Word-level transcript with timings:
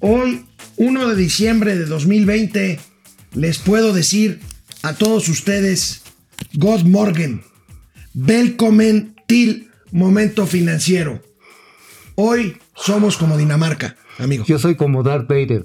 Hoy, 0.00 0.44
1 0.76 1.08
de 1.08 1.16
diciembre 1.16 1.76
de 1.76 1.84
2020, 1.84 2.78
les 3.34 3.58
puedo 3.58 3.92
decir 3.92 4.38
a 4.82 4.94
todos 4.94 5.28
ustedes, 5.28 6.02
God 6.54 6.82
Morgen, 6.82 7.42
Welcome 8.14 9.14
til 9.26 9.70
Momento 9.90 10.46
Financiero. 10.46 11.20
Hoy 12.14 12.56
somos 12.76 13.16
como 13.16 13.36
Dinamarca, 13.36 13.96
amigo. 14.18 14.44
Yo 14.46 14.60
soy 14.60 14.76
como 14.76 15.02
Darth 15.02 15.28
Vader. 15.28 15.64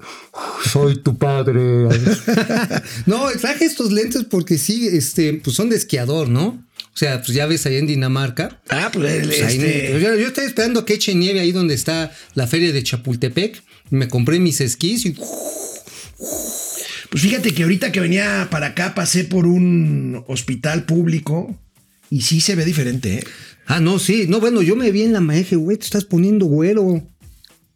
Soy 0.66 1.02
tu 1.02 1.16
padre. 1.16 1.62
no, 3.06 3.30
traje 3.40 3.66
estos 3.66 3.92
lentes 3.92 4.24
porque 4.24 4.58
sí, 4.58 4.88
este, 4.88 5.36
pues 5.44 5.56
son 5.56 5.70
de 5.70 5.76
esquiador, 5.76 6.28
¿no? 6.30 6.64
O 6.94 6.98
sea, 6.98 7.22
pues 7.22 7.36
ya 7.36 7.46
ves 7.46 7.68
ahí 7.68 7.78
en 7.78 7.88
Dinamarca. 7.88 8.62
Ah, 8.70 8.90
pues, 8.92 9.28
Pues 9.28 9.44
ahí 9.44 9.58
este, 9.58 10.00
yo, 10.00 10.16
yo 10.16 10.28
estoy 10.28 10.46
esperando 10.46 10.86
que 10.86 10.94
eche 10.94 11.14
nieve 11.14 11.40
ahí 11.40 11.52
donde 11.52 11.76
está 11.76 12.12
la 12.34 12.48
feria 12.48 12.72
de 12.72 12.84
Chapultepec. 12.84 13.62
Me 13.90 14.08
compré 14.08 14.40
mis 14.40 14.62
esquís 14.62 15.06
y 15.06 15.12
Pues 17.10 17.22
fíjate 17.22 17.54
que 17.54 17.64
ahorita 17.64 17.92
que 17.92 18.00
venía 18.00 18.48
para 18.50 18.68
acá 18.68 18.96
pasé 18.96 19.24
por 19.24 19.46
un 19.46 20.24
hospital 20.28 20.86
público 20.86 21.58
y 22.10 22.22
sí 22.22 22.42
se 22.42 22.56
ve 22.56 22.66
diferente, 22.66 23.16
¿eh? 23.18 23.24
Ah, 23.66 23.80
no, 23.80 23.98
sí. 24.00 24.26
No, 24.28 24.40
bueno, 24.40 24.62
yo 24.62 24.76
me 24.76 24.92
vi 24.92 25.04
en 25.04 25.14
la 25.14 25.22
magia, 25.22 25.58
güey, 25.58 25.78
te 25.78 25.86
estás 25.86 26.06
poniendo 26.06 26.46
güero. 26.46 27.08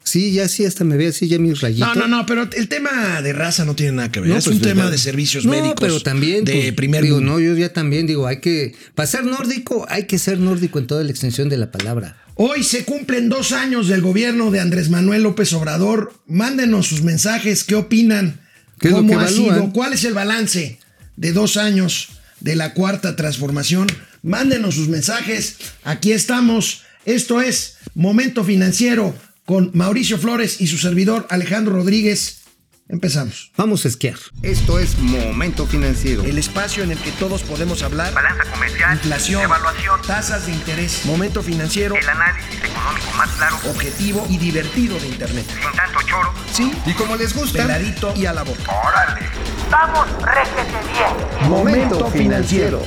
Sí, 0.07 0.31
ya 0.31 0.47
sí, 0.47 0.63
hasta 0.63 0.85
me 0.85 0.95
ve 0.95 1.07
así 1.07 1.27
ya 1.27 1.37
mis 1.37 1.59
rayitos. 1.59 1.93
No, 1.93 1.93
no, 1.93 2.07
no, 2.07 2.25
pero 2.25 2.47
el 2.55 2.69
tema 2.69 3.21
de 3.21 3.33
raza 3.33 3.65
no 3.65 3.75
tiene 3.75 3.91
nada 3.91 4.09
que 4.09 4.21
ver. 4.21 4.29
No, 4.29 4.37
es 4.37 4.45
pues, 4.45 4.55
un 4.55 4.61
tema 4.61 4.83
¿verdad? 4.83 4.91
de 4.91 4.99
servicios 4.99 5.43
no, 5.43 5.51
médicos. 5.51 5.75
pero 5.81 5.99
también 5.99 6.45
de 6.45 6.53
pues, 6.53 6.73
primer 6.75 7.03
digo, 7.03 7.17
mundo. 7.17 7.33
no, 7.33 7.39
yo 7.41 7.57
ya 7.57 7.73
también 7.73 8.07
digo, 8.07 8.25
hay 8.25 8.39
que 8.39 8.73
para 8.95 9.05
ser 9.05 9.25
nórdico, 9.25 9.85
hay 9.89 10.05
que 10.05 10.17
ser 10.17 10.39
nórdico 10.39 10.79
en 10.79 10.87
toda 10.87 11.03
la 11.03 11.11
extensión 11.11 11.49
de 11.49 11.57
la 11.57 11.71
palabra. 11.71 12.15
Hoy 12.35 12.63
se 12.63 12.85
cumplen 12.85 13.27
dos 13.27 13.51
años 13.51 13.89
del 13.89 13.99
gobierno 13.99 14.49
de 14.49 14.61
Andrés 14.61 14.89
Manuel 14.89 15.23
López 15.23 15.51
Obrador. 15.51 16.13
Mándenos 16.25 16.87
sus 16.87 17.01
mensajes, 17.01 17.65
qué 17.65 17.75
opinan, 17.75 18.39
¿Qué 18.79 18.91
cómo 18.91 19.19
ha 19.19 19.23
evalúan? 19.23 19.55
sido, 19.59 19.73
cuál 19.73 19.91
es 19.91 20.05
el 20.05 20.13
balance 20.13 20.79
de 21.17 21.33
dos 21.33 21.57
años 21.57 22.11
de 22.39 22.55
la 22.55 22.73
cuarta 22.73 23.17
transformación. 23.17 23.87
Mándenos 24.23 24.75
sus 24.75 24.87
mensajes, 24.87 25.57
aquí 25.83 26.13
estamos. 26.13 26.83
Esto 27.03 27.41
es 27.41 27.75
Momento 27.93 28.45
Financiero 28.45 29.13
con 29.47 29.71
Mauricio 29.73 30.17
Flores 30.19 30.59
y 30.59 30.67
su 30.67 30.77
servidor 30.77 31.25
Alejandro 31.29 31.73
Rodríguez. 31.73 32.41
Empezamos. 32.89 33.51
Vamos 33.55 33.85
a 33.85 33.87
esquiar. 33.87 34.15
Esto 34.43 34.77
es 34.77 34.97
Momento 34.99 35.65
Financiero. 35.65 36.23
El 36.25 36.37
espacio 36.37 36.83
en 36.83 36.91
el 36.91 36.97
que 36.97 37.11
todos 37.13 37.43
podemos 37.43 37.81
hablar. 37.81 38.13
balanza 38.13 38.43
comercial, 38.51 38.93
Inflación, 38.95 39.43
evaluación, 39.43 40.01
tasas 40.05 40.45
de 40.47 40.51
interés, 40.53 41.05
momento 41.05 41.41
financiero, 41.41 41.95
el 41.95 42.09
análisis 42.09 42.55
económico 42.61 43.11
más 43.17 43.29
claro, 43.31 43.57
objetivo 43.69 44.27
y 44.29 44.37
divertido 44.37 44.99
de 44.99 45.07
Internet. 45.07 45.45
sin 45.47 45.71
tanto 45.77 45.99
choro. 46.05 46.33
Sí, 46.51 46.71
Y 46.85 46.91
como 46.93 47.15
les 47.15 47.33
gusta, 47.33 47.61
peladito 47.63 48.13
y 48.17 48.25
a 48.25 48.33
la 48.33 48.43
boca. 48.43 48.63
¡Órale! 48.69 49.27
¡Vamos, 49.71 50.07
réjete 50.23 50.91
bien! 50.91 51.49
Momento 51.49 52.09
Financiero. 52.11 52.85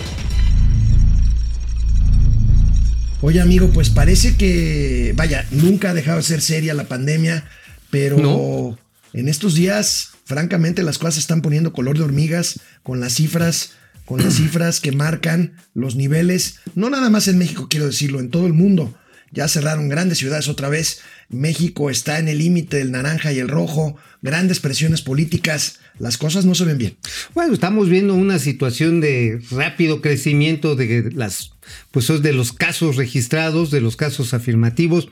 Oye, 3.22 3.40
amigo, 3.40 3.70
pues 3.70 3.90
parece 3.90 4.36
que, 4.36 5.12
vaya, 5.16 5.46
nunca 5.50 5.90
ha 5.90 5.94
dejado 5.94 6.18
de 6.18 6.22
ser 6.22 6.40
seria 6.40 6.72
la 6.74 6.88
pandemia, 6.88 7.44
pero 7.90 8.16
No. 8.18 8.78
en 9.12 9.28
estos 9.28 9.54
días, 9.54 10.10
francamente, 10.24 10.82
las 10.82 10.98
cosas 10.98 11.14
se 11.14 11.20
están 11.20 11.42
poniendo 11.42 11.72
color 11.72 11.98
de 11.98 12.04
hormigas 12.04 12.60
con 12.82 12.98
las 13.00 13.14
cifras, 13.14 13.72
con 14.06 14.22
las 14.22 14.34
cifras 14.36 14.80
que 14.80 14.92
marcan 14.92 15.52
los 15.74 15.96
niveles, 15.96 16.60
no 16.74 16.88
nada 16.88 17.10
más 17.10 17.28
en 17.28 17.36
México, 17.38 17.66
quiero 17.68 17.86
decirlo, 17.86 18.20
en 18.20 18.30
todo 18.30 18.46
el 18.46 18.54
mundo. 18.54 18.96
Ya 19.32 19.46
cerraron 19.46 19.88
grandes 19.88 20.18
ciudades 20.18 20.48
otra 20.48 20.68
vez. 20.68 21.02
México 21.28 21.88
está 21.88 22.18
en 22.18 22.26
el 22.26 22.38
límite 22.38 22.78
del 22.78 22.90
naranja 22.90 23.32
y 23.32 23.38
el 23.38 23.46
rojo. 23.46 23.94
Grandes 24.22 24.58
presiones 24.58 25.02
políticas. 25.02 25.78
Las 26.00 26.16
cosas 26.16 26.46
no 26.46 26.54
se 26.54 26.64
ven 26.64 26.78
bien. 26.78 26.96
Bueno, 27.34 27.52
estamos 27.52 27.90
viendo 27.90 28.14
una 28.14 28.38
situación 28.38 29.02
de 29.02 29.38
rápido 29.50 30.00
crecimiento 30.00 30.74
de 30.74 31.10
las 31.14 31.52
pues 31.90 32.08
de 32.22 32.32
los 32.32 32.52
casos 32.52 32.96
registrados, 32.96 33.70
de 33.70 33.82
los 33.82 33.96
casos 33.96 34.32
afirmativos. 34.32 35.08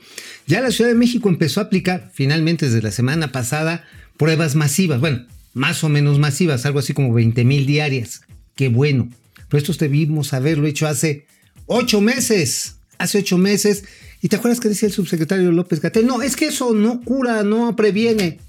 Ya 0.47 0.61
la 0.61 0.71
Ciudad 0.71 0.89
de 0.89 0.97
México 0.97 1.29
empezó 1.29 1.59
a 1.59 1.65
aplicar 1.65 2.09
finalmente 2.13 2.65
desde 2.65 2.81
la 2.81 2.91
semana 2.91 3.31
pasada 3.31 3.85
pruebas 4.17 4.55
masivas, 4.55 4.99
bueno, 4.99 5.25
más 5.53 5.83
o 5.83 5.89
menos 5.89 6.17
masivas, 6.17 6.65
algo 6.65 6.79
así 6.79 6.93
como 6.93 7.13
20 7.13 7.45
mil 7.45 7.67
diarias. 7.67 8.21
Qué 8.55 8.69
bueno. 8.69 9.09
Pero 9.47 9.61
esto 9.61 9.73
debimos 9.73 10.33
haberlo 10.33 10.65
hecho 10.67 10.87
hace 10.87 11.27
ocho 11.67 12.01
meses. 12.01 12.77
Hace 12.97 13.19
ocho 13.19 13.37
meses. 13.37 13.83
¿Y 14.21 14.27
te 14.27 14.37
acuerdas 14.37 14.59
que 14.59 14.69
decía 14.69 14.87
el 14.87 14.93
subsecretario 14.93 15.51
López 15.51 15.81
Gatel? 15.81 16.07
No, 16.07 16.23
es 16.23 16.35
que 16.35 16.47
eso 16.47 16.73
no 16.73 17.01
cura, 17.01 17.43
no 17.43 17.75
previene. 17.75 18.39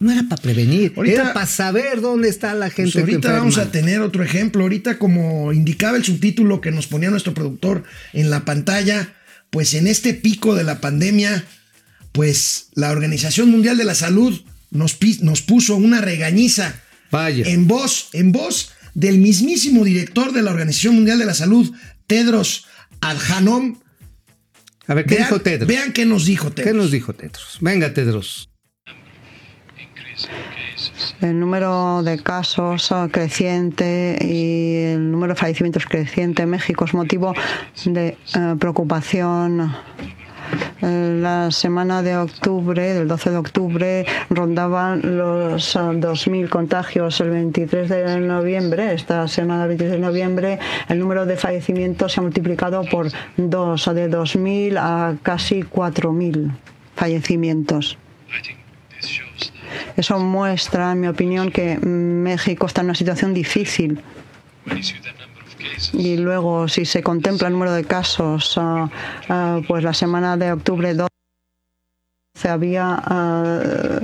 No 0.00 0.10
era 0.10 0.22
para 0.28 0.40
prevenir, 0.40 0.94
Ahorita- 0.96 1.22
era 1.22 1.32
para 1.34 1.46
saber 1.46 2.00
dónde 2.00 2.28
está 2.28 2.54
la 2.54 2.70
gente. 2.70 2.90
Pues 2.92 3.04
ahorita 3.04 3.32
vamos 3.32 3.58
a 3.58 3.70
tener 3.70 4.00
otro 4.00 4.24
ejemplo. 4.24 4.62
Ahorita, 4.62 4.98
como 4.98 5.52
indicaba 5.52 5.96
el 5.98 6.04
subtítulo 6.04 6.60
que 6.62 6.70
nos 6.72 6.86
ponía 6.86 7.10
nuestro 7.10 7.34
productor 7.34 7.84
en 8.14 8.30
la 8.30 8.44
pantalla, 8.46 9.12
pues 9.50 9.74
en 9.74 9.86
este 9.86 10.14
pico 10.14 10.54
de 10.54 10.64
la 10.64 10.80
pandemia, 10.80 11.44
pues 12.12 12.68
la 12.74 12.90
Organización 12.90 13.50
Mundial 13.50 13.76
de 13.76 13.84
la 13.84 13.94
Salud 13.94 14.40
nos, 14.70 14.94
puso 15.42 15.76
una 15.76 16.00
regañiza 16.00 16.80
Vaya. 17.10 17.44
en 17.46 17.66
voz, 17.68 18.08
en 18.14 18.32
voz 18.32 18.70
del 18.94 19.18
mismísimo 19.18 19.84
director 19.84 20.32
de 20.32 20.42
la 20.42 20.50
Organización 20.50 20.94
Mundial 20.94 21.18
de 21.18 21.26
la 21.26 21.34
Salud, 21.34 21.70
Tedros 22.06 22.66
Adhanom. 23.02 23.78
A 24.86 24.94
ver, 24.94 25.04
¿qué 25.04 25.16
Vean, 25.16 25.26
dijo 25.28 25.40
Tedros? 25.42 25.68
vean 25.68 25.92
qué 25.92 26.06
nos 26.06 26.24
dijo 26.24 26.48
¿Qué 26.54 26.62
Tedros. 26.62 26.76
nos 26.84 26.90
dijo 26.90 27.12
Tedros? 27.12 27.58
Venga, 27.60 27.92
Tedros. 27.94 28.49
El 31.20 31.38
número 31.38 32.02
de 32.02 32.18
casos 32.18 32.92
creciente 33.10 34.18
y 34.20 34.92
el 34.92 35.10
número 35.10 35.34
de 35.34 35.40
fallecimientos 35.40 35.86
creciente 35.86 36.42
en 36.42 36.50
México 36.50 36.84
es 36.84 36.94
motivo 36.94 37.34
de 37.84 38.08
eh, 38.08 38.54
preocupación. 38.58 39.74
Eh, 40.82 41.18
La 41.20 41.50
semana 41.50 42.02
de 42.02 42.16
octubre, 42.16 42.94
del 42.94 43.06
12 43.06 43.30
de 43.30 43.36
octubre, 43.36 44.06
rondaban 44.30 45.18
los 45.18 45.76
ah, 45.76 45.92
2.000 45.92 46.48
contagios. 46.48 47.20
El 47.20 47.30
23 47.30 47.88
de 47.88 48.20
noviembre, 48.20 48.94
esta 48.94 49.28
semana 49.28 49.60
del 49.60 49.68
23 49.76 49.92
de 49.92 50.06
noviembre, 50.06 50.58
el 50.88 50.98
número 50.98 51.26
de 51.26 51.36
fallecimientos 51.36 52.12
se 52.12 52.20
ha 52.20 52.22
multiplicado 52.22 52.82
por 52.84 53.08
dos, 53.36 53.84
de 53.94 54.10
2.000 54.10 54.78
a 54.78 55.16
casi 55.22 55.62
4.000 55.62 56.50
fallecimientos. 56.96 57.98
Eso 59.96 60.18
muestra, 60.18 60.92
en 60.92 61.00
mi 61.00 61.08
opinión, 61.08 61.50
que 61.50 61.78
México 61.78 62.66
está 62.66 62.80
en 62.80 62.86
una 62.86 62.94
situación 62.94 63.34
difícil. 63.34 64.02
Y 65.92 66.16
luego, 66.16 66.68
si 66.68 66.84
se 66.84 67.02
contempla 67.02 67.48
el 67.48 67.54
número 67.54 67.72
de 67.72 67.84
casos, 67.84 68.56
ah, 68.56 68.88
ah, 69.28 69.60
pues 69.66 69.84
la 69.84 69.94
semana 69.94 70.36
de 70.36 70.52
octubre 70.52 70.94
12 70.94 71.08
había 72.48 73.00
ah, 73.04 74.00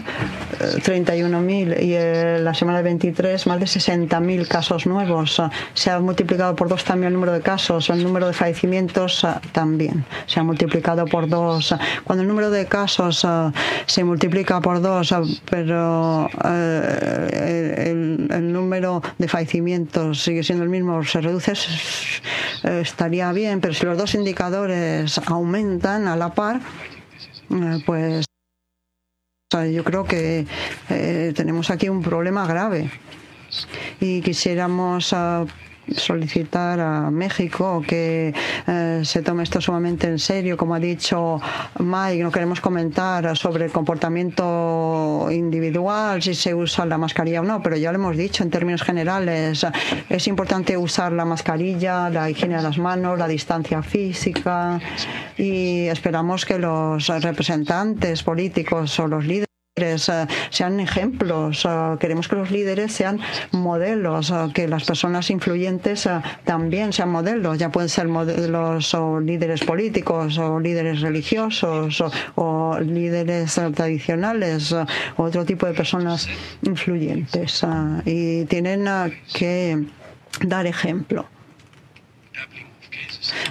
31.000 0.58 1.82
y 1.82 1.94
eh, 1.94 2.38
la 2.40 2.54
semana 2.54 2.78
del 2.78 2.84
23 2.84 3.46
más 3.46 3.60
de 3.60 3.66
60.000 3.66 4.48
casos 4.48 4.86
nuevos. 4.86 5.40
Ah, 5.40 5.50
Se 5.74 5.90
ha 5.90 6.00
multiplicado 6.00 6.54
por 6.54 6.68
dos 6.68 6.84
también 6.84 7.08
el 7.08 7.14
número 7.14 7.32
de 7.32 7.40
casos, 7.40 7.90
el 7.90 8.02
número 8.02 8.26
de 8.26 8.32
fallecimientos 8.32 9.24
ah, 9.24 9.40
también 9.52 10.04
se 10.26 10.40
ha 10.40 10.42
multiplicado 10.42 11.04
por 11.06 11.28
dos. 11.28 11.72
Ah, 11.72 11.78
Cuando 12.04 12.22
el 12.22 12.28
número 12.28 12.50
de 12.50 12.66
casos 12.66 13.26
se 13.86 14.04
multiplica 14.04 14.60
por 14.60 14.80
dos, 14.80 15.14
pero 15.48 16.28
eh, 16.44 17.90
el, 17.90 18.28
el 18.30 18.52
número 18.52 19.02
de 19.18 19.28
fallecimientos 19.28 20.22
sigue 20.22 20.42
siendo 20.42 20.64
el 20.64 20.70
mismo, 20.70 21.02
se 21.04 21.20
reduce, 21.20 21.52
eh, 22.64 22.80
estaría 22.82 23.32
bien, 23.32 23.60
pero 23.60 23.74
si 23.74 23.84
los 23.84 23.96
dos 23.96 24.14
indicadores 24.14 25.18
aumentan 25.26 26.08
a 26.08 26.16
la 26.16 26.34
par, 26.34 26.60
eh, 27.50 27.82
pues 27.84 28.26
yo 29.64 29.84
creo 29.84 30.04
que 30.04 30.46
eh, 30.90 31.32
tenemos 31.34 31.70
aquí 31.70 31.88
un 31.88 32.02
problema 32.02 32.46
grave 32.46 32.90
y 34.00 34.20
quisiéramos 34.20 35.12
ah, 35.12 35.44
solicitar 35.94 36.80
a 36.80 37.10
México 37.10 37.82
que 37.86 38.34
eh, 38.66 39.00
se 39.04 39.22
tome 39.22 39.42
esto 39.42 39.60
sumamente 39.60 40.06
en 40.08 40.18
serio. 40.18 40.56
Como 40.56 40.74
ha 40.74 40.80
dicho 40.80 41.40
Mike, 41.78 42.22
no 42.22 42.30
queremos 42.30 42.60
comentar 42.60 43.36
sobre 43.36 43.66
el 43.66 43.72
comportamiento 43.72 45.28
individual, 45.30 46.22
si 46.22 46.34
se 46.34 46.54
usa 46.54 46.86
la 46.86 46.98
mascarilla 46.98 47.40
o 47.40 47.44
no, 47.44 47.62
pero 47.62 47.76
ya 47.76 47.92
lo 47.92 47.98
hemos 47.98 48.16
dicho 48.16 48.42
en 48.42 48.50
términos 48.50 48.82
generales. 48.82 49.66
Es 50.08 50.26
importante 50.26 50.76
usar 50.76 51.12
la 51.12 51.24
mascarilla, 51.24 52.10
la 52.10 52.30
higiene 52.30 52.56
de 52.56 52.62
las 52.62 52.78
manos, 52.78 53.18
la 53.18 53.28
distancia 53.28 53.82
física 53.82 54.80
y 55.36 55.86
esperamos 55.86 56.44
que 56.44 56.58
los 56.58 57.06
representantes 57.06 58.22
políticos 58.22 58.98
o 58.98 59.06
los 59.06 59.24
líderes 59.24 59.45
sean 60.50 60.80
ejemplos, 60.80 61.66
eh, 61.68 61.96
queremos 62.00 62.28
que 62.28 62.36
los 62.36 62.50
líderes 62.50 62.92
sean 62.92 63.20
modelos, 63.52 64.30
eh, 64.30 64.48
que 64.54 64.68
las 64.68 64.84
personas 64.84 65.28
influyentes 65.28 66.06
eh, 66.06 66.22
también 66.44 66.94
sean 66.94 67.10
modelos, 67.10 67.58
ya 67.58 67.70
pueden 67.70 67.90
ser 67.90 68.08
modelos 68.08 68.94
o 68.94 69.20
líderes 69.20 69.62
políticos 69.64 70.38
o 70.38 70.58
líderes 70.60 71.02
religiosos 71.02 72.02
o, 72.36 72.78
líderes 72.80 73.58
eh, 73.58 73.70
tradicionales 73.70 74.74
otro 75.16 75.44
tipo 75.44 75.66
de 75.66 75.74
personas 75.74 76.26
influyentes 76.62 77.62
eh, 77.62 78.02
y 78.04 78.44
tienen 78.46 78.86
eh, 78.86 79.22
que 79.34 79.84
dar 80.40 80.66
ejemplo. 80.66 81.26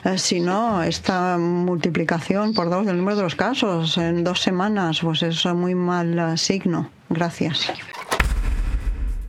Eh, 0.04 0.18
Si 0.18 0.40
no, 0.40 0.84
esta 0.84 1.38
multiplicación 1.38 2.54
por 2.54 2.70
dos 2.70 2.86
del 2.86 2.98
número 2.98 3.18
de 3.18 3.24
los 3.24 3.36
casos 3.36 3.98
en 3.98 4.24
dos 4.24 4.42
semanas, 4.42 5.00
pues 5.02 5.24
es 5.24 5.46
muy 5.46 5.76
mal 5.76 6.18
eh, 6.18 6.38
signo. 6.38 6.90
Gracias. 7.10 7.68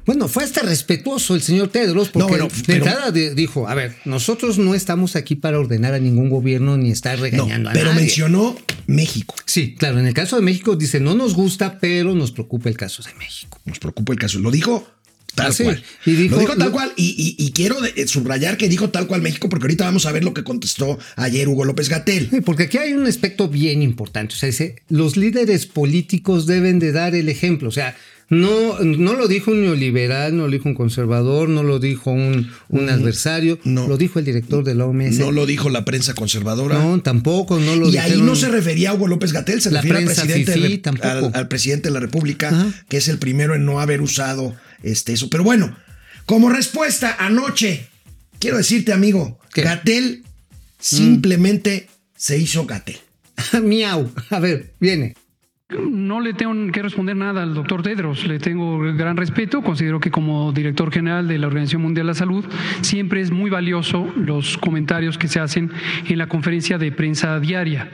Bueno, 0.05 0.29
fue 0.29 0.45
hasta 0.45 0.63
respetuoso 0.63 1.35
el 1.35 1.43
señor 1.43 1.67
Tedros 1.69 2.11
porque 2.11 2.23
No, 2.25 2.29
bueno, 2.29 2.45
de 2.47 2.63
pero- 2.65 2.85
entrada 2.87 3.11
de- 3.11 3.35
dijo, 3.35 3.67
a 3.69 3.75
ver, 3.75 3.97
nosotros 4.05 4.57
no 4.57 4.73
estamos 4.77 5.17
aquí 5.17 5.35
para 5.35 5.59
ordenar 5.59 5.95
a 5.95 5.99
ningún 5.99 6.31
gobierno 6.31 6.77
ni 6.77 6.93
estar 6.93 7.17
No, 7.17 7.25
regañando 7.25 7.71
a 7.71 7.73
pero 7.73 7.87
nadie. 7.87 8.03
mencionó 8.03 8.57
México. 8.87 9.35
Sí, 9.47 9.75
claro, 9.75 9.99
en 9.99 10.07
el 10.07 10.15
caso 10.15 10.37
de 10.37 10.43
México 10.43 10.77
dice, 10.77 11.01
no 11.01 11.17
nos 11.17 11.35
gusta, 11.35 11.79
pero 11.81 12.15
nos 12.15 12.31
preocupa 12.31 12.69
el 12.69 12.77
caso 12.77 13.03
de 13.03 13.15
México. 13.15 13.59
Nos 13.65 13.81
preocupa 13.81 14.13
el 14.13 14.19
caso. 14.21 14.39
Lo 14.39 14.53
dijo 14.53 14.87
tal 15.37 15.47
Ah, 15.47 15.53
sí. 15.53 15.63
cual. 15.63 15.83
Y 16.05 16.11
dijo- 16.17 16.35
lo 16.35 16.41
dijo 16.41 16.57
tal 16.57 16.67
lo- 16.69 16.73
cual. 16.73 16.93
Y, 16.97 17.37
y- 17.39 17.45
y 17.47 17.53
quiero 17.53 17.81
de- 17.81 17.93
eh, 17.95 18.09
subrayar 18.09 18.57
que 18.57 18.69
dijo 18.69 18.91
tal 18.91 19.07
cual 19.07 19.23
México, 19.23 19.49
porque 19.49 19.65
ahorita 19.67 19.85
vamos 19.85 20.05
a 20.07 20.11
ver 20.13 20.25
lo 20.25 20.35
que 20.35 20.43
contestó 20.43 20.99
ayer 21.15 21.47
Hugo 21.49 21.65
López 21.65 21.89
Gatel. 21.89 22.29
Sí, 22.31 22.41
Porque 22.41 22.65
aquí 22.65 22.79
hay 22.79 22.95
un 22.95 23.07
aspecto 23.07 23.49
bien 23.49 23.83
importante. 23.83 24.35
O 24.35 24.37
sea, 24.37 24.49
dice, 24.49 24.77
los 24.89 25.17
líderes 25.17 25.67
políticos 25.67 26.47
deben 26.47 26.81
de 26.81 26.91
dar 26.91 27.15
el 27.15 27.29
ejemplo. 27.29 27.69
O 27.69 27.73
sea, 27.73 27.95
no, 28.29 28.81
no 28.81 29.15
lo 29.15 29.29
dijo 29.29 29.53
un 29.53 29.63
neoliberal, 29.63 30.37
no 30.37 30.47
lo 30.47 30.51
dijo 30.51 30.69
un 30.69 30.75
conservador, 30.75 31.49
no 31.49 31.63
lo 31.63 31.79
dijo 31.79 32.11
un, 32.11 32.51
un 32.69 32.89
adversario, 32.89 33.61
no. 33.63 33.87
lo 33.87 33.97
dijo 33.97 34.19
el 34.19 34.25
director 34.25 34.65
de 34.65 34.75
la 34.75 34.85
OMS. 34.87 35.19
No 35.21 35.31
lo 35.31 35.47
dijo 35.47 35.71
la 35.71 35.85
prensa 35.85 36.13
conservadora. 36.15 36.77
No, 36.81 37.01
tampoco, 37.03 37.61
no 37.61 37.77
lo 37.77 37.89
y 37.89 37.99
ahí 37.99 38.21
no 38.21 38.35
se 38.35 38.49
refería 38.49 38.91
a 38.91 38.95
Hugo 38.95 39.07
López 39.07 39.33
Gatel, 39.33 39.63
se 39.63 39.71
La 39.71 39.81
refiere 39.81 39.99
al 39.99 40.05
presidente, 40.07 40.81
al, 41.03 41.31
al 41.35 41.47
presidente 41.49 41.89
de 41.89 41.95
la 41.95 42.01
República, 42.01 42.49
Ajá. 42.49 42.67
que 42.89 42.97
es 42.97 43.07
el 43.07 43.19
primero 43.19 43.55
en 43.55 43.65
no 43.65 43.79
haber 43.81 44.01
usado 44.03 44.57
este, 44.83 45.13
eso. 45.13 45.31
Pero 45.31 45.45
bueno, 45.45 45.77
como 46.25 46.49
respuesta 46.49 47.17
anoche, 47.19 47.89
quiero 48.39 48.57
decirte, 48.57 48.93
amigo, 48.93 49.39
¿Qué? 49.53 49.63
Gatel 49.63 50.25
simplemente 50.79 51.89
se 52.17 52.39
hizo 52.39 52.67
Gatel. 52.67 52.99
Miau. 53.63 54.11
A 54.31 54.39
ver, 54.39 54.75
viene. 54.81 55.15
No 55.69 56.21
le 56.21 56.33
tengo 56.33 56.55
que 56.71 56.81
responder 56.81 57.17
nada 57.17 57.43
al 57.43 57.53
doctor 57.53 57.83
Tedros, 57.83 58.25
le 58.25 58.39
tengo 58.39 58.79
gran 58.79 59.17
respeto, 59.17 59.63
considero 59.63 59.99
que 59.99 60.13
como 60.13 60.53
director 60.53 60.93
general 60.93 61.27
de 61.27 61.39
la 61.39 61.49
Organización 61.49 61.83
Mundial 61.83 62.07
de 62.07 62.13
la 62.13 62.15
Salud 62.15 62.45
siempre 62.83 63.21
es 63.21 63.33
muy 63.33 63.51
valioso 63.51 64.09
los 64.15 64.59
comentarios 64.59 65.19
que 65.19 65.27
se 65.27 65.41
hacen 65.41 65.73
en 66.09 66.19
la 66.19 66.29
conferencia 66.29 66.79
de 66.79 66.93
prensa 66.93 67.41
diaria. 67.41 67.91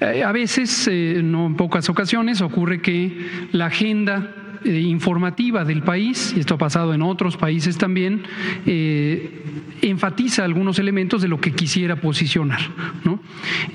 Eh, 0.00 0.24
a 0.24 0.32
veces, 0.32 0.88
eh, 0.90 1.20
no 1.22 1.46
en 1.46 1.54
pocas 1.54 1.88
ocasiones, 1.88 2.40
ocurre 2.40 2.82
que 2.82 3.16
la 3.52 3.66
agenda 3.66 4.45
informativa 4.66 5.64
del 5.64 5.82
país, 5.82 6.34
y 6.36 6.40
esto 6.40 6.54
ha 6.54 6.58
pasado 6.58 6.94
en 6.94 7.02
otros 7.02 7.36
países 7.36 7.78
también, 7.78 8.22
eh, 8.66 9.42
enfatiza 9.82 10.44
algunos 10.44 10.78
elementos 10.78 11.22
de 11.22 11.28
lo 11.28 11.40
que 11.40 11.52
quisiera 11.52 11.96
posicionar. 11.96 12.60
¿no? 13.04 13.20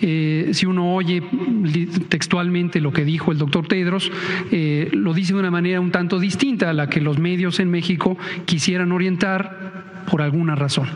Eh, 0.02 0.50
si 0.54 0.66
uno 0.66 0.94
oye 0.94 1.24
textualmente 2.10 2.82
lo 2.82 2.92
que 2.92 3.06
dijo 3.06 3.32
el 3.32 3.38
doctor 3.38 3.68
Tedros, 3.68 4.12
eh, 4.52 4.90
lo 4.94 5.14
dice 5.14 5.34
de 5.34 5.40
una 5.40 5.52
manera 5.52 5.80
un 5.80 5.92
tanto 5.92 6.20
distinta 6.20 6.70
a 6.70 6.74
la 6.74 6.90
que 6.90 7.02
los 7.02 7.20
medios 7.20 7.60
en 7.60 7.70
México 7.70 8.18
quisieran 8.46 8.92
orientar 8.92 9.91
por 10.06 10.22
alguna 10.22 10.56
razón. 10.56 10.88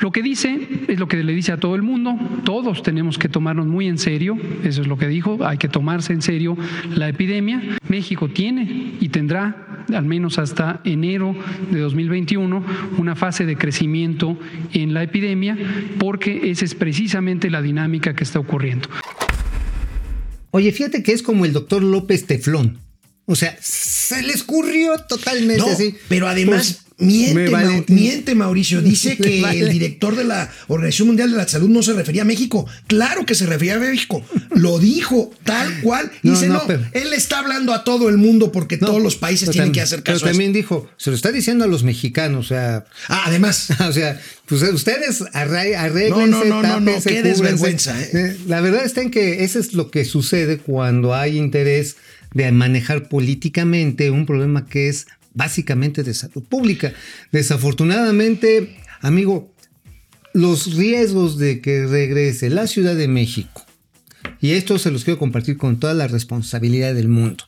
Lo 0.00 0.10
que 0.12 0.22
dice 0.22 0.68
es 0.88 0.98
lo 0.98 1.08
que 1.08 1.22
le 1.22 1.32
dice 1.32 1.52
a 1.52 1.56
todo 1.58 1.74
el 1.74 1.82
mundo, 1.82 2.16
todos 2.44 2.82
tenemos 2.82 3.18
que 3.18 3.28
tomarnos 3.28 3.66
muy 3.66 3.86
en 3.88 3.98
serio, 3.98 4.36
eso 4.64 4.82
es 4.82 4.86
lo 4.86 4.98
que 4.98 5.06
dijo, 5.08 5.38
hay 5.46 5.56
que 5.58 5.68
tomarse 5.68 6.12
en 6.12 6.22
serio 6.22 6.56
la 6.94 7.08
epidemia. 7.08 7.62
México 7.88 8.28
tiene 8.28 8.94
y 9.00 9.08
tendrá, 9.10 9.84
al 9.94 10.04
menos 10.04 10.38
hasta 10.38 10.80
enero 10.84 11.34
de 11.70 11.78
2021, 11.80 12.64
una 12.98 13.14
fase 13.16 13.46
de 13.46 13.56
crecimiento 13.56 14.38
en 14.72 14.94
la 14.94 15.02
epidemia, 15.02 15.56
porque 15.98 16.50
esa 16.50 16.64
es 16.64 16.74
precisamente 16.74 17.50
la 17.50 17.62
dinámica 17.62 18.14
que 18.14 18.24
está 18.24 18.38
ocurriendo. 18.40 18.88
Oye, 20.50 20.70
fíjate 20.72 21.02
que 21.02 21.12
es 21.12 21.22
como 21.22 21.44
el 21.44 21.52
doctor 21.52 21.82
López 21.82 22.26
Teflón. 22.26 22.78
O 23.26 23.34
sea, 23.34 23.56
se 23.60 24.22
le 24.22 24.32
escurrió 24.34 24.98
totalmente 25.08 25.56
No, 25.58 25.66
así. 25.68 25.94
pero 26.08 26.28
además 26.28 26.83
Pues, 26.83 26.83
miente, 26.98 27.48
vale. 27.48 27.84
Miente 27.88 28.34
Mauricio. 28.34 28.80
Dice 28.82 29.16
que 29.20 29.40
vale. 29.42 29.60
el 29.60 29.68
director 29.70 30.14
de 30.16 30.24
la 30.24 30.50
Organización 30.68 31.08
Mundial 31.08 31.30
de 31.30 31.36
la 31.36 31.48
Salud 31.48 31.68
no 31.68 31.82
se 31.82 31.92
refería 31.92 32.22
a 32.22 32.24
México. 32.24 32.66
Claro 32.86 33.26
que 33.26 33.34
se 33.34 33.46
refería 33.46 33.76
a 33.76 33.78
México. 33.78 34.24
Lo 34.54 34.78
dijo 34.78 35.30
tal 35.44 35.80
cual. 35.82 36.10
No, 36.22 36.32
Dice, 36.32 36.46
no, 36.48 36.54
no, 36.54 36.62
pero- 36.66 36.82
él 36.92 37.12
está 37.12 37.40
hablando 37.40 37.72
a 37.74 37.84
todo 37.84 38.08
el 38.08 38.16
mundo 38.18 38.52
porque 38.52 38.76
No, 38.78 38.86
todos 38.88 39.02
los 39.02 39.16
países 39.16 39.50
tienen 39.50 39.72
que 39.72 39.80
hacer 39.80 40.02
caso 40.02 40.04
Pero 40.04 40.14
a 40.14 40.16
esto. 40.16 40.26
también 40.28 40.52
dijo, 40.52 40.88
se 40.96 41.10
lo 41.10 41.16
está 41.16 41.32
diciendo 41.32 41.64
a 41.64 41.68
los 41.68 41.82
mexicanos, 41.84 42.46
o 42.46 42.48
sea, 42.48 42.84
Ah, 43.08 43.24
además. 43.26 43.68
o 43.80 43.92
sea, 43.92 44.20
pues 44.46 44.62
ustedes 44.62 45.22
arre- 45.32 45.74
arréglense, 45.76 46.10
No, 46.10 46.26
no, 46.26 46.44
no, 46.44 46.62
no, 46.62 46.80
no, 46.80 46.86
tápense, 46.92 47.10
qué 47.10 47.22
desvergüenza, 47.22 48.00
¿eh? 48.00 48.10
Eh, 48.12 48.36
La 48.46 48.60
verdad 48.60 48.84
está 48.84 49.02
en 49.02 49.10
que 49.10 49.42
eso 49.44 49.58
es 49.58 49.72
lo 49.74 49.90
que 49.90 50.04
sucede 50.04 50.58
cuando 50.58 51.14
hay 51.14 51.38
interés 51.38 51.96
de 52.34 52.50
manejar 52.52 53.08
políticamente 53.08 54.10
un 54.10 54.26
problema 54.26 54.66
que 54.66 54.88
es 54.88 55.06
básicamente 55.34 56.02
de 56.02 56.14
salud 56.14 56.42
pública. 56.44 56.92
Desafortunadamente, 57.32 58.76
amigo, 59.00 59.52
los 60.32 60.74
riesgos 60.74 61.38
de 61.38 61.60
que 61.60 61.86
regrese 61.86 62.50
la 62.50 62.66
Ciudad 62.66 62.94
de 62.94 63.08
México, 63.08 63.64
y 64.40 64.52
esto 64.52 64.78
se 64.78 64.90
los 64.90 65.04
quiero 65.04 65.18
compartir 65.18 65.56
con 65.56 65.78
toda 65.80 65.94
la 65.94 66.06
responsabilidad 66.08 66.94
del 66.94 67.08
mundo. 67.08 67.44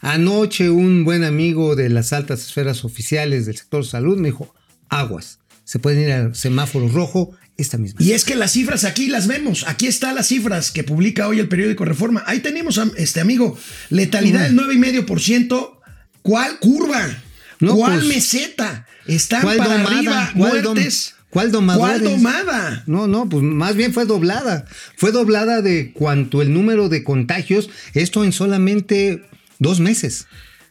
Anoche 0.00 0.70
un 0.70 1.04
buen 1.04 1.24
amigo 1.24 1.74
de 1.76 1.88
las 1.88 2.12
altas 2.12 2.40
esferas 2.46 2.84
oficiales 2.84 3.46
del 3.46 3.56
sector 3.56 3.84
salud 3.86 4.18
me 4.18 4.28
dijo, 4.28 4.54
aguas, 4.88 5.38
se 5.64 5.78
pueden 5.78 6.02
ir 6.02 6.12
al 6.12 6.34
semáforo 6.34 6.88
rojo 6.88 7.36
esta 7.56 7.78
misma. 7.78 8.00
Y 8.02 8.12
es 8.12 8.24
que 8.24 8.36
las 8.36 8.52
cifras 8.52 8.84
aquí 8.84 9.08
las 9.08 9.26
vemos. 9.26 9.64
Aquí 9.66 9.86
están 9.86 10.14
las 10.14 10.28
cifras 10.28 10.70
que 10.70 10.84
publica 10.84 11.26
hoy 11.26 11.40
el 11.40 11.48
periódico 11.48 11.84
Reforma. 11.84 12.22
Ahí 12.26 12.40
tenemos, 12.40 12.76
am- 12.78 12.92
este 12.96 13.20
amigo, 13.20 13.58
letalidad 13.90 14.42
del 14.42 14.56
9,5%. 14.56 15.78
¿Cuál 16.22 16.58
curva? 16.60 17.22
No, 17.60 17.74
¿Cuál 17.76 17.94
pues, 18.00 18.06
meseta? 18.08 18.86
Están 19.06 19.42
¿cuál 19.42 19.56
para 19.58 19.78
domada? 19.78 19.96
arriba 19.98 20.32
¿Cuál 20.36 20.62
dom- 20.62 20.74
muertes. 20.74 21.14
cuál 21.30 21.50
domadores? 21.52 22.00
¿Cuál 22.00 22.12
domada? 22.16 22.82
No, 22.86 23.06
no, 23.06 23.28
pues 23.28 23.42
más 23.42 23.76
bien 23.76 23.92
fue 23.92 24.04
doblada. 24.04 24.66
Fue 24.96 25.12
doblada 25.12 25.62
de 25.62 25.92
cuanto 25.92 26.42
el 26.42 26.52
número 26.52 26.88
de 26.88 27.02
contagios, 27.04 27.70
esto 27.94 28.24
en 28.24 28.32
solamente 28.32 29.24
dos 29.58 29.80
meses. 29.80 30.26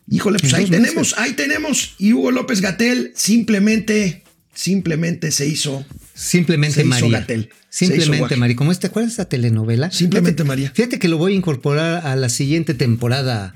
Híjole, 0.10 0.38
pues 0.39 0.53
En 0.53 0.60
ahí 0.60 0.65
tenemos, 0.69 0.95
meses. 0.98 1.15
ahí 1.17 1.33
tenemos. 1.33 1.95
Y 1.98 2.13
Hugo 2.13 2.31
López 2.31 2.62
Gatel 2.62 3.12
simplemente, 3.15 4.24
simplemente 4.53 5.31
se 5.31 5.48
hizo. 5.48 5.86
Simplemente 6.13 6.75
Se 6.81 6.83
María. 6.83 7.25
Hizo 7.27 7.50
Simplemente 7.69 8.17
guaje. 8.19 8.36
María. 8.38 8.55
¿Cómo 8.55 8.74
te 8.75 8.88
acuerdas 8.88 9.12
de 9.12 9.13
esa 9.24 9.29
telenovela? 9.29 9.91
Simplemente 9.91 10.43
Fíjate- 10.43 10.48
María. 10.48 10.71
Fíjate 10.74 11.00
que 11.00 11.07
lo 11.10 11.17
voy 11.17 11.33
a 11.33 11.36
incorporar 11.36 12.05
a 12.05 12.15
la 12.15 12.29
siguiente 12.29 12.74
temporada 12.74 13.55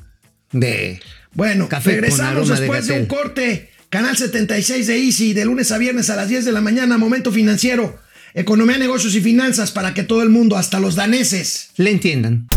de. 0.52 1.00
Bueno, 1.34 1.70
Café 1.70 1.92
regresamos 1.92 2.48
de 2.48 2.56
después 2.56 2.88
de, 2.88 3.00
un 3.00 3.06
corte. 3.06 3.70
Canal 3.90 4.18
76 4.18 4.88
de 4.88 4.98
Easy, 4.98 5.34
de 5.34 5.46
lunes 5.46 5.72
a 5.72 5.78
viernes 5.78 6.10
a 6.10 6.16
las 6.16 6.30
10 6.30 6.46
de 6.46 6.52
la 6.52 6.62
mañana, 6.62 6.98
Momento 6.98 7.32
Financiero. 7.32 8.00
Economía, 8.34 8.78
negocios 8.78 9.16
y 9.16 9.22
finanzas 9.22 9.72
para 9.72 9.94
que 9.94 10.04
todo 10.04 10.22
el 10.22 10.30
mundo, 10.30 10.58
hasta 10.58 10.80
los 10.80 10.96
daneses. 10.96 11.70
Le 11.78 11.92
entiendan. 11.92 12.48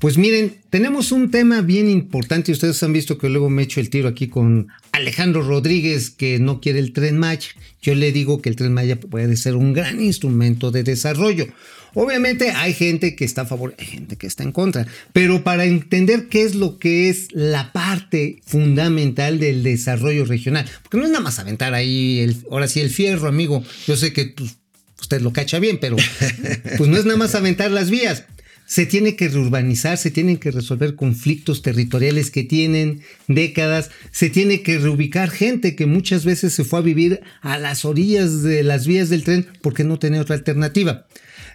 Pues 0.00 0.16
miren, 0.16 0.56
tenemos 0.70 1.12
un 1.12 1.30
tema 1.30 1.60
bien 1.60 1.90
importante. 1.90 2.52
Ustedes 2.52 2.82
han 2.82 2.94
visto 2.94 3.18
que 3.18 3.28
luego 3.28 3.50
me 3.50 3.64
echo 3.64 3.80
el 3.80 3.90
tiro 3.90 4.08
aquí 4.08 4.28
con 4.28 4.68
Alejandro 4.92 5.42
Rodríguez, 5.42 6.08
que 6.08 6.38
no 6.38 6.62
quiere 6.62 6.78
el 6.78 6.94
tren 6.94 7.18
Maya. 7.18 7.50
Yo 7.82 7.94
le 7.94 8.10
digo 8.10 8.40
que 8.40 8.48
el 8.48 8.56
tren 8.56 8.72
Maya 8.72 8.98
puede 8.98 9.36
ser 9.36 9.56
un 9.56 9.74
gran 9.74 10.00
instrumento 10.00 10.70
de 10.70 10.84
desarrollo. 10.84 11.48
Obviamente 11.94 12.50
hay 12.50 12.74
gente 12.74 13.16
que 13.16 13.24
está 13.24 13.42
a 13.42 13.46
favor, 13.46 13.74
hay 13.78 13.86
gente 13.86 14.16
que 14.16 14.26
está 14.26 14.42
en 14.42 14.52
contra, 14.52 14.86
pero 15.12 15.42
para 15.42 15.64
entender 15.64 16.28
qué 16.28 16.42
es 16.42 16.54
lo 16.54 16.78
que 16.78 17.08
es 17.08 17.28
la 17.32 17.72
parte 17.72 18.40
fundamental 18.46 19.38
del 19.38 19.62
desarrollo 19.62 20.24
regional, 20.24 20.66
porque 20.82 20.98
no 20.98 21.04
es 21.04 21.10
nada 21.10 21.24
más 21.24 21.38
aventar 21.38 21.74
ahí, 21.74 22.20
el, 22.20 22.36
ahora 22.50 22.68
sí, 22.68 22.80
el 22.80 22.90
fierro, 22.90 23.28
amigo. 23.28 23.64
Yo 23.86 23.96
sé 23.96 24.12
que 24.12 24.26
pues, 24.26 24.56
usted 25.00 25.20
lo 25.20 25.32
cacha 25.32 25.58
bien, 25.58 25.78
pero 25.80 25.96
pues 26.78 26.88
no 26.88 26.96
es 26.96 27.04
nada 27.04 27.18
más 27.18 27.34
aventar 27.34 27.70
las 27.70 27.90
vías. 27.90 28.24
Se 28.66 28.86
tiene 28.86 29.16
que 29.16 29.28
reurbanizar, 29.28 29.98
se 29.98 30.12
tienen 30.12 30.36
que 30.36 30.52
resolver 30.52 30.94
conflictos 30.94 31.60
territoriales 31.60 32.30
que 32.30 32.44
tienen 32.44 33.02
décadas, 33.26 33.90
se 34.12 34.30
tiene 34.30 34.62
que 34.62 34.78
reubicar 34.78 35.28
gente 35.28 35.74
que 35.74 35.86
muchas 35.86 36.24
veces 36.24 36.52
se 36.52 36.62
fue 36.62 36.78
a 36.78 36.82
vivir 36.82 37.20
a 37.40 37.58
las 37.58 37.84
orillas 37.84 38.42
de 38.44 38.62
las 38.62 38.86
vías 38.86 39.08
del 39.08 39.24
tren 39.24 39.48
porque 39.60 39.82
no 39.82 39.98
tenía 39.98 40.20
otra 40.20 40.36
alternativa. 40.36 41.08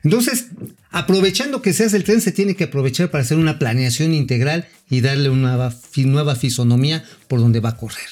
Entonces, 0.06 0.46
aprovechando 0.92 1.64
que 1.64 1.74
se 1.74 1.84
hace 1.84 1.98
el 1.98 2.04
tren, 2.04 2.22
se 2.22 2.32
tiene 2.32 2.56
que 2.56 2.66
aprovechar 2.66 3.10
para 3.10 3.24
hacer 3.24 3.38
una 3.38 3.60
planeación 3.60 4.14
integral 4.14 4.68
y 4.88 5.02
darle 5.02 5.30
una 5.30 5.74
nueva 5.96 6.36
fisonomía 6.36 7.04
por 7.28 7.40
donde 7.40 7.60
va 7.60 7.70
a 7.70 7.78
correr. 7.78 8.06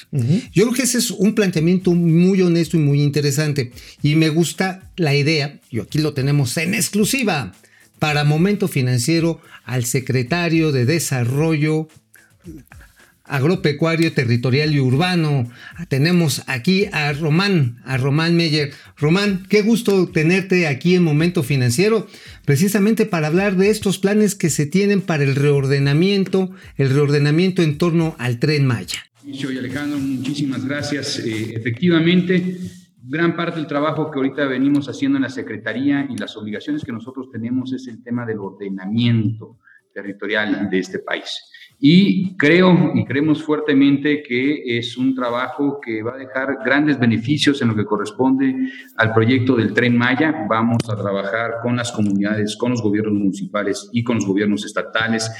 Yo 0.52 0.64
creo 0.64 0.72
que 0.72 0.82
ese 0.82 0.98
es 0.98 1.12
un 1.12 1.36
planteamiento 1.36 1.94
muy 1.94 2.42
honesto 2.42 2.76
y 2.76 2.80
muy 2.80 3.00
interesante. 3.00 3.72
Y 4.02 4.16
me 4.16 4.28
gusta 4.28 4.90
la 4.96 5.14
idea, 5.14 5.60
y 5.70 5.78
aquí 5.80 5.98
lo 5.98 6.12
tenemos 6.14 6.56
en 6.56 6.74
exclusiva, 6.74 7.54
para 8.00 8.24
Momento 8.24 8.66
Financiero 8.66 9.40
al 9.64 9.84
secretario 9.84 10.72
de 10.72 10.84
Desarrollo 10.84 11.88
agropecuario, 13.24 14.12
territorial 14.12 14.74
y 14.74 14.80
urbano. 14.80 15.50
Tenemos 15.88 16.42
aquí 16.46 16.86
a 16.92 17.12
Román, 17.12 17.78
a 17.84 17.96
Román 17.96 18.36
Meyer. 18.36 18.72
Román, 18.96 19.44
qué 19.48 19.62
gusto 19.62 20.08
tenerte 20.08 20.66
aquí 20.66 20.94
en 20.94 21.02
Momento 21.02 21.42
Financiero, 21.42 22.06
precisamente 22.44 23.06
para 23.06 23.28
hablar 23.28 23.56
de 23.56 23.70
estos 23.70 23.98
planes 23.98 24.34
que 24.34 24.50
se 24.50 24.66
tienen 24.66 25.00
para 25.00 25.24
el 25.24 25.34
reordenamiento, 25.34 26.50
el 26.76 26.90
reordenamiento 26.90 27.62
en 27.62 27.78
torno 27.78 28.14
al 28.18 28.38
tren 28.38 28.66
Maya. 28.66 29.00
Y 29.26 29.42
Alejandro, 29.56 29.98
muchísimas 29.98 30.64
gracias. 30.66 31.18
Eh, 31.20 31.54
efectivamente, 31.56 32.58
gran 33.02 33.34
parte 33.34 33.58
del 33.58 33.66
trabajo 33.66 34.10
que 34.10 34.18
ahorita 34.18 34.44
venimos 34.46 34.86
haciendo 34.88 35.16
en 35.16 35.22
la 35.22 35.30
Secretaría 35.30 36.06
y 36.10 36.16
las 36.18 36.36
obligaciones 36.36 36.84
que 36.84 36.92
nosotros 36.92 37.30
tenemos 37.30 37.72
es 37.72 37.86
el 37.86 38.02
tema 38.02 38.26
del 38.26 38.38
ordenamiento 38.38 39.58
territorial 39.94 40.68
de 40.68 40.78
este 40.78 40.98
país. 40.98 41.50
Y 41.80 42.36
creo 42.36 42.92
y 42.94 43.04
creemos 43.04 43.42
fuertemente 43.42 44.22
que 44.22 44.78
es 44.78 44.96
un 44.96 45.14
trabajo 45.14 45.80
que 45.84 46.02
va 46.02 46.14
a 46.14 46.18
dejar 46.18 46.58
grandes 46.64 46.98
beneficios 46.98 47.60
en 47.60 47.68
lo 47.68 47.76
que 47.76 47.84
corresponde 47.84 48.54
al 48.96 49.12
proyecto 49.12 49.56
del 49.56 49.74
tren 49.74 49.96
Maya. 49.96 50.46
Vamos 50.48 50.78
a 50.88 50.96
trabajar 50.96 51.56
con 51.62 51.76
las 51.76 51.92
comunidades, 51.92 52.56
con 52.56 52.70
los 52.70 52.82
gobiernos 52.82 53.14
municipales 53.14 53.90
y 53.92 54.02
con 54.02 54.16
los 54.16 54.26
gobiernos 54.26 54.64
estatales, 54.64 55.30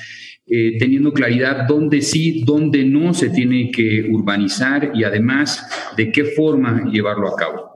eh, 0.46 0.76
teniendo 0.78 1.12
claridad 1.12 1.66
dónde 1.66 2.02
sí, 2.02 2.44
dónde 2.44 2.84
no 2.84 3.14
se 3.14 3.30
tiene 3.30 3.70
que 3.70 4.06
urbanizar 4.12 4.90
y 4.92 5.04
además 5.04 5.66
de 5.96 6.12
qué 6.12 6.24
forma 6.24 6.90
llevarlo 6.90 7.28
a 7.28 7.36
cabo. 7.36 7.74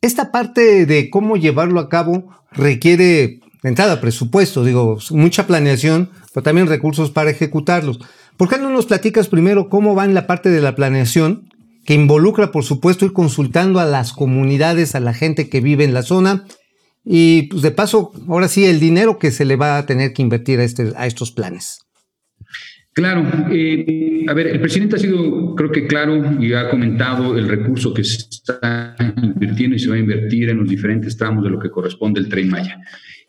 Esta 0.00 0.32
parte 0.32 0.86
de 0.86 1.10
cómo 1.10 1.36
llevarlo 1.36 1.78
a 1.78 1.88
cabo 1.88 2.30
requiere 2.52 3.41
de 3.62 3.68
entrada 3.68 4.00
presupuesto, 4.00 4.64
digo, 4.64 4.98
mucha 5.10 5.46
planeación, 5.46 6.10
pero 6.32 6.42
también 6.42 6.66
recursos 6.66 7.10
para 7.10 7.30
ejecutarlos. 7.30 8.00
¿Por 8.36 8.48
qué 8.48 8.58
no 8.58 8.70
nos 8.70 8.86
platicas 8.86 9.28
primero 9.28 9.68
cómo 9.68 9.94
va 9.94 10.04
en 10.04 10.14
la 10.14 10.26
parte 10.26 10.50
de 10.50 10.60
la 10.60 10.74
planeación, 10.74 11.48
que 11.84 11.94
involucra, 11.94 12.52
por 12.52 12.64
supuesto, 12.64 13.04
ir 13.04 13.12
consultando 13.12 13.80
a 13.80 13.84
las 13.84 14.12
comunidades, 14.12 14.94
a 14.94 15.00
la 15.00 15.14
gente 15.14 15.48
que 15.48 15.60
vive 15.60 15.84
en 15.84 15.94
la 15.94 16.02
zona, 16.02 16.44
y 17.04 17.44
pues 17.44 17.62
de 17.62 17.72
paso, 17.72 18.12
ahora 18.28 18.48
sí, 18.48 18.64
el 18.64 18.80
dinero 18.80 19.18
que 19.18 19.32
se 19.32 19.44
le 19.44 19.56
va 19.56 19.78
a 19.78 19.86
tener 19.86 20.12
que 20.12 20.22
invertir 20.22 20.60
a, 20.60 20.64
este, 20.64 20.92
a 20.96 21.06
estos 21.06 21.32
planes? 21.32 21.80
Claro, 22.94 23.24
eh, 23.50 24.26
a 24.28 24.34
ver, 24.34 24.48
el 24.48 24.60
presidente 24.60 24.96
ha 24.96 24.98
sido, 24.98 25.54
creo 25.54 25.72
que 25.72 25.86
claro, 25.86 26.38
y 26.38 26.52
ha 26.52 26.68
comentado 26.68 27.38
el 27.38 27.48
recurso 27.48 27.94
que 27.94 28.04
se 28.04 28.18
está 28.18 28.94
invirtiendo 29.22 29.76
y 29.76 29.78
se 29.78 29.88
va 29.88 29.96
a 29.96 29.98
invertir 29.98 30.50
en 30.50 30.58
los 30.58 30.68
diferentes 30.68 31.16
tramos 31.16 31.42
de 31.42 31.48
lo 31.48 31.58
que 31.58 31.70
corresponde 31.70 32.20
al 32.20 32.28
Tren 32.28 32.50
Maya. 32.50 32.80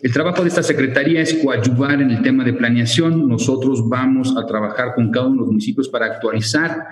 El 0.01 0.11
trabajo 0.11 0.41
de 0.41 0.49
esta 0.49 0.63
Secretaría 0.63 1.21
es 1.21 1.35
coadyuvar 1.35 2.01
en 2.01 2.11
el 2.11 2.21
tema 2.21 2.43
de 2.43 2.51
planeación. 2.51 3.25
Nosotros 3.25 3.87
vamos 3.87 4.35
a 4.35 4.45
trabajar 4.45 4.95
con 4.95 5.09
cada 5.11 5.27
uno 5.27 5.35
de 5.35 5.39
los 5.39 5.47
municipios 5.47 5.87
para 5.87 6.07
actualizar 6.07 6.83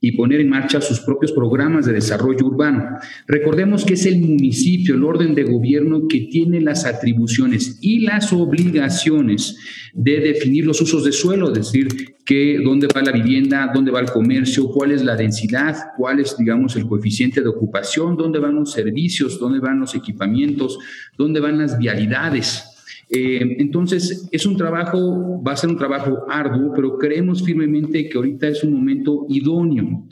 y 0.00 0.12
poner 0.12 0.40
en 0.40 0.48
marcha 0.48 0.80
sus 0.80 1.00
propios 1.00 1.32
programas 1.32 1.86
de 1.86 1.92
desarrollo 1.92 2.46
urbano. 2.46 2.84
Recordemos 3.26 3.84
que 3.84 3.94
es 3.94 4.06
el 4.06 4.20
municipio, 4.20 4.94
el 4.94 5.04
orden 5.04 5.34
de 5.34 5.42
gobierno 5.42 6.06
que 6.08 6.28
tiene 6.30 6.60
las 6.60 6.84
atribuciones 6.84 7.78
y 7.80 8.00
las 8.00 8.32
obligaciones 8.32 9.56
de 9.94 10.20
definir 10.20 10.66
los 10.66 10.80
usos 10.80 11.04
de 11.04 11.12
suelo, 11.12 11.48
es 11.48 11.54
decir, 11.54 11.88
que 12.24 12.60
dónde 12.62 12.86
va 12.94 13.02
la 13.02 13.10
vivienda, 13.10 13.70
dónde 13.74 13.90
va 13.90 14.00
el 14.00 14.10
comercio, 14.10 14.68
cuál 14.68 14.92
es 14.92 15.02
la 15.02 15.16
densidad, 15.16 15.74
cuál 15.96 16.20
es, 16.20 16.36
digamos, 16.36 16.76
el 16.76 16.86
coeficiente 16.86 17.40
de 17.40 17.48
ocupación, 17.48 18.16
dónde 18.16 18.38
van 18.38 18.54
los 18.54 18.70
servicios, 18.70 19.40
dónde 19.40 19.60
van 19.60 19.80
los 19.80 19.94
equipamientos, 19.94 20.78
dónde 21.16 21.40
van 21.40 21.58
las 21.58 21.78
vialidades. 21.78 22.67
Eh, 23.10 23.56
entonces, 23.58 24.28
es 24.30 24.46
un 24.46 24.56
trabajo, 24.56 25.42
va 25.42 25.52
a 25.52 25.56
ser 25.56 25.70
un 25.70 25.78
trabajo 25.78 26.26
arduo, 26.28 26.72
pero 26.74 26.98
creemos 26.98 27.42
firmemente 27.42 28.08
que 28.08 28.18
ahorita 28.18 28.48
es 28.48 28.62
un 28.62 28.72
momento 28.74 29.26
idóneo. 29.28 30.06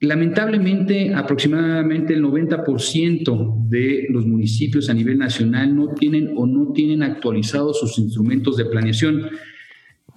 Lamentablemente, 0.00 1.14
aproximadamente 1.14 2.14
el 2.14 2.22
90% 2.22 3.68
de 3.68 4.06
los 4.10 4.26
municipios 4.26 4.88
a 4.88 4.94
nivel 4.94 5.18
nacional 5.18 5.74
no 5.74 5.88
tienen 5.88 6.32
o 6.36 6.46
no 6.46 6.72
tienen 6.72 7.02
actualizados 7.02 7.80
sus 7.80 7.98
instrumentos 7.98 8.56
de 8.56 8.64
planeación. 8.64 9.28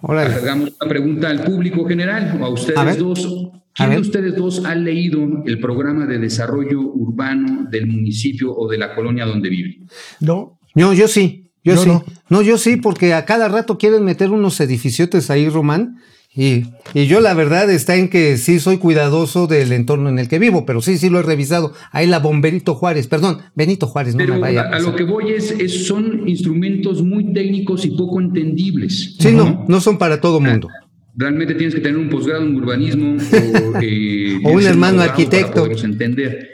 Ahora 0.02 0.24
hagamos 0.24 0.74
una 0.80 0.90
pregunta 0.90 1.30
al 1.30 1.44
público 1.44 1.86
general 1.86 2.38
o 2.42 2.46
a 2.46 2.50
ustedes 2.50 2.98
dos. 2.98 3.50
¿Quién 3.76 3.90
de 3.90 4.00
ustedes 4.00 4.36
dos 4.36 4.64
ha 4.66 4.76
leído 4.76 5.44
el 5.46 5.60
programa 5.60 6.06
de 6.06 6.20
desarrollo 6.20 6.80
urbano 6.80 7.68
del 7.70 7.88
municipio 7.88 8.56
o 8.56 8.70
de 8.70 8.78
la 8.78 8.94
colonia 8.94 9.26
donde 9.26 9.50
vive? 9.50 9.80
No. 10.20 10.60
No, 10.76 10.94
yo 10.94 11.08
sí. 11.08 11.43
Yo, 11.64 11.78
sí. 11.78 11.90
No. 12.30 12.42
yo 12.42 12.58
sí, 12.58 12.78
porque 12.78 13.14
a 13.14 13.26
cada 13.26 13.48
rato 13.48 13.78
quieren 13.78 14.04
meter 14.04 14.32
unos 14.32 14.60
edificiotes 14.60 15.30
ahí, 15.30 15.50
Román. 15.50 15.98
Y, 16.36 16.66
y, 16.96 17.06
yo 17.06 17.22
la 17.22 17.36
verdad 17.36 17.70
está 17.70 17.96
en 17.96 18.10
que 18.10 18.38
sí 18.38 18.60
soy 18.60 18.80
cuidadoso 18.80 19.46
del 19.46 19.72
entorno 19.72 20.10
en 20.10 20.18
el 20.18 20.28
que 20.28 20.40
vivo, 20.40 20.66
pero 20.66 20.82
sí, 20.82 20.98
sí 20.98 21.10
lo 21.10 21.20
he 21.20 21.24
revisado. 21.24 21.74
Ahí 21.92 22.08
la 22.08 22.18
Bomberito 22.18 22.74
Juárez, 22.74 23.06
perdón, 23.06 23.38
Benito 23.54 23.86
Juárez, 23.86 24.16
no 24.16 24.26
me 24.26 24.40
vaya. 24.40 24.64
A, 24.64 24.78
a, 24.78 24.80
lo 24.80 24.96
que 24.96 25.04
voy 25.04 25.32
es, 25.32 25.86
son 25.86 26.28
instrumentos 26.28 27.04
muy 27.04 27.32
técnicos 27.34 27.86
y 27.86 27.92
poco 27.92 28.20
entendibles. 28.20 29.16
Sí, 29.20 29.32
no, 29.32 29.64
no 29.68 29.80
son 29.80 30.00
para 30.00 30.20
todo 30.20 30.40
mundo 30.40 30.70
realmente 31.16 31.54
tienes 31.54 31.76
que 31.76 31.82
tener 31.82 31.98
un 31.98 32.10
posgrado 32.10 32.44
en 32.44 32.56
urbanismo 32.56 33.18
o, 33.18 33.78
eh, 33.82 34.40
un 34.44 34.64
hermano 34.64 35.02
arquitecto. 35.02 35.68
Para 35.68 35.82
entender. 35.82 36.52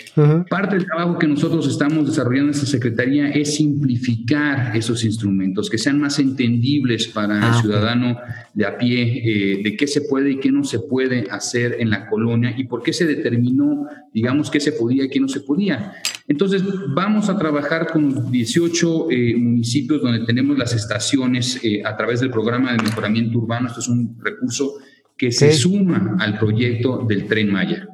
Parte 0.49 0.75
del 0.75 0.85
trabajo 0.85 1.17
que 1.17 1.27
nosotros 1.27 1.65
estamos 1.67 2.05
desarrollando 2.05 2.51
en 2.51 2.55
esta 2.55 2.65
Secretaría 2.65 3.29
es 3.29 3.55
simplificar 3.55 4.75
esos 4.75 5.05
instrumentos, 5.05 5.69
que 5.69 5.77
sean 5.77 5.99
más 5.99 6.19
entendibles 6.19 7.07
para 7.07 7.37
el 7.37 7.43
ah, 7.43 7.61
ciudadano 7.61 8.17
de 8.53 8.65
a 8.65 8.77
pie, 8.77 9.21
eh, 9.23 9.61
de 9.63 9.77
qué 9.77 9.87
se 9.87 10.01
puede 10.01 10.31
y 10.31 10.39
qué 10.39 10.51
no 10.51 10.65
se 10.65 10.79
puede 10.79 11.27
hacer 11.31 11.77
en 11.79 11.89
la 11.89 12.07
colonia 12.07 12.53
y 12.57 12.65
por 12.65 12.83
qué 12.83 12.91
se 12.91 13.05
determinó, 13.05 13.87
digamos, 14.13 14.51
qué 14.51 14.59
se 14.59 14.73
podía 14.73 15.05
y 15.05 15.09
qué 15.09 15.21
no 15.21 15.29
se 15.29 15.39
podía. 15.39 15.93
Entonces, 16.29 16.63
vamos 16.89 17.27
a 17.27 17.37
trabajar 17.39 17.91
con 17.91 18.31
18 18.31 19.07
eh, 19.09 19.35
municipios 19.35 19.99
donde 19.99 20.27
tenemos 20.27 20.59
las 20.59 20.73
estaciones 20.73 21.59
eh, 21.63 21.81
a 21.83 21.97
través 21.97 22.19
del 22.19 22.29
programa 22.29 22.71
de 22.71 22.83
mejoramiento 22.83 23.39
urbano. 23.39 23.67
Esto 23.67 23.79
es 23.79 23.87
un 23.87 24.15
recurso 24.23 24.75
que 25.17 25.31
se 25.31 25.51
suma 25.51 26.17
al 26.19 26.37
proyecto 26.37 27.03
del 27.09 27.25
Tren 27.25 27.51
Maya. 27.51 27.87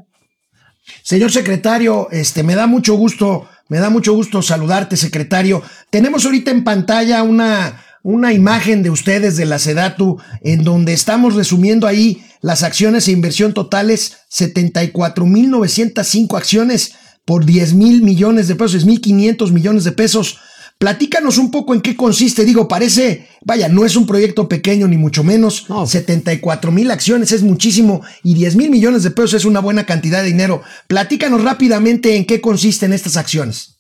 Señor 1.01 1.31
secretario, 1.31 2.09
este, 2.11 2.43
me 2.43 2.55
da 2.55 2.67
mucho 2.67 2.95
gusto, 2.95 3.47
me 3.69 3.79
da 3.79 3.89
mucho 3.89 4.13
gusto 4.13 4.41
saludarte, 4.41 4.97
secretario. 4.97 5.63
Tenemos 5.89 6.25
ahorita 6.25 6.51
en 6.51 6.65
pantalla 6.65 7.23
una, 7.23 7.85
una 8.03 8.33
imagen 8.33 8.83
de 8.83 8.89
ustedes 8.89 9.37
de 9.37 9.45
la 9.45 9.59
SEDATU 9.59 10.19
en 10.41 10.65
donde 10.65 10.91
estamos 10.91 11.35
resumiendo 11.35 11.87
ahí 11.87 12.21
las 12.41 12.63
acciones 12.63 13.07
e 13.07 13.13
inversión 13.13 13.53
totales, 13.53 14.17
74.905 14.29 16.37
acciones 16.37 16.95
por 17.25 17.45
10 17.45 17.73
mil 17.73 18.03
millones 18.03 18.47
de 18.47 18.55
pesos, 18.55 18.87
1.500 18.87 19.51
millones 19.51 19.83
de 19.83 19.91
pesos. 19.91 20.39
Platícanos 20.77 21.37
un 21.37 21.51
poco 21.51 21.73
en 21.73 21.81
qué 21.81 21.95
consiste. 21.95 22.45
Digo, 22.45 22.67
parece, 22.67 23.27
vaya, 23.43 23.67
no 23.69 23.85
es 23.85 23.95
un 23.95 24.05
proyecto 24.05 24.47
pequeño 24.47 24.87
ni 24.87 24.97
mucho 24.97 25.23
menos. 25.23 25.65
74 25.85 26.71
mil 26.71 26.91
acciones 26.91 27.31
es 27.31 27.43
muchísimo 27.43 28.03
y 28.23 28.35
10 28.35 28.55
mil 28.57 28.69
millones 28.69 29.03
de 29.03 29.11
pesos 29.11 29.35
es 29.35 29.45
una 29.45 29.61
buena 29.61 29.85
cantidad 29.85 30.21
de 30.21 30.27
dinero. 30.27 30.61
Platícanos 30.87 31.43
rápidamente 31.43 32.15
en 32.15 32.25
qué 32.25 32.41
consisten 32.41 32.93
estas 32.93 33.17
acciones. 33.17 33.79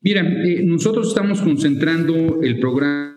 Mira, 0.00 0.20
eh, 0.20 0.62
nosotros 0.64 1.08
estamos 1.08 1.40
concentrando 1.40 2.40
el 2.42 2.60
programa, 2.60 3.16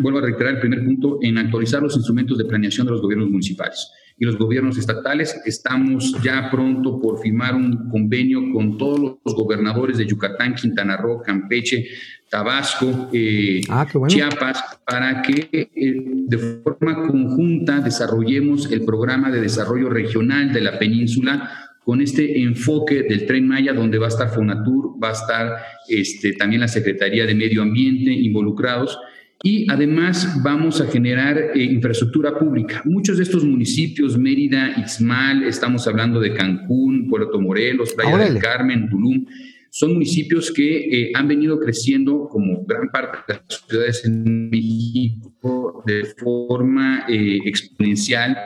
vuelvo 0.00 0.18
a 0.18 0.22
reiterar 0.22 0.54
el 0.54 0.60
primer 0.60 0.84
punto, 0.84 1.18
en 1.22 1.38
actualizar 1.38 1.80
los 1.80 1.96
instrumentos 1.96 2.36
de 2.36 2.44
planeación 2.44 2.86
de 2.86 2.92
los 2.92 3.00
gobiernos 3.00 3.30
municipales 3.30 3.88
y 4.22 4.24
los 4.24 4.38
gobiernos 4.38 4.78
estatales. 4.78 5.42
Estamos 5.44 6.14
ya 6.22 6.48
pronto 6.48 7.00
por 7.00 7.20
firmar 7.20 7.56
un 7.56 7.90
convenio 7.90 8.52
con 8.52 8.78
todos 8.78 9.18
los 9.24 9.34
gobernadores 9.34 9.98
de 9.98 10.06
Yucatán, 10.06 10.54
Quintana 10.54 10.96
Roo, 10.96 11.20
Campeche, 11.20 11.88
Tabasco, 12.30 13.10
eh, 13.12 13.62
ah, 13.68 13.84
Chiapas, 14.06 14.62
para 14.86 15.22
que 15.22 15.48
eh, 15.52 15.68
de 15.74 16.38
forma 16.38 17.04
conjunta 17.08 17.80
desarrollemos 17.80 18.70
el 18.70 18.84
programa 18.84 19.28
de 19.28 19.40
desarrollo 19.40 19.90
regional 19.90 20.52
de 20.52 20.60
la 20.60 20.78
península 20.78 21.50
con 21.84 22.00
este 22.00 22.42
enfoque 22.42 23.02
del 23.02 23.26
tren 23.26 23.48
Maya, 23.48 23.72
donde 23.72 23.98
va 23.98 24.06
a 24.06 24.10
estar 24.10 24.32
Fonatur, 24.32 25.02
va 25.02 25.08
a 25.08 25.12
estar 25.14 25.56
este, 25.88 26.34
también 26.34 26.60
la 26.60 26.68
Secretaría 26.68 27.26
de 27.26 27.34
Medio 27.34 27.60
Ambiente 27.60 28.12
involucrados 28.12 28.96
y 29.42 29.70
además 29.70 30.40
vamos 30.42 30.80
a 30.80 30.86
generar 30.86 31.36
eh, 31.38 31.62
infraestructura 31.64 32.38
pública. 32.38 32.82
Muchos 32.84 33.16
de 33.16 33.24
estos 33.24 33.44
municipios, 33.44 34.16
Mérida, 34.16 34.74
Ixmal, 34.78 35.42
estamos 35.44 35.86
hablando 35.88 36.20
de 36.20 36.32
Cancún, 36.32 37.08
Puerto 37.08 37.40
Morelos, 37.40 37.92
Playa 37.94 38.18
del 38.18 38.38
Carmen, 38.38 38.88
Tulum, 38.88 39.26
son 39.74 39.94
municipios 39.94 40.52
que 40.52 40.78
eh, 40.78 41.12
han 41.14 41.26
venido 41.26 41.58
creciendo 41.58 42.28
como 42.28 42.64
gran 42.66 42.88
parte 42.90 43.18
de 43.26 43.40
las 43.48 43.64
ciudades 43.66 44.04
en 44.04 44.50
México 44.50 45.82
de 45.86 46.04
forma 46.18 47.06
eh, 47.08 47.38
exponencial 47.46 48.36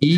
y 0.00 0.16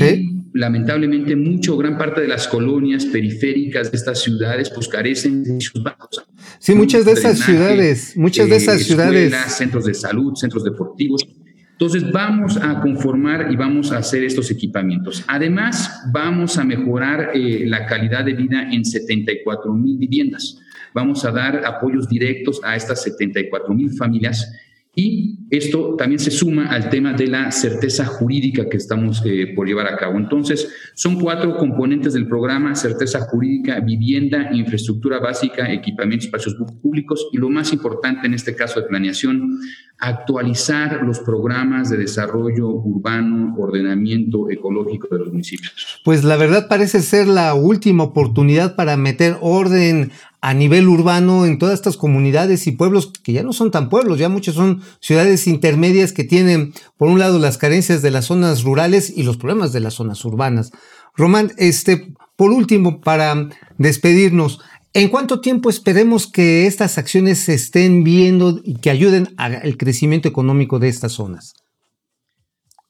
lamentablemente 0.53 1.37
mucho, 1.37 1.77
gran 1.77 1.97
parte 1.97 2.21
de 2.21 2.29
las 2.29 2.49
colonias 2.49 3.07
periféricas 3.07 3.91
de 3.91 3.97
estas 3.97 4.23
ciudades 4.23 4.71
pues 4.71 4.89
carecen 4.89 5.45
de 5.45 5.61
sus 5.61 5.83
bajos. 5.83 6.25
Sí, 6.59 6.75
muchas 6.75 7.05
de 7.05 7.13
esas 7.13 7.39
ciudades, 7.39 8.17
muchas 8.17 8.49
de 8.49 8.57
esas 8.57 8.83
ciudades. 8.83 9.35
Centros 9.49 9.85
de 9.85 9.95
salud, 9.95 10.35
centros 10.35 10.65
deportivos. 10.65 11.27
Entonces 11.73 12.11
vamos 12.11 12.57
a 12.57 12.81
conformar 12.81 13.53
y 13.53 13.57
vamos 13.57 13.93
a 13.93 13.99
hacer 13.99 14.25
estos 14.25 14.51
equipamientos. 14.51 15.25
Además, 15.29 16.03
vamos 16.13 16.59
a 16.59 16.65
mejorar 16.65 17.31
eh, 17.35 17.65
la 17.67 17.87
calidad 17.87 18.25
de 18.25 18.33
vida 18.33 18.69
en 18.73 18.85
74 18.85 19.73
mil 19.73 19.97
viviendas. 19.97 20.59
Vamos 20.93 21.25
a 21.25 21.31
dar 21.31 21.65
apoyos 21.65 22.09
directos 22.09 22.61
a 22.65 22.75
estas 22.75 23.03
74 23.05 23.73
mil 23.75 23.93
familias 23.93 24.51
y 24.95 25.39
esto 25.51 25.95
también 25.97 26.19
se 26.19 26.31
suma 26.31 26.67
al 26.67 26.91
tema 26.91 27.13
de 27.13 27.29
la 27.29 27.53
certeza 27.53 28.05
jurídica 28.05 28.69
que 28.69 28.77
estamos 28.77 29.23
eh, 29.25 29.53
por 29.55 29.67
llevar 29.67 29.87
a 29.87 29.97
cabo. 29.97 30.19
Entonces, 30.19 30.73
son 30.95 31.21
cuatro 31.21 31.57
componentes 31.57 32.15
del 32.15 32.27
programa, 32.27 32.75
certeza 32.75 33.21
jurídica, 33.21 33.81
vivienda, 33.81 34.51
infraestructura 34.53 35.21
básica, 35.21 35.73
equipamiento, 35.73 36.27
espacios 36.27 36.57
públicos 36.83 37.29
y 37.33 37.39
lo 37.39 37.49
más 37.49 37.73
importante 37.73 38.27
en 38.27 38.35
este 38.35 38.57
caso 38.57 38.81
de 38.81 38.89
planeación, 38.89 39.61
actualizar 39.99 41.03
los 41.03 41.19
programas 41.19 41.91
de 41.91 41.97
desarrollo 41.97 42.69
urbano, 42.69 43.55
ordenamiento 43.59 44.49
ecológico 44.49 45.09
de 45.11 45.19
los 45.19 45.33
municipios. 45.33 46.01
Pues 46.05 46.23
la 46.23 46.37
verdad 46.37 46.69
parece 46.69 47.03
ser 47.03 47.27
la 47.27 47.55
última 47.55 48.05
oportunidad 48.05 48.77
para 48.77 48.97
meter 48.97 49.37
orden 49.41 50.13
a 50.41 50.55
nivel 50.55 50.87
urbano 50.87 51.47
en 51.47 51.59
todas 51.59 51.75
estas 51.75 51.97
comunidades 51.97 52.69
y 52.69 52.73
pueblos 52.73 53.13
que 53.25 53.33
ya 53.33 53.43
no 53.43 53.53
son 53.53 53.73
tan 53.73 53.89
pueblos, 53.89 54.19
ya 54.19 54.29
muchos 54.29 54.55
son 54.55 54.83
ciudades 55.01 55.49
intermedias 55.49 56.13
que 56.13 56.23
tienen, 56.23 56.73
por 56.97 57.09
un 57.09 57.19
lado, 57.19 57.41
las 57.41 57.59
carencias 57.59 58.01
de 58.01 58.13
las 58.13 58.27
zonas 58.27 58.63
rurales 58.63 59.13
y 59.15 59.25
los 59.25 59.37
problemas 59.37 59.73
de 59.73 59.81
las 59.81 59.95
zonas 59.95 60.25
urbanas. 60.25 60.71
Román, 61.17 61.53
este, 61.57 62.15
por 62.37 62.53
último, 62.53 63.01
para 63.01 63.49
despedirnos, 63.79 64.61
¿en 64.93 65.09
cuánto 65.09 65.41
tiempo 65.41 65.71
esperemos 65.71 66.31
que 66.31 66.67
estas 66.67 66.99
acciones 66.99 67.39
se 67.39 67.55
estén 67.55 68.05
viendo 68.05 68.61
y 68.65 68.75
que 68.77 68.91
ayuden 68.91 69.29
al 69.37 69.77
crecimiento 69.77 70.29
económico 70.29 70.79
de 70.79 70.89
estas 70.89 71.13
zonas? 71.13 71.55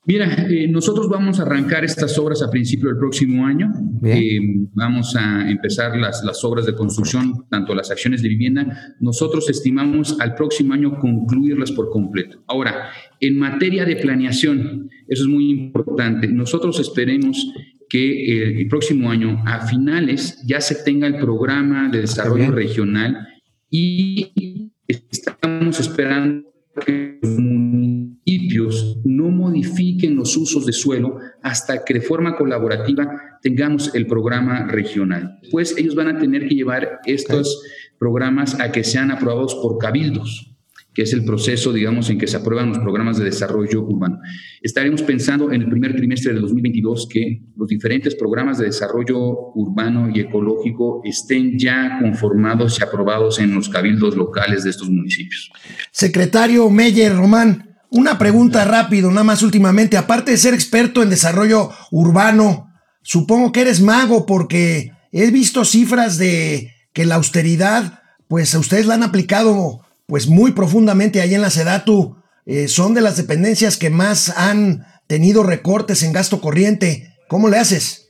Mira, 0.09 0.47
eh, 0.49 0.67
nosotros 0.69 1.07
vamos 1.07 1.39
a 1.39 1.43
arrancar 1.43 1.85
estas 1.85 2.19
obras 2.19 2.41
a 2.41 2.51
principio 2.51 2.89
del 2.89 2.97
próximo 2.97 3.45
año. 3.45 3.71
Eh, 4.03 4.39
vamos 4.73 5.15
a 5.15 5.51
empezar 5.51 5.99
las, 5.99 6.25
las 6.25 6.43
obras 6.45 6.65
de 6.65 6.75
construcción, 6.75 7.45
tanto 7.51 7.75
las 7.75 7.91
acciones 7.91 8.23
de 8.23 8.31
vivienda. 8.31 8.95
Nosotros 9.01 9.51
estimamos 9.51 10.19
al 10.19 10.35
próximo 10.35 10.73
año 10.73 10.99
concluirlas 10.99 11.73
por 11.73 11.91
completo. 11.91 12.43
Ahora, 12.47 12.89
en 13.21 13.39
materia 13.39 13.85
de 13.85 13.97
planeación, 13.97 14.89
eso 15.09 15.25
es 15.25 15.29
muy 15.29 15.51
importante. 15.51 16.27
Nosotros 16.27 16.81
esperemos 16.81 17.53
que 17.89 18.61
el 18.61 18.69
próximo 18.69 19.11
año, 19.11 19.43
a 19.47 19.67
finales, 19.67 20.43
ya 20.47 20.61
se 20.61 20.77
tenga 20.77 21.07
el 21.07 21.17
programa 21.17 21.89
de 21.91 22.03
desarrollo 22.03 22.51
regional 22.51 23.29
y 23.71 24.71
estamos 24.87 25.81
esperando 25.81 26.49
que 26.85 27.19
los 27.23 27.39
municipios 27.39 28.99
no 29.05 29.31
modifiquen 29.31 30.17
los 30.17 30.37
usos 30.37 30.67
de 30.67 30.73
suelo 30.73 31.19
hasta 31.43 31.85
que 31.85 31.95
de 31.95 32.01
forma 32.01 32.37
colaborativa 32.37 33.39
tengamos 33.43 33.95
el 33.95 34.07
programa 34.07 34.67
regional. 34.67 35.39
Pues 35.51 35.77
ellos 35.77 35.95
van 35.95 36.09
a 36.09 36.19
tener 36.19 36.47
que 36.49 36.55
llevar 36.55 37.01
estos 37.07 37.63
programas 37.99 38.61
a 38.61 38.71
que 38.71 38.85
sean 38.85 39.11
aprobados 39.11 39.55
por 39.57 39.79
cabildos 39.79 40.58
que 40.99 41.05
es 41.05 41.13
el 41.13 41.25
proceso, 41.25 41.73
digamos, 41.73 42.11
en 42.11 42.19
que 42.19 42.27
se 42.27 42.39
aprueban 42.39 42.71
los 42.71 42.79
programas 42.81 43.19
de 43.19 43.25
desarrollo 43.27 43.83
urbano. 43.83 44.19
Estaremos 44.61 45.01
pensando 45.03 45.53
en 45.53 45.63
el 45.63 45.69
primer 45.69 45.95
trimestre 45.95 46.35
de 46.35 46.41
2022 46.41 47.07
que 47.09 47.41
los 47.57 47.69
diferentes 47.69 48.17
programas 48.17 48.59
de 48.59 48.65
desarrollo 48.65 49.53
urbano 49.55 50.11
y 50.13 50.19
ecológico 50.19 51.01
estén 51.05 51.57
ya 51.57 52.01
conformados 52.01 52.81
y 52.81 52.83
aprobados 52.83 53.39
en 53.39 53.55
los 53.55 53.69
cabildos 53.69 54.17
locales 54.17 54.65
de 54.65 54.71
estos 54.71 54.91
municipios. 54.91 55.53
Secretario 55.93 56.69
Meyer 56.69 57.15
Román, 57.15 57.77
una 57.91 58.19
pregunta 58.19 58.65
rápido, 58.65 59.09
nada 59.11 59.23
más 59.23 59.45
últimamente, 59.45 59.97
aparte 59.97 60.33
de 60.33 60.37
ser 60.37 60.53
experto 60.53 61.05
en 61.05 61.11
desarrollo 61.11 61.71
urbano, 61.93 62.73
supongo 63.03 63.53
que 63.53 63.61
eres 63.61 63.81
mago 63.81 64.27
porque 64.27 64.91
he 65.13 65.31
visto 65.31 65.65
cifras 65.65 66.19
de 66.19 66.73
que 66.93 67.07
la 67.07 67.15
austeridad, 67.15 68.03
pues 68.27 68.53
a 68.57 68.59
ustedes 68.59 68.87
la 68.87 68.95
han 68.95 69.05
aplicado 69.05 69.87
pues 70.09 70.27
muy 70.27 70.53
profundamente 70.53 71.21
ahí 71.21 71.35
en 71.35 71.43
la 71.43 71.51
Sedatu. 71.51 72.17
Eh, 72.47 72.67
son 72.67 72.95
de 72.95 73.03
las 73.03 73.19
dependencias 73.19 73.77
que 73.77 73.91
más 73.91 74.31
han 74.37 74.85
tenido 75.07 75.43
recortes 75.43 76.03
en 76.03 76.15
gasto 76.15 76.41
corriente. 76.41 77.15
¿Cómo 77.29 77.49
le 77.49 77.59
haces? 77.59 78.07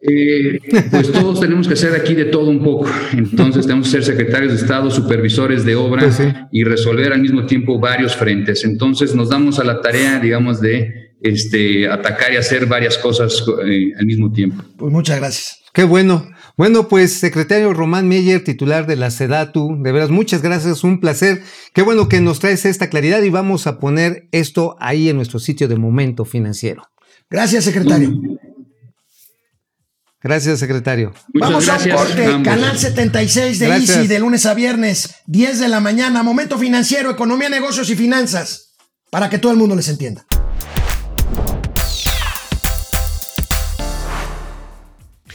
Eh, 0.00 0.58
pues 0.90 1.12
todos 1.12 1.40
tenemos 1.40 1.68
que 1.68 1.74
hacer 1.74 1.94
aquí 1.94 2.14
de 2.14 2.24
todo 2.24 2.48
un 2.48 2.64
poco. 2.64 2.90
Entonces 3.12 3.66
tenemos 3.66 3.86
que 3.86 3.92
ser 3.92 4.04
secretarios 4.04 4.52
de 4.52 4.58
Estado, 4.58 4.90
supervisores 4.90 5.66
de 5.66 5.76
obra 5.76 6.04
pues 6.04 6.22
y 6.50 6.64
resolver 6.64 7.12
al 7.12 7.20
mismo 7.20 7.44
tiempo 7.44 7.78
varios 7.78 8.16
frentes. 8.16 8.64
Entonces 8.64 9.14
nos 9.14 9.28
damos 9.28 9.58
a 9.58 9.64
la 9.64 9.82
tarea, 9.82 10.18
digamos, 10.18 10.62
de 10.62 11.16
este, 11.20 11.86
atacar 11.86 12.32
y 12.32 12.36
hacer 12.36 12.64
varias 12.64 12.96
cosas 12.96 13.44
eh, 13.66 13.92
al 13.98 14.06
mismo 14.06 14.32
tiempo. 14.32 14.64
Pues 14.78 14.90
muchas 14.90 15.18
gracias. 15.18 15.60
Qué 15.74 15.84
bueno. 15.84 16.26
Bueno, 16.56 16.86
pues 16.88 17.14
secretario 17.14 17.74
Román 17.74 18.06
Meyer, 18.06 18.44
titular 18.44 18.86
de 18.86 18.94
la 18.94 19.10
SEDATU, 19.10 19.82
de 19.82 19.90
veras, 19.90 20.10
muchas 20.10 20.40
gracias, 20.40 20.84
un 20.84 21.00
placer. 21.00 21.42
Qué 21.72 21.82
bueno 21.82 22.08
que 22.08 22.20
nos 22.20 22.38
traes 22.38 22.64
esta 22.64 22.88
claridad 22.88 23.22
y 23.22 23.30
vamos 23.30 23.66
a 23.66 23.80
poner 23.80 24.28
esto 24.30 24.76
ahí 24.78 25.08
en 25.08 25.16
nuestro 25.16 25.40
sitio 25.40 25.66
de 25.66 25.76
momento 25.76 26.24
financiero. 26.24 26.88
Gracias, 27.28 27.64
secretario. 27.64 28.12
Gracias, 30.22 30.60
secretario. 30.60 31.12
vamos 31.34 31.68
a 31.68 31.76
un 31.76 31.90
corte, 31.90 32.24
canal 32.44 32.78
76 32.78 33.58
de 33.58 33.66
Easy, 33.66 34.06
de 34.06 34.20
lunes 34.20 34.46
a 34.46 34.54
viernes, 34.54 35.16
10 35.26 35.58
de 35.58 35.68
la 35.68 35.80
mañana, 35.80 36.22
momento 36.22 36.56
financiero, 36.56 37.10
economía, 37.10 37.48
negocios 37.48 37.90
y 37.90 37.96
finanzas, 37.96 38.76
para 39.10 39.28
que 39.28 39.38
todo 39.38 39.50
el 39.50 39.58
mundo 39.58 39.74
les 39.74 39.88
entienda. 39.88 40.24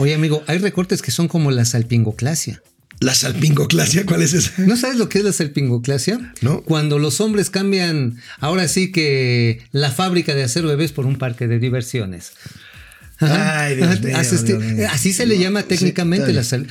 Oye, 0.00 0.14
amigo, 0.14 0.42
hay 0.46 0.56
recortes 0.56 1.02
que 1.02 1.10
son 1.10 1.28
como 1.28 1.50
la 1.50 1.66
salpingoclasia. 1.66 2.62
¿La 3.00 3.14
salpingoclasia? 3.14 4.06
¿Cuál 4.06 4.22
es 4.22 4.32
esa? 4.32 4.52
¿No 4.56 4.78
sabes 4.78 4.96
lo 4.96 5.10
que 5.10 5.18
es 5.18 5.24
la 5.24 5.32
salpingoclasia? 5.34 6.32
No. 6.40 6.62
Cuando 6.62 6.98
los 6.98 7.20
hombres 7.20 7.50
cambian, 7.50 8.16
ahora 8.38 8.66
sí 8.66 8.92
que 8.92 9.62
la 9.72 9.90
fábrica 9.90 10.34
de 10.34 10.42
hacer 10.42 10.64
bebés 10.64 10.92
por 10.92 11.04
un 11.04 11.16
parque 11.16 11.48
de 11.48 11.58
diversiones. 11.58 12.32
Ay, 13.18 13.76
Dios 13.76 14.00
mío, 14.00 14.16
Así 14.90 15.12
se 15.12 15.26
le 15.26 15.38
llama 15.38 15.64
técnicamente 15.64 16.32
la 16.32 16.44
sal. 16.44 16.66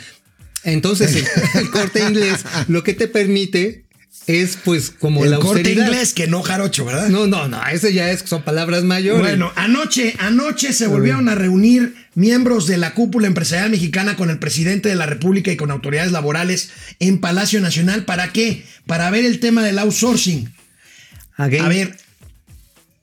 Entonces, 0.64 1.24
el 1.54 1.70
corte 1.70 2.04
inglés 2.04 2.44
lo 2.68 2.84
que 2.84 2.96
te 2.96 3.08
permite 3.08 3.86
es 4.30 4.60
pues 4.64 4.92
como 4.92 5.24
el 5.26 5.32
la 5.32 5.40
corte 5.40 5.74
inglés 5.74 6.14
que 6.14 6.28
no 6.28 6.44
jarocho, 6.44 6.86
¿verdad? 6.86 7.10
No, 7.10 7.26
no, 7.26 7.48
no, 7.48 7.60
ese 7.68 7.94
ya 7.94 8.12
es, 8.12 8.22
son 8.26 8.44
palabras 8.44 8.84
mayores. 8.84 9.22
Bueno, 9.22 9.52
anoche, 9.56 10.16
anoche 10.20 10.72
se 10.72 10.86
volvieron 10.86 11.30
a 11.30 11.36
reunir 11.36 11.96
miembros 12.14 12.68
de 12.68 12.78
la 12.78 12.94
cúpula 12.94 13.26
empresarial 13.26 13.72
mexicana 13.72 14.16
con 14.16 14.30
el 14.30 14.38
presidente 14.38 14.88
de 14.88 14.96
la 14.96 15.08
República 15.08 15.52
y 15.52 15.58
con 15.58 15.72
autoridades 15.72 16.12
laborales 16.12 16.70
en 17.00 17.20
Palacio 17.20 17.60
Nacional. 17.60 18.06
¿Para 18.06 18.32
qué? 18.32 18.64
Para 18.86 19.10
ver 19.10 19.26
el 19.26 19.40
tema 19.40 19.64
del 19.64 19.80
outsourcing. 19.80 20.54
A 21.36 21.48
ver, 21.48 21.98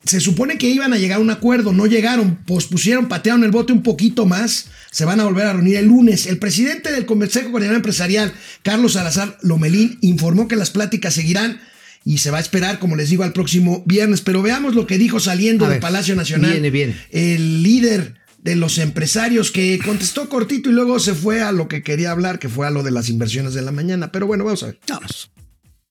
se 0.07 0.19
supone 0.19 0.57
que 0.57 0.69
iban 0.69 0.93
a 0.93 0.97
llegar 0.97 1.17
a 1.17 1.21
un 1.21 1.29
acuerdo, 1.29 1.73
no 1.73 1.85
llegaron, 1.85 2.37
pospusieron, 2.45 3.07
patearon 3.07 3.43
el 3.43 3.51
bote 3.51 3.73
un 3.73 3.83
poquito 3.83 4.25
más, 4.25 4.67
se 4.91 5.05
van 5.05 5.19
a 5.19 5.25
volver 5.25 5.45
a 5.45 5.53
reunir 5.53 5.77
el 5.77 5.85
lunes. 5.85 6.25
El 6.25 6.39
presidente 6.39 6.91
del 6.91 7.05
Consejo 7.05 7.51
Coordinador 7.51 7.77
Empresarial, 7.77 8.33
Carlos 8.63 8.93
Salazar 8.93 9.37
Lomelín, 9.41 9.97
informó 10.01 10.47
que 10.47 10.55
las 10.55 10.69
pláticas 10.71 11.13
seguirán 11.13 11.59
y 12.05 12.19
se 12.19 12.31
va 12.31 12.37
a 12.37 12.41
esperar, 12.41 12.79
como 12.79 12.95
les 12.95 13.09
digo, 13.09 13.23
al 13.23 13.33
próximo 13.33 13.83
viernes. 13.85 14.21
Pero 14.21 14.41
veamos 14.41 14.75
lo 14.75 14.87
que 14.87 14.97
dijo 14.97 15.19
saliendo 15.19 15.67
del 15.67 15.79
Palacio 15.79 16.15
Nacional 16.15 16.51
viene, 16.51 16.69
viene. 16.69 16.95
el 17.11 17.63
líder 17.63 18.15
de 18.41 18.55
los 18.55 18.77
empresarios 18.77 19.51
que 19.51 19.77
contestó 19.83 20.29
cortito 20.29 20.69
y 20.69 20.73
luego 20.73 20.99
se 20.99 21.13
fue 21.13 21.41
a 21.41 21.51
lo 21.51 21.67
que 21.67 21.83
quería 21.83 22.11
hablar, 22.11 22.39
que 22.39 22.47
fue 22.47 22.65
a 22.65 22.71
lo 22.71 22.81
de 22.81 22.91
las 22.91 23.09
inversiones 23.09 23.53
de 23.53 23.61
la 23.61 23.73
mañana. 23.73 24.11
Pero 24.11 24.25
bueno, 24.25 24.45
vamos 24.45 24.63
a 24.63 24.67
ver. 24.67 24.79
Vamos 24.87 25.31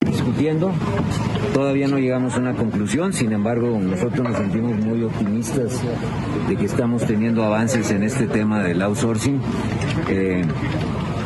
discutiendo. 0.06 0.72
Todavía 1.52 1.88
no 1.88 1.98
llegamos 1.98 2.34
a 2.34 2.38
una 2.38 2.54
conclusión, 2.54 3.12
sin 3.12 3.32
embargo 3.32 3.78
nosotros 3.80 4.28
nos 4.28 4.36
sentimos 4.36 4.76
muy 4.78 5.02
optimistas 5.02 5.80
de 6.48 6.56
que 6.56 6.64
estamos 6.64 7.04
teniendo 7.06 7.44
avances 7.44 7.90
en 7.90 8.02
este 8.02 8.26
tema 8.26 8.62
del 8.62 8.82
outsourcing. 8.82 9.40
Eh, 10.08 10.44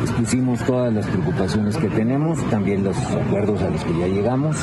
expusimos 0.03 0.59
todas 0.65 0.93
las 0.93 1.05
preocupaciones 1.05 1.77
que 1.77 1.87
tenemos, 1.87 2.39
también 2.49 2.83
los 2.83 2.97
acuerdos 2.97 3.61
a 3.61 3.69
los 3.69 3.83
que 3.83 3.99
ya 3.99 4.07
llegamos 4.07 4.57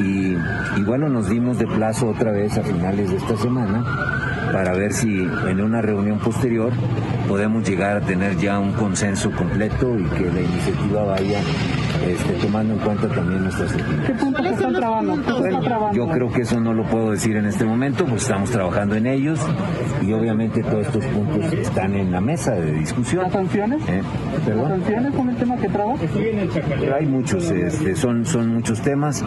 y, 0.00 0.36
y 0.76 0.82
bueno, 0.86 1.08
nos 1.08 1.28
dimos 1.28 1.58
de 1.58 1.66
plazo 1.66 2.08
otra 2.08 2.30
vez 2.32 2.56
a 2.56 2.62
finales 2.62 3.10
de 3.10 3.16
esta 3.16 3.36
semana 3.36 3.84
para 4.52 4.72
ver 4.72 4.92
si 4.92 5.08
en 5.48 5.60
una 5.60 5.80
reunión 5.80 6.18
posterior 6.18 6.72
podemos 7.28 7.68
llegar 7.68 7.96
a 7.96 8.00
tener 8.00 8.36
ya 8.36 8.58
un 8.58 8.72
consenso 8.72 9.30
completo 9.30 9.96
y 9.98 10.04
que 10.04 10.30
la 10.30 10.40
iniciativa 10.40 11.04
vaya 11.04 11.40
este, 12.06 12.32
tomando 12.34 12.74
en 12.74 12.80
cuenta 12.80 13.08
también 13.08 13.42
nuestras 13.42 13.74
opiniones. 13.74 14.06
¿Qué 14.06 14.14
puntos 14.14 14.46
están 14.46 14.72
trabando? 14.72 15.92
yo 15.92 16.08
creo 16.08 16.32
que 16.32 16.42
eso 16.42 16.60
no 16.60 16.72
lo 16.72 16.84
puedo 16.84 17.10
decir 17.12 17.36
en 17.36 17.46
este 17.46 17.64
momento, 17.64 18.04
pues 18.06 18.22
estamos 18.22 18.50
trabajando 18.50 18.94
en 18.96 19.06
ellos 19.06 19.40
y 20.02 20.12
obviamente 20.12 20.62
todos 20.62 20.86
estos 20.86 21.04
puntos 21.06 21.52
están 21.52 21.94
en 21.94 22.12
la 22.12 22.20
mesa 22.20 22.52
de 22.52 22.72
discusión. 22.72 23.24
¿Las 23.24 23.32
sanciones? 23.32 23.82
¿Eh? 23.88 24.02
¿Las 24.46 24.68
sanciones 24.68 25.14
con 25.14 25.28
el 25.28 25.36
tema 25.36 25.56
que 25.56 25.68
traba? 25.68 25.94
Hay 26.98 27.06
muchos, 27.06 27.50
este, 27.50 27.96
son, 27.96 28.24
son 28.24 28.54
muchos 28.54 28.80
temas 28.80 29.24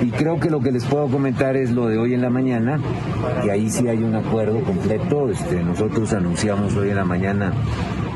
y 0.00 0.10
creo 0.10 0.38
que 0.38 0.50
lo 0.50 0.60
que 0.60 0.72
les 0.72 0.84
puedo 0.84 1.08
comentar 1.08 1.56
es 1.56 1.70
lo 1.70 1.88
de 1.88 1.98
hoy 1.98 2.14
en 2.14 2.22
la 2.22 2.30
mañana, 2.30 2.80
que 3.42 3.50
ahí 3.50 3.70
sí 3.70 3.88
hay 3.88 4.02
un 4.02 4.14
acuerdo 4.14 4.60
completo. 4.60 5.30
Este, 5.30 5.62
nosotros 5.62 6.12
anunciamos 6.12 6.74
hoy 6.76 6.90
en 6.90 6.96
la 6.96 7.04
mañana 7.04 7.52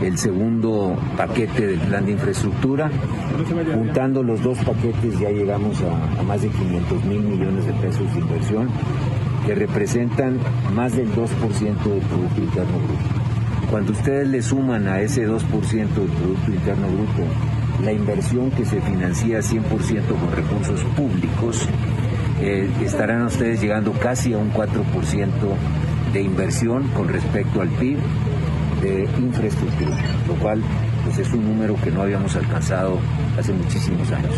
el 0.03 0.17
segundo 0.19 0.97
paquete 1.17 1.67
del 1.67 1.81
plan 1.81 2.07
de 2.07 2.13
infraestructura. 2.13 2.91
Juntando 3.75 4.23
los 4.23 4.43
dos 4.43 4.59
paquetes 4.59 5.19
ya 5.19 5.31
llegamos 5.31 5.83
a, 5.83 6.23
más 6.23 6.43
de 6.43 6.49
500 6.49 7.05
mil 7.05 7.21
millones 7.21 7.67
de 7.67 7.73
pesos 7.75 8.13
de 8.15 8.21
inversión, 8.21 8.69
que 9.47 9.55
representan 9.55 10.39
más 10.75 10.97
del 10.97 11.09
2% 11.13 11.25
del 11.25 12.01
Producto 12.01 12.41
Interno 12.41 12.79
Bruto. 12.79 13.71
Cuando 13.71 13.93
ustedes 13.93 14.29
le 14.29 14.43
suman 14.43 14.89
a 14.89 15.01
ese 15.01 15.29
2% 15.29 15.41
del 15.41 16.09
Producto 16.09 16.51
Interno 16.51 16.87
Bruto 16.89 17.23
la 17.85 17.93
inversión 17.93 18.51
que 18.51 18.65
se 18.65 18.81
financia 18.81 19.39
100% 19.39 19.63
con 19.63 20.33
recursos 20.33 20.83
públicos, 20.97 21.69
eh, 22.41 22.69
estarán 22.83 23.23
ustedes 23.23 23.61
llegando 23.61 23.93
casi 23.93 24.33
a 24.33 24.39
un 24.39 24.51
4% 24.53 25.31
de 26.13 26.23
inversión 26.23 26.89
con 26.89 27.09
respecto 27.09 27.61
al 27.61 27.69
PIB 27.69 27.99
de 28.83 29.09
infraestructura, 29.19 29.97
lo 30.27 30.35
cual 30.39 30.63
pues 31.05 31.19
es 31.19 31.29
un 31.33 31.45
número 31.45 31.77
que 31.83 31.91
no 31.91 32.03
habíamos 32.03 32.35
alcanzado 32.37 33.01
hace 33.39 33.53
muchísimos 33.53 34.11
años. 34.11 34.35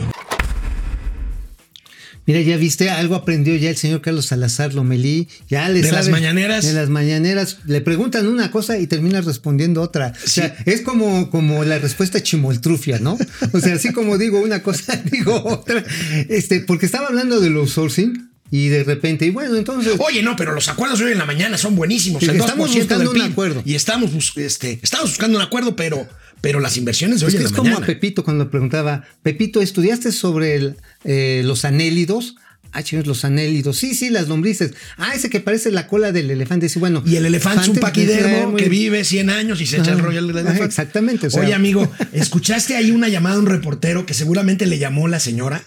Mira, 2.27 2.43
ya 2.43 2.57
viste, 2.59 2.91
algo 2.91 3.17
aprendió 3.17 3.57
ya 3.57 3.71
el 3.71 3.77
señor 3.77 4.03
Carlos 4.03 4.27
Salazar 4.27 4.73
Lomelí. 4.75 5.27
Ya 5.49 5.69
le 5.69 5.81
De 5.81 5.89
sabe- 5.89 5.97
las 5.97 6.09
mañaneras. 6.11 6.65
De 6.65 6.75
las 6.75 6.89
mañaneras. 6.89 7.59
Le 7.65 7.81
preguntan 7.81 8.29
una 8.29 8.53
cosa 8.53 8.79
y 8.79 8.87
termina 8.87 9.21
respondiendo 9.21 9.81
otra. 9.83 10.13
O 10.25 10.29
sea, 10.29 10.55
es 10.65 10.83
como, 10.83 11.29
como 11.31 11.65
la 11.65 11.79
respuesta 11.79 12.23
chimoltrufia, 12.23 12.99
¿no? 13.01 13.19
O 13.53 13.59
sea, 13.59 13.75
así 13.75 13.93
como 13.93 14.17
digo 14.17 14.39
una 14.41 14.63
cosa, 14.63 14.97
digo 15.11 15.43
otra. 15.45 15.83
Este, 16.29 16.61
porque 16.61 16.87
estaba 16.87 17.09
hablando 17.09 17.41
del 17.41 17.57
outsourcing 17.57 18.30
y 18.51 18.69
de 18.69 18.85
repente, 18.85 19.27
y 19.27 19.31
bueno, 19.31 19.57
entonces. 19.57 19.95
Oye, 19.99 20.23
no, 20.23 20.35
pero 20.37 20.53
los 20.53 20.69
acuerdos 20.69 20.99
de 20.99 21.07
hoy 21.07 21.13
en 21.13 21.19
la 21.19 21.27
mañana 21.27 21.57
son 21.59 21.77
buenísimos. 21.77 22.21
Sí, 22.21 22.27
el 22.27 22.33
que 22.33 22.39
2% 22.39 22.45
estamos 22.47 22.75
buscando 22.75 23.11
un 23.11 23.21
acuerdo. 23.23 23.63
Y 23.65 23.75
estamos, 23.75 24.11
este, 24.37 24.79
estamos 24.83 25.11
buscando 25.11 25.39
un 25.39 25.45
acuerdo, 25.45 25.77
pero, 25.77 26.09
pero 26.41 26.59
las 26.61 26.77
inversiones 26.77 27.21
de 27.21 27.27
hoy 27.27 27.31
Es, 27.31 27.35
que 27.37 27.41
en 27.43 27.47
es 27.47 27.51
la 27.53 27.57
como 27.57 27.69
mañana. 27.71 27.85
a 27.85 27.87
Pepito 27.87 28.25
cuando 28.25 28.45
le 28.45 28.51
preguntaba, 28.51 29.05
Pepito, 29.23 29.61
¿estudiaste 29.63 30.11
sobre 30.13 30.55
el, 30.57 30.77
eh, 31.05 31.43
los 31.45 31.65
anélidos? 31.65 32.35
Ah, 32.73 32.85
chingos, 32.85 33.07
los 33.09 33.25
anélidos. 33.25 33.79
Sí, 33.79 33.95
sí, 33.97 34.11
las 34.11 34.29
lombrices. 34.29 34.75
Ah, 34.97 35.13
ese 35.15 35.29
que 35.29 35.41
parece 35.41 35.73
la 35.73 35.89
cola 35.89 36.13
del 36.13 36.31
elefante. 36.31 36.69
Sí, 36.69 36.79
bueno. 36.79 37.03
Y 37.05 37.17
el 37.17 37.27
elefante 37.27 37.63
es 37.63 37.69
un 37.69 37.77
paquidermo 37.79 38.55
que 38.55 38.69
vive 38.69 39.03
100 39.05 39.29
años 39.31 39.61
y 39.61 39.67
se 39.67 39.79
echa 39.79 39.91
el 39.91 39.99
rollo 39.99 40.21
del 40.23 40.31
elefante. 40.31 40.65
exactamente, 40.65 41.27
o 41.27 41.31
sea- 41.31 41.43
Oye, 41.43 41.53
amigo, 41.55 41.91
¿escuchaste 42.13 42.77
ahí 42.77 42.93
una 42.93 43.09
llamada 43.09 43.35
de 43.37 43.41
un 43.41 43.47
reportero 43.49 44.07
que 44.07 44.15
seguramente 44.15 44.67
le 44.67 44.79
llamó 44.79 45.09
la 45.09 45.19
señora? 45.19 45.65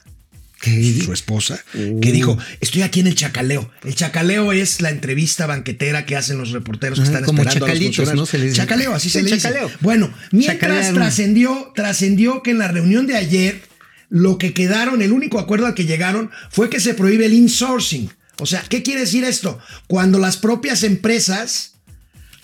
Su 1.03 1.13
esposa, 1.13 1.63
que 1.73 2.11
dijo, 2.11 2.37
estoy 2.61 2.83
aquí 2.83 3.01
en 3.01 3.07
el 3.07 3.15
chacaleo. 3.15 3.69
El 3.83 3.95
chacaleo 3.95 4.51
es 4.51 4.81
la 4.81 4.89
entrevista 4.89 5.45
banquetera 5.45 6.05
que 6.05 6.15
hacen 6.15 6.37
los 6.37 6.51
reporteros 6.51 6.99
que 6.99 7.05
están 7.05 7.25
como 7.25 7.41
esperando 7.41 7.65
a 7.65 7.75
los. 7.75 8.15
¿no? 8.15 8.25
Se 8.25 8.37
les. 8.37 8.55
Chacaleo, 8.55 8.93
así 8.93 9.09
se 9.09 9.21
le 9.21 9.31
dice. 9.31 9.41
chacaleo. 9.41 9.69
Bueno, 9.81 10.13
mientras 10.31 10.93
trascendió, 10.93 11.71
trascendió 11.75 12.41
que 12.43 12.51
en 12.51 12.59
la 12.59 12.69
reunión 12.69 13.07
de 13.07 13.17
ayer, 13.17 13.61
lo 14.09 14.37
que 14.37 14.53
quedaron, 14.53 15.01
el 15.01 15.11
único 15.11 15.39
acuerdo 15.39 15.65
al 15.65 15.73
que 15.73 15.85
llegaron 15.85 16.31
fue 16.49 16.69
que 16.69 16.79
se 16.79 16.93
prohíbe 16.93 17.25
el 17.25 17.33
insourcing. 17.33 18.09
O 18.39 18.45
sea, 18.45 18.63
¿qué 18.67 18.83
quiere 18.83 19.01
decir 19.01 19.23
esto? 19.23 19.59
Cuando 19.87 20.19
las 20.19 20.37
propias 20.37 20.83
empresas 20.83 21.72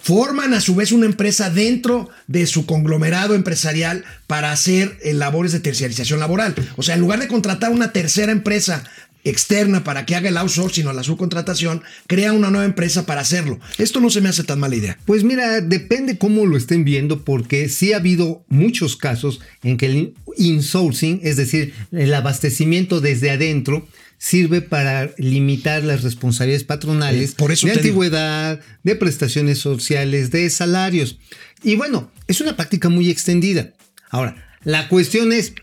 forman 0.02 0.54
a 0.54 0.62
su 0.62 0.76
vez 0.76 0.92
una 0.92 1.06
empresa 1.06 1.50
dentro 1.50 2.10
de 2.28 2.48
su 2.48 2.66
conglomerado 2.66 3.36
empresarial 3.36 4.06
para 4.28 4.52
hacer 4.52 4.98
eh, 5.02 5.14
labores 5.14 5.52
de 5.52 5.60
terciarización 5.60 6.20
laboral. 6.20 6.56
O 6.78 6.84
sea, 6.84 6.96
en 6.96 7.02
lugar 7.02 7.20
de 7.20 7.28
contratar 7.28 7.72
una 7.72 7.92
tercera 7.92 8.32
empresa 8.32 8.84
externa 9.24 9.84
para 9.84 10.06
que 10.06 10.16
haga 10.16 10.30
el 10.30 10.38
outsourcing 10.38 10.88
o 10.88 10.94
la 10.94 11.04
subcontratación, 11.04 11.82
crea 12.08 12.34
una 12.34 12.50
nueva 12.50 12.66
empresa 12.66 13.06
para 13.06 13.22
hacerlo. 13.22 13.60
Esto 13.78 14.00
no 14.00 14.10
se 14.10 14.22
me 14.22 14.30
hace 14.30 14.44
tan 14.44 14.60
mala 14.60 14.76
idea. 14.76 14.98
Pues 15.06 15.24
mira, 15.24 15.62
depende 15.62 16.18
cómo 16.18 16.46
lo 16.46 16.58
estén 16.58 16.84
viendo, 16.84 17.24
porque 17.24 17.70
sí 17.70 17.94
ha 17.94 17.98
habido 17.98 18.44
muchos 18.48 18.96
casos 18.96 19.42
en 19.64 19.78
que 19.78 19.86
el 19.88 20.14
insourcing, 20.38 21.20
es 21.24 21.38
decir, 21.38 21.74
el 21.92 22.14
abastecimiento 22.14 23.02
desde 23.02 23.32
adentro, 23.32 23.88
sirve 24.18 24.62
para 24.62 25.12
limitar 25.18 25.84
las 25.84 26.04
responsabilidades 26.04 26.66
patronales 26.66 27.32
Eh, 27.32 27.34
por 27.38 27.52
eso 27.52 27.68
de 27.68 27.74
digo. 27.74 27.82
antigüedad, 27.82 28.60
de 28.84 28.96
prestaciones 28.96 29.60
sociales, 29.60 30.32
de 30.32 30.50
salarios. 30.50 31.20
Y 31.64 31.76
bueno, 31.76 32.12
es 32.28 32.42
una 32.42 32.56
práctica 32.58 32.90
muy 32.90 33.10
extendida. 33.10 33.74
Ahora, 34.10 34.36
la 34.64 34.90
cuestión 34.90 35.32
es, 35.32 35.54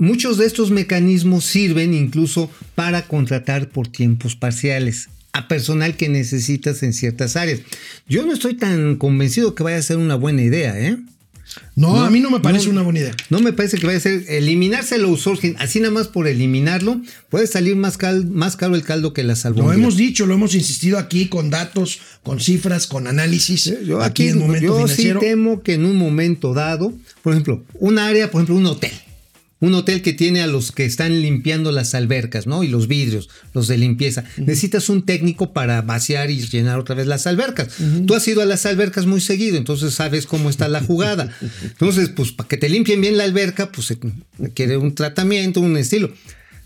muchos 0.00 0.36
de 0.38 0.46
estos 0.46 0.70
mecanismos 0.72 1.44
sirven 1.44 1.94
incluso 1.94 2.50
para 2.74 3.06
contratar 3.06 3.68
por 3.68 3.86
tiempos 3.86 4.34
parciales 4.34 5.08
a 5.32 5.46
personal 5.46 5.96
que 5.96 6.08
necesitas 6.08 6.82
en 6.82 6.92
ciertas 6.92 7.36
áreas. 7.36 7.60
Yo 8.08 8.26
no 8.26 8.32
estoy 8.32 8.54
tan 8.54 8.96
convencido 8.96 9.54
que 9.54 9.62
vaya 9.62 9.76
a 9.78 9.82
ser 9.82 9.98
una 9.98 10.16
buena 10.16 10.42
idea, 10.42 10.76
¿eh? 10.80 10.96
No, 11.74 11.94
No, 11.96 12.02
a 12.04 12.10
mí 12.10 12.20
no 12.20 12.30
me 12.30 12.38
parece 12.40 12.66
no. 12.66 12.72
una 12.72 12.82
buena 12.82 13.00
idea. 13.00 13.14
No 13.28 13.40
me 13.40 13.52
parece 13.52 13.76
que 13.78 13.84
vaya 13.86 13.98
a 13.98 14.02
ser 14.02 14.24
eliminarse 14.28 14.94
el 14.96 15.04
outsourcing, 15.04 15.56
así 15.58 15.80
nada 15.80 15.92
más 15.92 16.06
por 16.08 16.28
eliminarlo, 16.28 17.00
puede 17.28 17.46
salir 17.48 17.74
más, 17.76 17.96
cal- 17.96 18.26
más 18.26 18.56
caro 18.56 18.74
el 18.76 18.82
caldo 18.84 19.12
que 19.12 19.22
la 19.24 19.32
Lo 19.32 19.36
salvó. 19.36 19.72
hemos 19.72 19.96
dicho, 19.96 20.26
lo 20.26 20.34
hemos 20.34 20.54
insistido 20.54 20.96
aquí 20.98 21.26
con 21.26 21.50
datos, 21.50 22.00
con 22.22 22.38
cifras, 22.40 22.86
con 22.86 23.06
análisis. 23.08 23.72
Yo 23.84 24.00
aquí 24.00 24.28
en 24.28 24.38
momento 24.38 24.64
yo 24.66 24.74
financiero. 24.74 25.20
sí 25.20 25.26
temo 25.26 25.62
que 25.62 25.74
en 25.74 25.84
un 25.86 25.96
momento 25.96 26.54
dado, 26.54 26.92
por 27.22 27.32
ejemplo, 27.32 27.64
un 27.74 27.98
área, 27.98 28.30
por 28.30 28.40
ejemplo, 28.42 28.54
un 28.56 28.66
hotel. 28.66 28.92
Un 29.60 29.74
hotel 29.74 30.00
que 30.00 30.14
tiene 30.14 30.40
a 30.40 30.46
los 30.46 30.72
que 30.72 30.86
están 30.86 31.20
limpiando 31.20 31.70
las 31.70 31.94
albercas, 31.94 32.46
¿no? 32.46 32.64
Y 32.64 32.68
los 32.68 32.88
vidrios, 32.88 33.28
los 33.52 33.68
de 33.68 33.76
limpieza. 33.76 34.24
Necesitas 34.38 34.88
un 34.88 35.04
técnico 35.04 35.52
para 35.52 35.82
vaciar 35.82 36.30
y 36.30 36.40
llenar 36.40 36.78
otra 36.78 36.94
vez 36.94 37.06
las 37.06 37.26
albercas. 37.26 37.68
Tú 38.06 38.14
has 38.14 38.26
ido 38.26 38.40
a 38.40 38.46
las 38.46 38.64
albercas 38.64 39.04
muy 39.06 39.20
seguido, 39.20 39.58
entonces 39.58 39.92
sabes 39.94 40.26
cómo 40.26 40.48
está 40.48 40.68
la 40.68 40.80
jugada. 40.80 41.30
Entonces, 41.62 42.08
pues 42.08 42.32
para 42.32 42.48
que 42.48 42.56
te 42.56 42.68
limpien 42.68 43.00
bien 43.00 43.18
la 43.18 43.24
alberca, 43.24 43.70
pues 43.70 43.86
se 43.86 43.98
quiere 44.54 44.76
un 44.76 44.94
tratamiento, 44.94 45.60
un 45.60 45.76
estilo. 45.76 46.10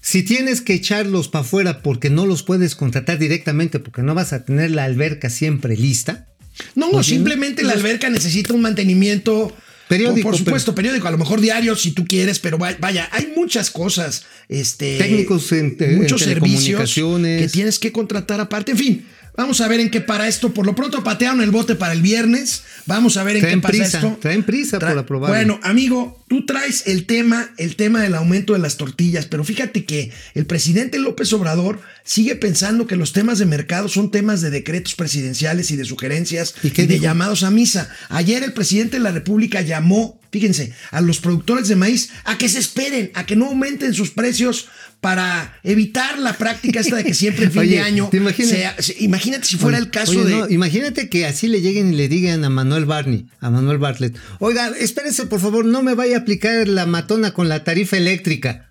Si 0.01 0.23
tienes 0.23 0.61
que 0.61 0.75
echarlos 0.75 1.29
para 1.29 1.45
afuera 1.45 1.81
porque 1.81 2.11
no 2.11 2.27
los 2.27 2.43
puedes 2.43 2.75
contratar 2.75 3.19
directamente, 3.19 3.79
porque 3.81 4.03
no 4.03 4.15
vas 4.15 4.35
a 4.35 4.45
tener 4.45 4.71
la 4.71 4.85
alberca 4.85 5.31
siempre 5.31 5.79
lista, 5.79 6.29
No, 6.75 6.91
Oye, 6.91 7.03
simplemente 7.03 7.63
la 7.63 7.73
alberca 7.73 8.11
necesita 8.11 8.53
un 8.53 8.61
mantenimiento 8.61 9.57
Periódico, 9.99 10.29
Por 10.31 10.39
supuesto, 10.39 10.75
periódico, 10.75 11.09
a 11.09 11.11
lo 11.11 11.19
mejor 11.19 11.41
diario 11.41 11.77
si 11.77 11.93
tú 11.93 12.05
quieres, 12.05 12.39
pero 12.39 12.59
va- 12.59 12.77
vaya, 12.81 13.09
hay 13.13 13.33
muchas 13.37 13.71
cosas, 13.71 14.25
este, 14.49 14.99
Técnicos 14.99 15.51
en 15.53 15.77
muchos 15.99 16.23
en 16.23 16.29
servicios 16.29 16.95
que 16.95 17.49
tienes 17.53 17.79
que 17.79 17.93
contratar 17.93 18.41
aparte. 18.41 18.73
En 18.73 18.79
fin, 18.79 19.07
vamos 19.37 19.61
a 19.61 19.69
ver 19.69 19.81
en 19.81 19.91
qué 19.91 20.01
para 20.01 20.29
esto. 20.29 20.53
Por 20.53 20.67
lo 20.67 20.75
pronto 20.75 21.03
patearon 21.05 21.41
el 21.43 21.51
bote 21.51 21.75
para 21.75 21.93
el 21.93 22.03
viernes. 22.03 22.63
Vamos 22.87 23.17
a 23.17 23.25
ver 23.25 23.37
en 23.37 23.43
Traen 23.43 23.61
qué 23.61 23.63
pasa 23.63 23.73
prisa, 23.79 23.99
esto. 23.99 24.19
traen 24.21 24.43
prisa 24.43 24.79
por 24.79 24.99
aprobarlo. 24.99 25.35
Bueno, 25.35 25.61
amigo, 25.63 26.23
tú 26.29 26.45
traes 26.45 26.87
el 26.87 27.07
tema, 27.07 27.51
el 27.57 27.77
tema 27.77 28.03
del 28.03 28.15
aumento 28.15 28.53
de 28.53 28.59
las 28.59 28.77
tortillas, 28.77 29.27
pero 29.27 29.45
fíjate 29.45 29.85
que 29.85 30.13
el 30.35 30.47
presidente 30.47 30.99
López 30.99 31.33
Obrador 31.33 31.81
sigue 32.05 32.37
pensando 32.37 32.87
que 32.87 32.97
los 32.97 33.13
temas 33.13 33.39
de 33.39 33.47
mercado 33.47 33.89
son 33.89 34.11
temas 34.11 34.41
de 34.43 34.51
decretos 34.51 34.95
presidenciales 34.95 35.71
y 35.71 35.77
de 35.77 35.85
sugerencias 35.85 36.55
¿Y 36.63 36.69
y, 36.69 36.87
de 36.87 37.01
llamados 37.01 37.43
a 37.43 37.51
misa. 37.51 37.89
Ayer 38.11 38.43
el 38.43 38.53
presidente 38.53 38.99
de 38.99 39.03
la 39.03 39.13
República 39.13 39.63
llamó, 39.63 40.21
fíjense, 40.31 40.75
a 40.91 41.01
los 41.01 41.21
productores 41.21 41.69
de 41.69 41.77
maíz 41.77 42.11
a 42.25 42.37
que 42.37 42.49
se 42.49 42.59
esperen, 42.59 43.11
a 43.15 43.25
que 43.25 43.37
no 43.37 43.47
aumenten 43.47 43.95
sus 43.95 44.11
precios 44.11 44.69
para 45.05 45.59
evitar 45.63 46.19
la 46.19 46.33
práctica 46.33 46.81
esta 46.81 46.97
de 46.97 47.05
que 47.05 47.13
siempre 47.13 47.45
en 47.45 47.53
fin 47.53 47.61
Oye, 47.61 47.75
de 47.77 47.81
año 47.81 48.09
sea- 48.49 48.75
se- 48.79 48.97
imagínate 49.01 49.45
si 49.45 49.59
fuera 49.59 49.77
Oye, 49.77 49.85
el 49.85 49.91
caso 49.91 50.13
oye, 50.13 50.25
de 50.25 50.31
no, 50.35 50.49
imagínate 50.49 51.11
que 51.11 51.27
así 51.27 51.47
le 51.47 51.61
lleguen 51.61 51.93
y 51.93 51.97
le 51.97 52.09
digan 52.09 52.43
a 52.43 52.49
Manuel 52.49 52.87
Barney, 52.87 53.27
a 53.41 53.51
Manuel 53.51 53.77
Bartlett, 53.77 54.17
oiga, 54.39 54.73
espérese 54.81 55.27
por 55.27 55.41
favor, 55.41 55.67
no 55.67 55.83
me 55.83 55.93
vaya 55.95 56.17
a 56.17 56.21
aplicar 56.21 56.67
la 56.69 56.87
matona 56.87 57.33
con 57.33 57.51
la 57.51 57.65
tarifa 57.65 57.99
eléctrica. 57.99 58.71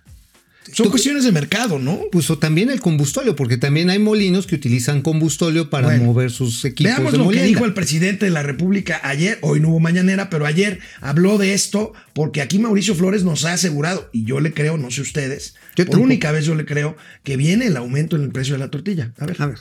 Son 0.72 0.90
cuestiones 0.90 1.24
de 1.24 1.32
mercado, 1.32 1.78
¿no? 1.78 2.00
Pues 2.10 2.30
o 2.30 2.38
también 2.38 2.70
el 2.70 2.80
combustóleo, 2.80 3.36
porque 3.36 3.56
también 3.56 3.90
hay 3.90 3.98
molinos 3.98 4.46
que 4.46 4.54
utilizan 4.54 5.02
combustóleo 5.02 5.68
para 5.68 5.88
Bueno, 5.88 6.04
mover 6.04 6.30
sus 6.30 6.64
equipos 6.64 6.92
Veamos 6.92 7.12
de 7.12 7.18
lo 7.18 7.28
que 7.30 7.42
dijo 7.42 7.64
el 7.64 7.74
presidente 7.74 8.24
de 8.24 8.30
la 8.30 8.42
República 8.42 9.00
ayer, 9.02 9.38
hoy 9.42 9.60
no 9.60 9.68
hubo 9.70 9.80
mañanera, 9.80 10.30
pero 10.30 10.46
ayer 10.46 10.80
habló 11.00 11.38
de 11.38 11.54
esto 11.54 11.92
porque 12.12 12.40
aquí 12.40 12.58
Mauricio 12.58 12.94
Flores 12.94 13.24
nos 13.24 13.44
ha 13.44 13.52
asegurado, 13.52 14.08
y 14.12 14.24
yo 14.24 14.40
le 14.40 14.52
creo, 14.52 14.78
no 14.78 14.90
sé 14.90 15.02
ustedes, 15.02 15.54
Yo 15.76 15.84
por 15.86 15.98
única 15.98 16.32
vez 16.32 16.46
yo 16.46 16.54
le 16.54 16.64
creo, 16.64 16.96
que 17.22 17.36
viene 17.36 17.66
el 17.66 17.76
aumento 17.76 18.16
en 18.16 18.22
el 18.22 18.30
precio 18.30 18.54
de 18.54 18.60
la 18.60 18.70
tortilla. 18.70 19.12
A 19.18 19.26
ver. 19.26 19.36
A 19.40 19.46
ver. 19.46 19.58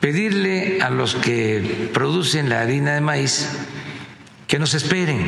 pedirle 0.00 0.82
a 0.82 0.90
los 0.90 1.14
que 1.14 1.88
producen 1.94 2.48
la 2.48 2.60
harina 2.60 2.94
de 2.94 3.00
maíz 3.00 3.48
que 4.46 4.58
nos 4.58 4.74
esperen. 4.74 5.18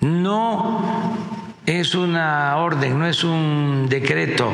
No 0.00 1.45
es 1.66 1.96
una 1.96 2.56
orden, 2.58 2.96
no 2.96 3.06
es 3.06 3.24
un 3.24 3.88
decreto, 3.88 4.52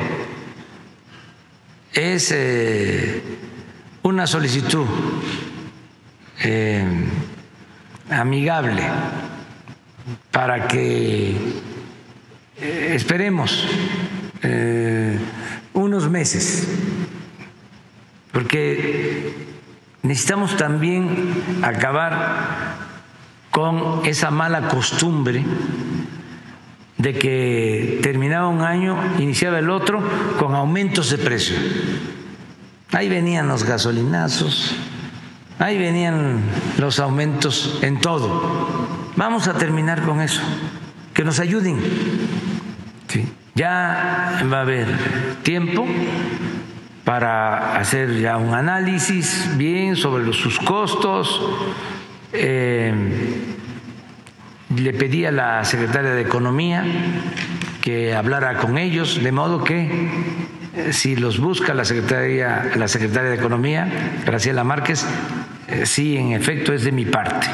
es 1.92 2.32
eh, 2.34 3.22
una 4.02 4.26
solicitud 4.26 4.86
eh, 6.42 6.82
amigable 8.10 8.82
para 10.30 10.66
que 10.66 11.36
eh, 12.58 12.92
esperemos 12.94 13.68
unos 15.74 16.10
meses, 16.10 16.66
porque 18.32 19.36
necesitamos 20.02 20.56
también 20.56 21.60
acabar 21.62 22.74
con 23.50 24.04
esa 24.04 24.32
mala 24.32 24.66
costumbre 24.68 25.44
de 27.02 27.14
que 27.14 27.98
terminaba 28.00 28.46
un 28.46 28.62
año, 28.62 28.96
iniciaba 29.18 29.58
el 29.58 29.70
otro 29.70 30.00
con 30.38 30.54
aumentos 30.54 31.10
de 31.10 31.18
precio. 31.18 31.56
Ahí 32.92 33.08
venían 33.08 33.48
los 33.48 33.64
gasolinazos, 33.64 34.76
ahí 35.58 35.78
venían 35.78 36.40
los 36.78 37.00
aumentos 37.00 37.80
en 37.82 38.00
todo. 38.00 38.78
Vamos 39.16 39.48
a 39.48 39.54
terminar 39.54 40.02
con 40.02 40.20
eso, 40.20 40.42
que 41.12 41.24
nos 41.24 41.40
ayuden. 41.40 41.80
Ya 43.54 44.40
va 44.50 44.58
a 44.58 44.60
haber 44.62 44.86
tiempo 45.42 45.86
para 47.04 47.76
hacer 47.76 48.18
ya 48.20 48.38
un 48.38 48.54
análisis 48.54 49.50
bien 49.58 49.96
sobre 49.96 50.32
sus 50.32 50.58
costos. 50.60 51.42
Eh, 52.32 53.51
le 54.76 54.92
pedí 54.92 55.24
a 55.24 55.32
la 55.32 55.64
secretaria 55.64 56.10
de 56.10 56.22
Economía 56.22 56.84
que 57.80 58.14
hablara 58.14 58.58
con 58.58 58.78
ellos, 58.78 59.22
de 59.22 59.32
modo 59.32 59.64
que 59.64 60.08
eh, 60.74 60.92
si 60.92 61.16
los 61.16 61.38
busca 61.38 61.74
la 61.74 61.84
secretaria, 61.84 62.70
la 62.76 62.88
secretaria 62.88 63.30
de 63.30 63.36
Economía, 63.36 63.88
Graciela 64.24 64.64
Márquez, 64.64 65.04
eh, 65.68 65.84
sí, 65.84 66.16
en 66.16 66.32
efecto, 66.32 66.72
es 66.72 66.84
de 66.84 66.92
mi 66.92 67.04
parte. 67.04 67.46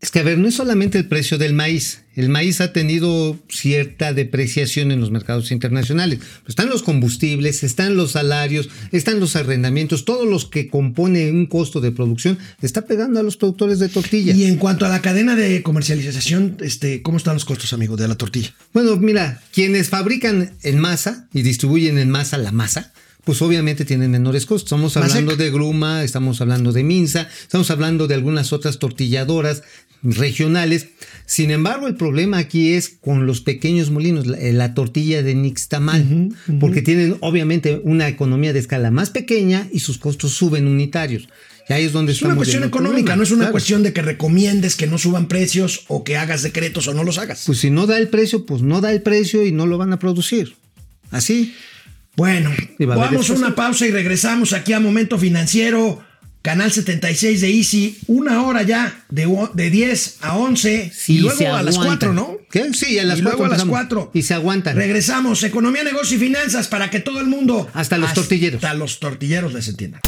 Es 0.00 0.10
que, 0.10 0.20
a 0.20 0.22
ver, 0.22 0.38
no 0.38 0.48
es 0.48 0.54
solamente 0.54 0.96
el 0.96 1.06
precio 1.06 1.36
del 1.36 1.52
maíz. 1.52 2.00
El 2.16 2.30
maíz 2.30 2.62
ha 2.62 2.72
tenido 2.72 3.38
cierta 3.50 4.14
depreciación 4.14 4.92
en 4.92 5.00
los 5.00 5.10
mercados 5.10 5.52
internacionales. 5.52 6.20
Están 6.48 6.70
los 6.70 6.82
combustibles, 6.82 7.62
están 7.62 7.96
los 7.96 8.12
salarios, 8.12 8.70
están 8.92 9.20
los 9.20 9.36
arrendamientos, 9.36 10.06
todos 10.06 10.26
los 10.26 10.46
que 10.46 10.68
componen 10.68 11.36
un 11.36 11.46
costo 11.46 11.82
de 11.82 11.92
producción, 11.92 12.38
está 12.62 12.86
pegando 12.86 13.20
a 13.20 13.22
los 13.22 13.36
productores 13.36 13.78
de 13.78 13.90
tortilla. 13.90 14.34
Y 14.34 14.44
en 14.44 14.56
cuanto 14.56 14.86
a 14.86 14.88
la 14.88 15.02
cadena 15.02 15.36
de 15.36 15.62
comercialización, 15.62 16.56
este, 16.60 17.02
¿cómo 17.02 17.18
están 17.18 17.34
los 17.34 17.44
costos, 17.44 17.74
amigo, 17.74 17.96
de 17.96 18.08
la 18.08 18.16
tortilla? 18.16 18.54
Bueno, 18.72 18.96
mira, 18.96 19.42
quienes 19.52 19.90
fabrican 19.90 20.54
en 20.62 20.78
masa 20.78 21.28
y 21.34 21.42
distribuyen 21.42 21.98
en 21.98 22.08
masa 22.08 22.38
la 22.38 22.52
masa, 22.52 22.92
pues 23.24 23.42
obviamente 23.42 23.84
tienen 23.84 24.10
menores 24.10 24.46
costos. 24.46 24.66
Estamos 24.66 24.96
hablando 24.96 25.36
de 25.36 25.50
Gruma, 25.50 26.02
estamos 26.04 26.40
hablando 26.40 26.72
de 26.72 26.82
Minza, 26.82 27.28
estamos 27.42 27.70
hablando 27.70 28.06
de 28.06 28.14
algunas 28.14 28.52
otras 28.52 28.78
tortilladoras 28.78 29.62
regionales. 30.02 30.88
Sin 31.26 31.50
embargo, 31.50 31.86
el 31.86 31.96
problema 31.96 32.38
aquí 32.38 32.72
es 32.72 32.88
con 32.88 33.26
los 33.26 33.40
pequeños 33.40 33.90
molinos, 33.90 34.26
la, 34.26 34.38
la 34.38 34.74
tortilla 34.74 35.22
de 35.22 35.34
Nixtamal, 35.34 36.00
uh 36.02 36.04
-huh, 36.04 36.28
uh 36.28 36.52
-huh. 36.52 36.58
porque 36.58 36.82
tienen 36.82 37.16
obviamente 37.20 37.80
una 37.84 38.08
economía 38.08 38.52
de 38.52 38.58
escala 38.58 38.90
más 38.90 39.10
pequeña 39.10 39.68
y 39.72 39.80
sus 39.80 39.98
costos 39.98 40.32
suben 40.32 40.66
unitarios. 40.66 41.28
Y 41.68 41.72
ahí 41.72 41.84
es 41.84 41.92
donde 41.92 42.12
es 42.12 42.22
una 42.22 42.34
cuestión 42.34 42.64
económica, 42.64 43.14
no 43.14 43.22
es 43.22 43.30
una 43.30 43.42
claro. 43.42 43.52
cuestión 43.52 43.84
de 43.84 43.92
que 43.92 44.02
recomiendes 44.02 44.74
que 44.74 44.88
no 44.88 44.98
suban 44.98 45.28
precios 45.28 45.84
o 45.86 46.02
que 46.02 46.16
hagas 46.16 46.42
decretos 46.42 46.88
o 46.88 46.94
no 46.94 47.04
los 47.04 47.18
hagas. 47.18 47.44
Pues 47.46 47.58
si 47.58 47.70
no 47.70 47.86
da 47.86 47.96
el 47.96 48.08
precio, 48.08 48.44
pues 48.44 48.62
no 48.62 48.80
da 48.80 48.90
el 48.90 49.02
precio 49.02 49.46
y 49.46 49.52
no 49.52 49.66
lo 49.66 49.78
van 49.78 49.92
a 49.92 49.98
producir. 50.00 50.56
Así. 51.12 51.54
Bueno, 52.16 52.50
vamos 52.78 53.30
a 53.30 53.32
una 53.34 53.54
pausa 53.54 53.86
y 53.86 53.90
regresamos 53.90 54.52
aquí 54.52 54.72
a 54.72 54.80
Momento 54.80 55.18
Financiero, 55.18 56.02
Canal 56.42 56.72
76 56.72 57.40
de 57.40 57.48
Easy, 57.50 57.98
una 58.06 58.42
hora 58.42 58.62
ya, 58.62 59.04
de, 59.10 59.28
de 59.54 59.70
10 59.70 60.18
a 60.22 60.36
11 60.36 60.90
sí, 60.94 61.14
y 61.14 61.18
luego 61.20 61.54
a 61.54 61.62
las 61.62 61.78
4, 61.78 62.12
¿no? 62.12 62.38
¿Qué? 62.50 62.72
Sí, 62.74 62.98
a 62.98 63.04
las 63.04 63.18
y 63.18 63.22
4. 63.22 63.38
luego 63.38 63.52
a 63.52 63.56
las 63.56 63.64
4. 63.64 64.10
Y 64.14 64.22
se 64.22 64.34
aguantan. 64.34 64.76
Regresamos, 64.76 65.42
economía, 65.44 65.84
negocio 65.84 66.16
y 66.16 66.20
finanzas 66.20 66.68
para 66.68 66.90
que 66.90 67.00
todo 67.00 67.20
el 67.20 67.26
mundo... 67.26 67.70
Hasta 67.74 67.96
los 67.96 68.08
hasta 68.08 68.22
tortilleros. 68.22 68.62
Hasta 68.64 68.74
los 68.74 69.00
tortilleros 69.00 69.52
les 69.52 69.68
entiendan. 69.68 70.00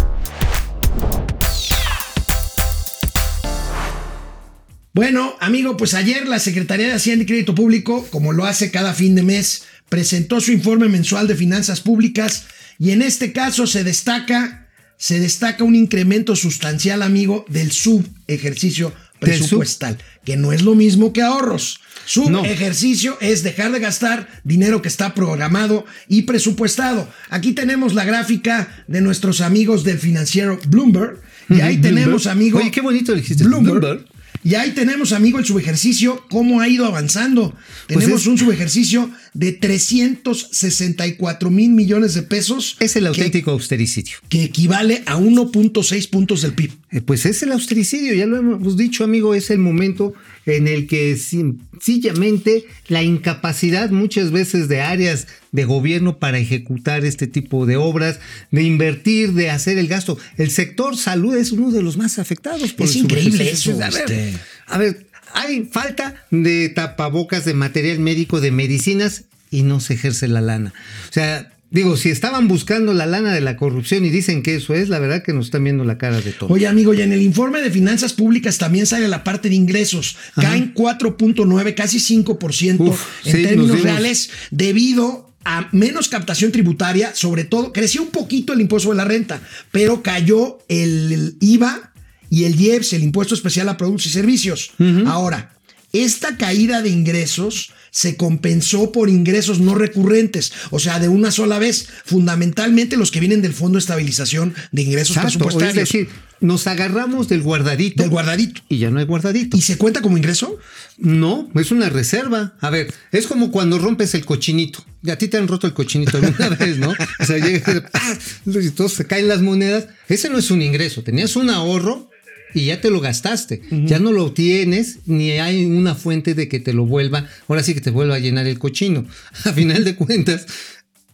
Bueno, 4.94 5.36
amigo, 5.40 5.78
pues 5.78 5.94
ayer 5.94 6.28
la 6.28 6.38
Secretaría 6.38 6.86
de 6.86 6.92
Hacienda 6.92 7.22
y 7.22 7.26
Crédito 7.26 7.54
Público, 7.54 8.06
como 8.10 8.32
lo 8.32 8.44
hace 8.44 8.70
cada 8.70 8.92
fin 8.92 9.14
de 9.14 9.22
mes, 9.22 9.64
presentó 9.92 10.40
su 10.40 10.52
informe 10.52 10.88
mensual 10.88 11.28
de 11.28 11.36
finanzas 11.36 11.82
públicas 11.82 12.46
y 12.78 12.92
en 12.92 13.02
este 13.02 13.34
caso 13.34 13.66
se 13.66 13.84
destaca, 13.84 14.70
se 14.96 15.20
destaca 15.20 15.64
un 15.64 15.74
incremento 15.74 16.34
sustancial, 16.34 17.02
amigo, 17.02 17.44
del 17.50 17.72
subejercicio 17.72 18.94
presupuestal, 19.20 19.98
que 20.24 20.38
no 20.38 20.54
es 20.54 20.62
lo 20.62 20.74
mismo 20.74 21.12
que 21.12 21.20
ahorros. 21.20 21.80
Subejercicio 22.06 23.18
no. 23.20 23.28
es 23.28 23.42
dejar 23.42 23.70
de 23.70 23.80
gastar 23.80 24.26
dinero 24.44 24.80
que 24.80 24.88
está 24.88 25.12
programado 25.12 25.84
y 26.08 26.22
presupuestado. 26.22 27.06
Aquí 27.28 27.52
tenemos 27.52 27.92
la 27.92 28.06
gráfica 28.06 28.84
de 28.88 29.02
nuestros 29.02 29.42
amigos 29.42 29.84
del 29.84 29.98
financiero 29.98 30.58
Bloomberg 30.68 31.20
y 31.50 31.60
ahí 31.60 31.76
Bloomberg. 31.76 31.82
tenemos, 31.82 32.26
amigo, 32.26 32.60
Oye, 32.60 32.70
qué 32.70 32.80
bonito 32.80 33.14
dijiste 33.14 33.44
Bloomberg, 33.44 33.78
Bloomberg. 33.78 34.12
Y 34.44 34.56
ahí 34.56 34.72
tenemos, 34.72 35.12
amigo, 35.12 35.38
el 35.38 35.44
subejercicio, 35.44 36.24
cómo 36.28 36.60
ha 36.60 36.68
ido 36.68 36.86
avanzando. 36.86 37.54
Pues 37.86 38.00
tenemos 38.00 38.22
es, 38.22 38.26
un 38.26 38.38
subejercicio 38.38 39.10
de 39.34 39.52
364 39.52 41.50
mil 41.50 41.70
millones 41.70 42.14
de 42.14 42.22
pesos. 42.22 42.76
Es 42.80 42.96
el 42.96 43.06
auténtico 43.06 43.46
que, 43.46 43.52
austericidio. 43.52 44.18
Que 44.28 44.44
equivale 44.44 45.02
a 45.06 45.16
1.6 45.16 46.10
puntos 46.10 46.42
del 46.42 46.52
PIB. 46.52 46.72
Eh, 46.90 47.00
pues 47.00 47.24
es 47.24 47.42
el 47.42 47.52
austericidio, 47.52 48.12
ya 48.14 48.26
lo 48.26 48.36
hemos 48.36 48.76
dicho, 48.76 49.04
amigo, 49.04 49.34
es 49.34 49.50
el 49.50 49.58
momento 49.58 50.12
en 50.44 50.68
el 50.68 50.86
que 50.86 51.16
sencillamente 51.16 52.64
la 52.88 53.02
incapacidad 53.02 53.90
muchas 53.90 54.30
veces 54.32 54.68
de 54.68 54.80
áreas 54.80 55.26
de 55.52 55.64
gobierno 55.64 56.18
para 56.18 56.38
ejecutar 56.38 57.04
este 57.04 57.26
tipo 57.26 57.64
de 57.64 57.76
obras, 57.76 58.18
de 58.50 58.62
invertir, 58.62 59.32
de 59.32 59.50
hacer 59.50 59.78
el 59.78 59.88
gasto. 59.88 60.18
El 60.36 60.50
sector 60.50 60.96
salud 60.96 61.34
es 61.36 61.52
uno 61.52 61.70
de 61.70 61.82
los 61.82 61.96
más 61.96 62.18
afectados. 62.18 62.72
Por 62.72 62.86
es 62.86 62.96
increíble 62.96 63.50
eso. 63.50 63.72
A 63.82 63.90
ver, 63.90 64.40
a 64.66 64.78
ver, 64.78 65.06
hay 65.34 65.64
falta 65.64 66.14
de 66.30 66.68
tapabocas, 66.68 67.44
de 67.44 67.54
material 67.54 67.98
médico, 67.98 68.40
de 68.40 68.50
medicinas 68.50 69.24
y 69.50 69.62
no 69.62 69.80
se 69.80 69.94
ejerce 69.94 70.28
la 70.28 70.40
lana. 70.40 70.72
O 71.08 71.12
sea, 71.12 71.52
Digo, 71.72 71.96
si 71.96 72.10
estaban 72.10 72.48
buscando 72.48 72.92
la 72.92 73.06
lana 73.06 73.32
de 73.32 73.40
la 73.40 73.56
corrupción 73.56 74.04
y 74.04 74.10
dicen 74.10 74.42
que 74.42 74.56
eso 74.56 74.74
es, 74.74 74.90
la 74.90 74.98
verdad 74.98 75.22
que 75.22 75.32
nos 75.32 75.46
están 75.46 75.64
viendo 75.64 75.84
la 75.84 75.96
cara 75.96 76.20
de 76.20 76.32
todo. 76.32 76.52
Oye, 76.52 76.66
amigo, 76.66 76.92
y 76.92 77.00
en 77.00 77.12
el 77.12 77.22
informe 77.22 77.62
de 77.62 77.70
finanzas 77.70 78.12
públicas 78.12 78.58
también 78.58 78.84
sale 78.84 79.08
la 79.08 79.24
parte 79.24 79.48
de 79.48 79.54
ingresos. 79.54 80.18
Ajá. 80.36 80.50
Caen 80.50 80.74
4.9, 80.74 81.74
casi 81.74 81.96
5% 81.98 82.78
Uf, 82.78 83.06
en 83.24 83.32
sí, 83.32 83.42
términos 83.42 83.80
reales, 83.80 84.28
debido 84.50 85.32
a 85.46 85.70
menos 85.72 86.10
captación 86.10 86.52
tributaria, 86.52 87.14
sobre 87.14 87.44
todo, 87.44 87.72
creció 87.72 88.02
un 88.02 88.10
poquito 88.10 88.52
el 88.52 88.60
impuesto 88.60 88.90
de 88.90 88.96
la 88.96 89.06
renta, 89.06 89.40
pero 89.70 90.02
cayó 90.02 90.58
el, 90.68 91.10
el 91.10 91.36
IVA 91.40 91.91
y 92.32 92.44
el 92.44 92.58
IEPS, 92.58 92.94
el 92.94 93.02
impuesto 93.02 93.34
especial 93.34 93.68
a 93.68 93.76
productos 93.76 94.06
y 94.06 94.10
servicios. 94.10 94.70
Uh 94.78 94.84
-huh. 94.84 95.06
Ahora, 95.06 95.52
esta 95.92 96.38
caída 96.38 96.80
de 96.80 96.88
ingresos 96.88 97.74
se 97.90 98.16
compensó 98.16 98.90
por 98.90 99.10
ingresos 99.10 99.60
no 99.60 99.74
recurrentes, 99.74 100.50
o 100.70 100.78
sea, 100.78 100.98
de 100.98 101.08
una 101.08 101.30
sola 101.30 101.58
vez, 101.58 101.88
fundamentalmente 102.06 102.96
los 102.96 103.10
que 103.10 103.20
vienen 103.20 103.42
del 103.42 103.52
Fondo 103.52 103.76
de 103.76 103.80
Estabilización 103.80 104.54
de 104.72 104.80
Ingresos 104.80 105.18
Exacto, 105.18 105.40
Presupuestarios. 105.40 105.76
Es 105.76 105.92
decir, 105.92 106.08
nos 106.40 106.66
agarramos 106.66 107.28
del 107.28 107.42
guardadito. 107.42 108.02
Del 108.02 108.10
guardadito. 108.10 108.62
Y 108.70 108.78
ya 108.78 108.90
no 108.90 108.98
hay 108.98 109.04
guardadito. 109.04 109.58
¿Y 109.58 109.60
se 109.60 109.76
cuenta 109.76 110.00
como 110.00 110.16
ingreso? 110.16 110.58
No, 110.96 111.50
es 111.54 111.70
una 111.70 111.90
reserva. 111.90 112.54
A 112.62 112.70
ver, 112.70 112.94
es 113.12 113.26
como 113.26 113.50
cuando 113.50 113.78
rompes 113.78 114.14
el 114.14 114.24
cochinito. 114.24 114.82
Y 115.04 115.10
a 115.10 115.18
ti 115.18 115.28
te 115.28 115.36
han 115.36 115.48
roto 115.48 115.66
el 115.66 115.74
cochinito 115.74 116.16
alguna 116.16 116.48
vez, 116.58 116.78
¿no? 116.78 116.94
O 117.20 117.24
sea, 117.26 117.36
llega, 117.36 117.90
¡ah! 117.92 118.16
y 118.46 118.70
todos 118.70 118.94
se 118.94 119.06
caen 119.06 119.28
las 119.28 119.42
monedas. 119.42 119.88
Ese 120.08 120.30
no 120.30 120.38
es 120.38 120.50
un 120.50 120.62
ingreso. 120.62 121.02
Tenías 121.02 121.36
un 121.36 121.50
ahorro 121.50 122.10
y 122.54 122.66
ya 122.66 122.80
te 122.80 122.90
lo 122.90 123.00
gastaste. 123.00 123.62
Uh 123.70 123.74
-huh. 123.76 123.86
Ya 123.86 123.98
no 123.98 124.12
lo 124.12 124.32
tienes, 124.32 124.98
ni 125.06 125.32
hay 125.32 125.64
una 125.64 125.94
fuente 125.94 126.34
de 126.34 126.48
que 126.48 126.60
te 126.60 126.72
lo 126.72 126.86
vuelva, 126.86 127.26
ahora 127.48 127.62
sí 127.62 127.74
que 127.74 127.80
te 127.80 127.90
vuelva 127.90 128.16
a 128.16 128.18
llenar 128.18 128.46
el 128.46 128.58
cochino. 128.58 129.06
A 129.44 129.52
final 129.52 129.84
de 129.84 129.94
cuentas, 129.94 130.46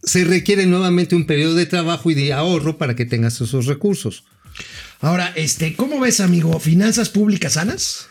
se 0.02 0.24
requiere 0.24 0.66
nuevamente 0.66 1.16
un 1.16 1.26
periodo 1.26 1.54
de 1.54 1.66
trabajo 1.66 2.10
y 2.10 2.14
de 2.14 2.32
ahorro 2.32 2.78
para 2.78 2.94
que 2.96 3.04
tengas 3.04 3.40
esos 3.40 3.66
recursos. 3.66 4.24
Ahora, 5.00 5.32
este, 5.36 5.74
¿cómo 5.74 6.00
ves, 6.00 6.20
amigo? 6.20 6.58
¿Finanzas 6.58 7.08
públicas 7.08 7.54
sanas? 7.54 8.06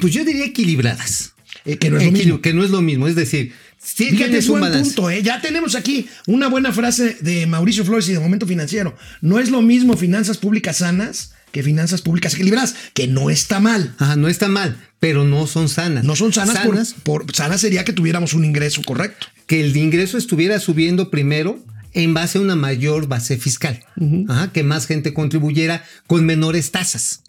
Pues 0.00 0.12
yo 0.12 0.24
diría 0.24 0.46
equilibradas. 0.46 1.34
Eh, 1.64 1.76
que, 1.76 1.90
no 1.90 1.98
es 1.98 2.06
lo 2.06 2.12
mismo. 2.12 2.40
que 2.40 2.54
no 2.54 2.64
es 2.64 2.70
lo 2.70 2.80
mismo. 2.80 3.08
Es 3.08 3.14
decir, 3.14 3.52
Sí, 3.80 4.10
Fíjate, 4.10 4.38
es 4.38 4.48
un 4.48 4.58
buen 4.58 4.72
punto, 4.72 5.08
¿eh? 5.08 5.22
Ya 5.22 5.40
tenemos 5.40 5.74
aquí 5.76 6.08
una 6.26 6.48
buena 6.48 6.72
frase 6.72 7.16
de 7.20 7.46
Mauricio 7.46 7.84
Flores 7.84 8.08
y 8.08 8.12
de 8.12 8.18
Momento 8.18 8.46
Financiero. 8.46 8.96
No 9.20 9.38
es 9.38 9.50
lo 9.50 9.62
mismo 9.62 9.96
finanzas 9.96 10.36
públicas 10.36 10.78
sanas 10.78 11.32
que 11.52 11.62
finanzas 11.62 12.02
públicas 12.02 12.34
equilibradas, 12.34 12.74
que 12.94 13.06
no 13.08 13.30
está 13.30 13.60
mal. 13.60 13.94
Ajá, 13.98 14.16
no 14.16 14.28
está 14.28 14.48
mal, 14.48 14.76
pero 15.00 15.24
no 15.24 15.46
son 15.46 15.68
sanas. 15.68 16.04
No 16.04 16.16
son 16.16 16.32
sanas, 16.32 16.58
por- 17.04 17.24
por, 17.26 17.34
sana 17.34 17.58
sería 17.58 17.84
que 17.84 17.92
tuviéramos 17.92 18.34
un 18.34 18.44
ingreso 18.44 18.82
correcto. 18.82 19.26
que 19.46 19.60
el 19.60 19.76
ingreso 19.76 20.18
estuviera 20.18 20.58
subiendo 20.60 21.10
primero 21.10 21.58
en 21.94 22.12
base 22.12 22.36
a 22.36 22.42
una 22.42 22.54
mayor 22.54 23.08
base 23.08 23.38
fiscal, 23.38 23.80
Ajá, 24.28 24.52
que 24.52 24.62
más 24.62 24.86
gente 24.86 25.14
contribuyera 25.14 25.82
con 26.06 26.24
menores 26.26 26.70
tasas. 26.70 27.22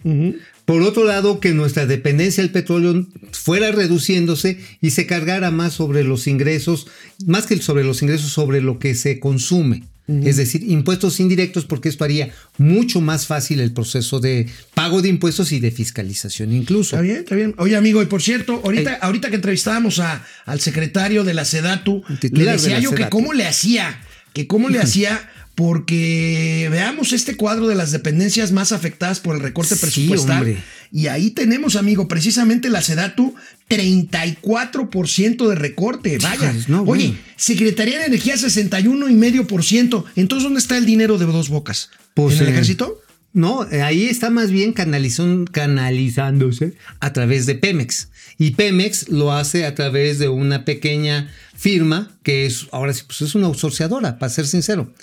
Por 0.66 0.82
otro 0.84 1.06
lado, 1.06 1.40
que 1.40 1.54
nuestra 1.54 1.86
dependencia 1.88 2.44
del 2.44 2.52
petróleo 2.52 3.08
fuera 3.32 3.72
reduciéndose 3.72 4.60
y 4.82 4.92
se 4.92 5.08
cargara 5.08 5.50
más 5.50 5.74
sobre 5.74 6.04
los 6.04 6.28
ingresos, 6.28 6.88
más 7.26 7.46
que 7.48 7.58
sobre 7.62 7.84
los 7.84 8.02
ingresos, 8.04 8.32
sobre 8.32 8.62
lo 8.62 8.78
que 8.80 8.94
se 8.96 9.20
consume. 9.20 9.84
Es 10.26 10.38
decir, 10.38 10.64
impuestos 10.68 11.20
indirectos, 11.20 11.66
porque 11.66 11.88
esto 11.90 12.04
haría 12.04 12.32
mucho 12.58 13.00
más 13.00 13.28
fácil 13.28 13.60
el 13.60 13.72
proceso 13.74 14.20
de 14.20 14.48
pago 14.74 15.02
de 15.04 15.10
impuestos 15.10 15.52
y 15.52 15.60
de 15.60 15.70
fiscalización 15.72 16.52
incluso. 16.52 16.96
Está 16.96 17.02
bien, 17.02 17.18
está 17.18 17.36
bien. 17.36 17.54
Oye, 17.58 17.76
amigo, 17.76 18.02
y 18.02 18.08
por 18.08 18.22
cierto, 18.22 18.60
ahorita, 18.64 18.96
ahorita 19.02 19.30
que 19.30 19.36
entrevistábamos 19.36 20.00
a- 20.00 20.26
al 20.46 20.60
secretario 20.62 21.24
de 21.24 21.34
la 21.36 21.46
SEDATU, 21.46 22.04
le 22.22 22.30
de 22.46 22.52
decía 22.54 22.80
yo 22.80 22.92
que 22.96 23.08
cómo 23.10 23.34
le 23.34 23.46
hacía, 23.46 24.02
que 24.34 24.48
cómo 24.48 24.70
le 24.70 24.80
hacía, 24.80 25.30
porque 25.56 26.68
veamos 26.72 27.14
este 27.14 27.36
cuadro 27.36 27.68
de 27.68 27.76
las 27.76 27.92
dependencias 27.92 28.52
más 28.52 28.72
afectadas 28.72 29.20
por 29.20 29.36
el 29.36 29.42
recorte 29.42 29.76
Sí, 29.76 29.82
presupuestal. 29.82 30.38
hombre. 30.38 30.58
Y 30.92 31.08
ahí 31.08 31.32
tenemos, 31.32 31.76
amigo, 31.76 32.08
precisamente 32.08 32.70
la 32.70 32.82
SEDATU, 32.82 33.36
34% 33.70 35.48
de 35.48 35.56
recorte. 35.56 36.18
Vaya. 36.20 36.54
No, 36.68 36.84
Oye. 36.84 37.16
Secretaría 37.36 38.00
de 38.00 38.06
Energía, 38.06 38.36
61,5%. 38.36 40.06
Entonces, 40.16 40.44
¿dónde 40.44 40.60
está 40.60 40.78
el 40.78 40.86
dinero 40.86 41.18
de 41.18 41.26
dos 41.26 41.50
bocas? 41.50 41.90
Pues, 42.14 42.36
¿En 42.38 42.42
el 42.44 42.48
eh, 42.48 42.52
ejército? 42.52 43.02
No, 43.32 43.70
eh, 43.70 43.82
ahí 43.84 44.06
está 44.06 44.30
más 44.32 44.50
bien 44.52 44.74
canalizón- 44.74 45.48
canalizándose 45.50 46.74
a 47.00 47.14
través 47.14 47.46
de 47.46 47.56
Pemex. 47.56 48.10
Y 48.40 48.52
Pemex 48.52 49.10
lo 49.10 49.34
hace 49.34 49.66
a 49.66 49.76
través 49.76 50.18
de 50.18 50.30
una 50.30 50.64
pequeña 50.66 51.30
firma 51.56 52.18
que 52.24 52.46
es, 52.46 52.68
ahora 52.72 52.94
sí, 52.94 53.04
pues 53.06 53.22
es 53.22 53.36
una 53.36 53.48
outsourceadora, 53.48 54.18
para 54.18 54.30
ser 54.32 54.48
sincero. 54.48 54.94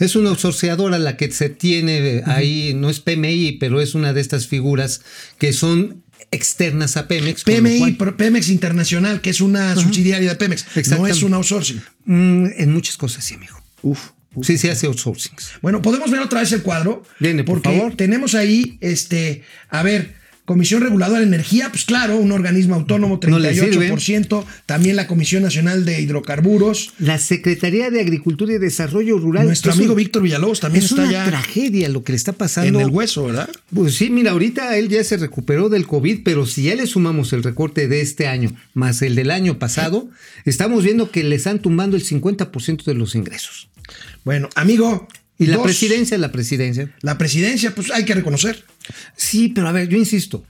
Es 0.00 0.16
una 0.16 0.30
outsourceadora 0.30 0.98
la 0.98 1.16
que 1.16 1.30
se 1.30 1.48
tiene 1.50 1.98
eh, 2.16 2.22
ahí, 2.26 2.74
no 2.74 2.90
es 2.90 2.98
PMI, 2.98 3.52
pero 3.60 3.80
es 3.80 3.94
una 3.94 4.12
de 4.12 4.20
estas 4.20 4.48
figuras 4.48 5.02
que 5.38 5.52
son 5.52 6.02
externas 6.32 6.96
a 6.96 7.06
Pemex. 7.08 7.44
PMI, 7.44 7.94
cual- 7.96 8.16
Pemex 8.16 8.48
Internacional, 8.48 9.20
que 9.20 9.30
es 9.30 9.40
una 9.40 9.74
subsidiaria 9.76 10.28
de 10.30 10.36
Pemex. 10.36 10.66
No 10.90 11.06
es 11.06 11.22
un 11.22 11.34
outsourcing. 11.34 11.80
Mm, 12.06 12.46
en 12.56 12.72
muchas 12.72 12.96
cosas, 12.96 13.24
sí, 13.24 13.34
amigo. 13.34 13.56
Uf. 13.82 14.00
Sí, 14.42 14.58
se 14.58 14.70
hace 14.70 14.86
outsourcing. 14.86 15.32
Bueno, 15.60 15.82
podemos 15.82 16.10
ver 16.10 16.20
otra 16.20 16.40
vez 16.40 16.52
el 16.52 16.62
cuadro. 16.62 17.02
Viene, 17.18 17.42
por 17.44 17.62
porque 17.62 17.76
favor. 17.76 17.96
tenemos 17.96 18.34
ahí, 18.36 18.78
este, 18.80 19.42
a 19.68 19.82
ver, 19.82 20.14
Comisión 20.50 20.80
Reguladora 20.82 21.20
de 21.20 21.26
Energía, 21.26 21.68
pues 21.70 21.84
claro, 21.84 22.16
un 22.16 22.32
organismo 22.32 22.74
autónomo, 22.74 23.20
No 23.28 23.38
le 23.38 23.52
38%. 23.54 24.44
También 24.66 24.96
la 24.96 25.06
Comisión 25.06 25.44
Nacional 25.44 25.84
de 25.84 26.00
Hidrocarburos. 26.00 26.92
La 26.98 27.18
Secretaría 27.18 27.88
de 27.92 28.00
Agricultura 28.00 28.54
y 28.54 28.58
Desarrollo 28.58 29.16
Rural. 29.18 29.46
Nuestro 29.46 29.70
es 29.70 29.76
amigo 29.78 29.92
un- 29.92 29.98
Víctor 29.98 30.22
Villalobos 30.24 30.58
también 30.58 30.84
es 30.84 30.90
está 30.90 31.02
una 31.04 31.12
ya 31.12 31.24
tragedia 31.24 31.88
lo 31.88 32.02
que 32.02 32.10
le 32.10 32.16
está 32.16 32.32
pasando. 32.32 32.80
en 32.80 32.84
el 32.84 32.90
hueso, 32.90 33.26
¿verdad? 33.26 33.48
Pues 33.72 33.94
sí, 33.94 34.10
mira, 34.10 34.32
ahorita 34.32 34.76
él 34.76 34.88
ya 34.88 35.04
se 35.04 35.18
recuperó 35.18 35.68
del 35.68 35.86
COVID, 35.86 36.22
pero 36.24 36.44
si 36.46 36.64
ya 36.64 36.74
le 36.74 36.88
sumamos 36.88 37.32
el 37.32 37.44
recorte 37.44 37.86
de 37.86 38.00
este 38.00 38.26
año 38.26 38.50
más 38.74 39.02
el 39.02 39.14
del 39.14 39.30
año 39.30 39.60
pasado, 39.60 40.08
estamos 40.44 40.82
viendo 40.82 41.12
que 41.12 41.22
le 41.22 41.36
están 41.36 41.60
tumbando 41.60 41.96
el 41.96 42.02
50% 42.02 42.82
de 42.86 42.94
los 42.94 43.14
ingresos. 43.14 43.68
Bueno, 44.24 44.48
amigo. 44.56 45.06
Y 45.40 45.46
la 45.46 45.56
dos, 45.56 45.64
presidencia, 45.64 46.16
la 46.18 46.30
presidencia. 46.30 46.94
La 47.02 47.18
presidencia, 47.18 47.74
pues 47.74 47.90
hay 47.90 48.04
que 48.04 48.14
reconocer. 48.14 48.64
Sí, 49.16 49.48
pero 49.48 49.66
a 49.68 49.72
ver, 49.72 49.88
yo 49.88 49.96
insisto, 49.96 50.44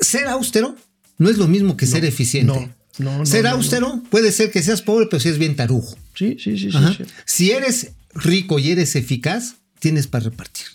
ser 0.00 0.26
austero 0.28 0.76
no 1.18 1.28
es 1.28 1.36
lo 1.38 1.48
mismo 1.48 1.76
que 1.76 1.86
ser 1.86 2.04
eficiente. 2.04 2.52
no, 2.52 2.74
no, 2.98 3.18
no, 3.18 3.26
ser 3.26 3.44
no. 3.44 3.50
austero 3.50 4.02
puede 4.10 4.32
ser 4.32 4.50
que 4.50 4.62
seas 4.62 4.80
pobre, 4.82 5.06
pero 5.10 5.20
seas 5.20 5.38
bien 5.38 5.56
tarujo. 5.56 5.96
Sí, 6.14 6.36
sí, 6.42 6.56
sí, 6.58 6.70
sí. 6.70 7.04
Si 7.26 7.50
eres 7.50 7.92
rico 8.14 8.58
y 8.58 8.70
eres 8.70 8.96
eficaz, 8.96 9.56
tienes 9.78 10.06
para 10.06 10.24
repartir. 10.24 10.66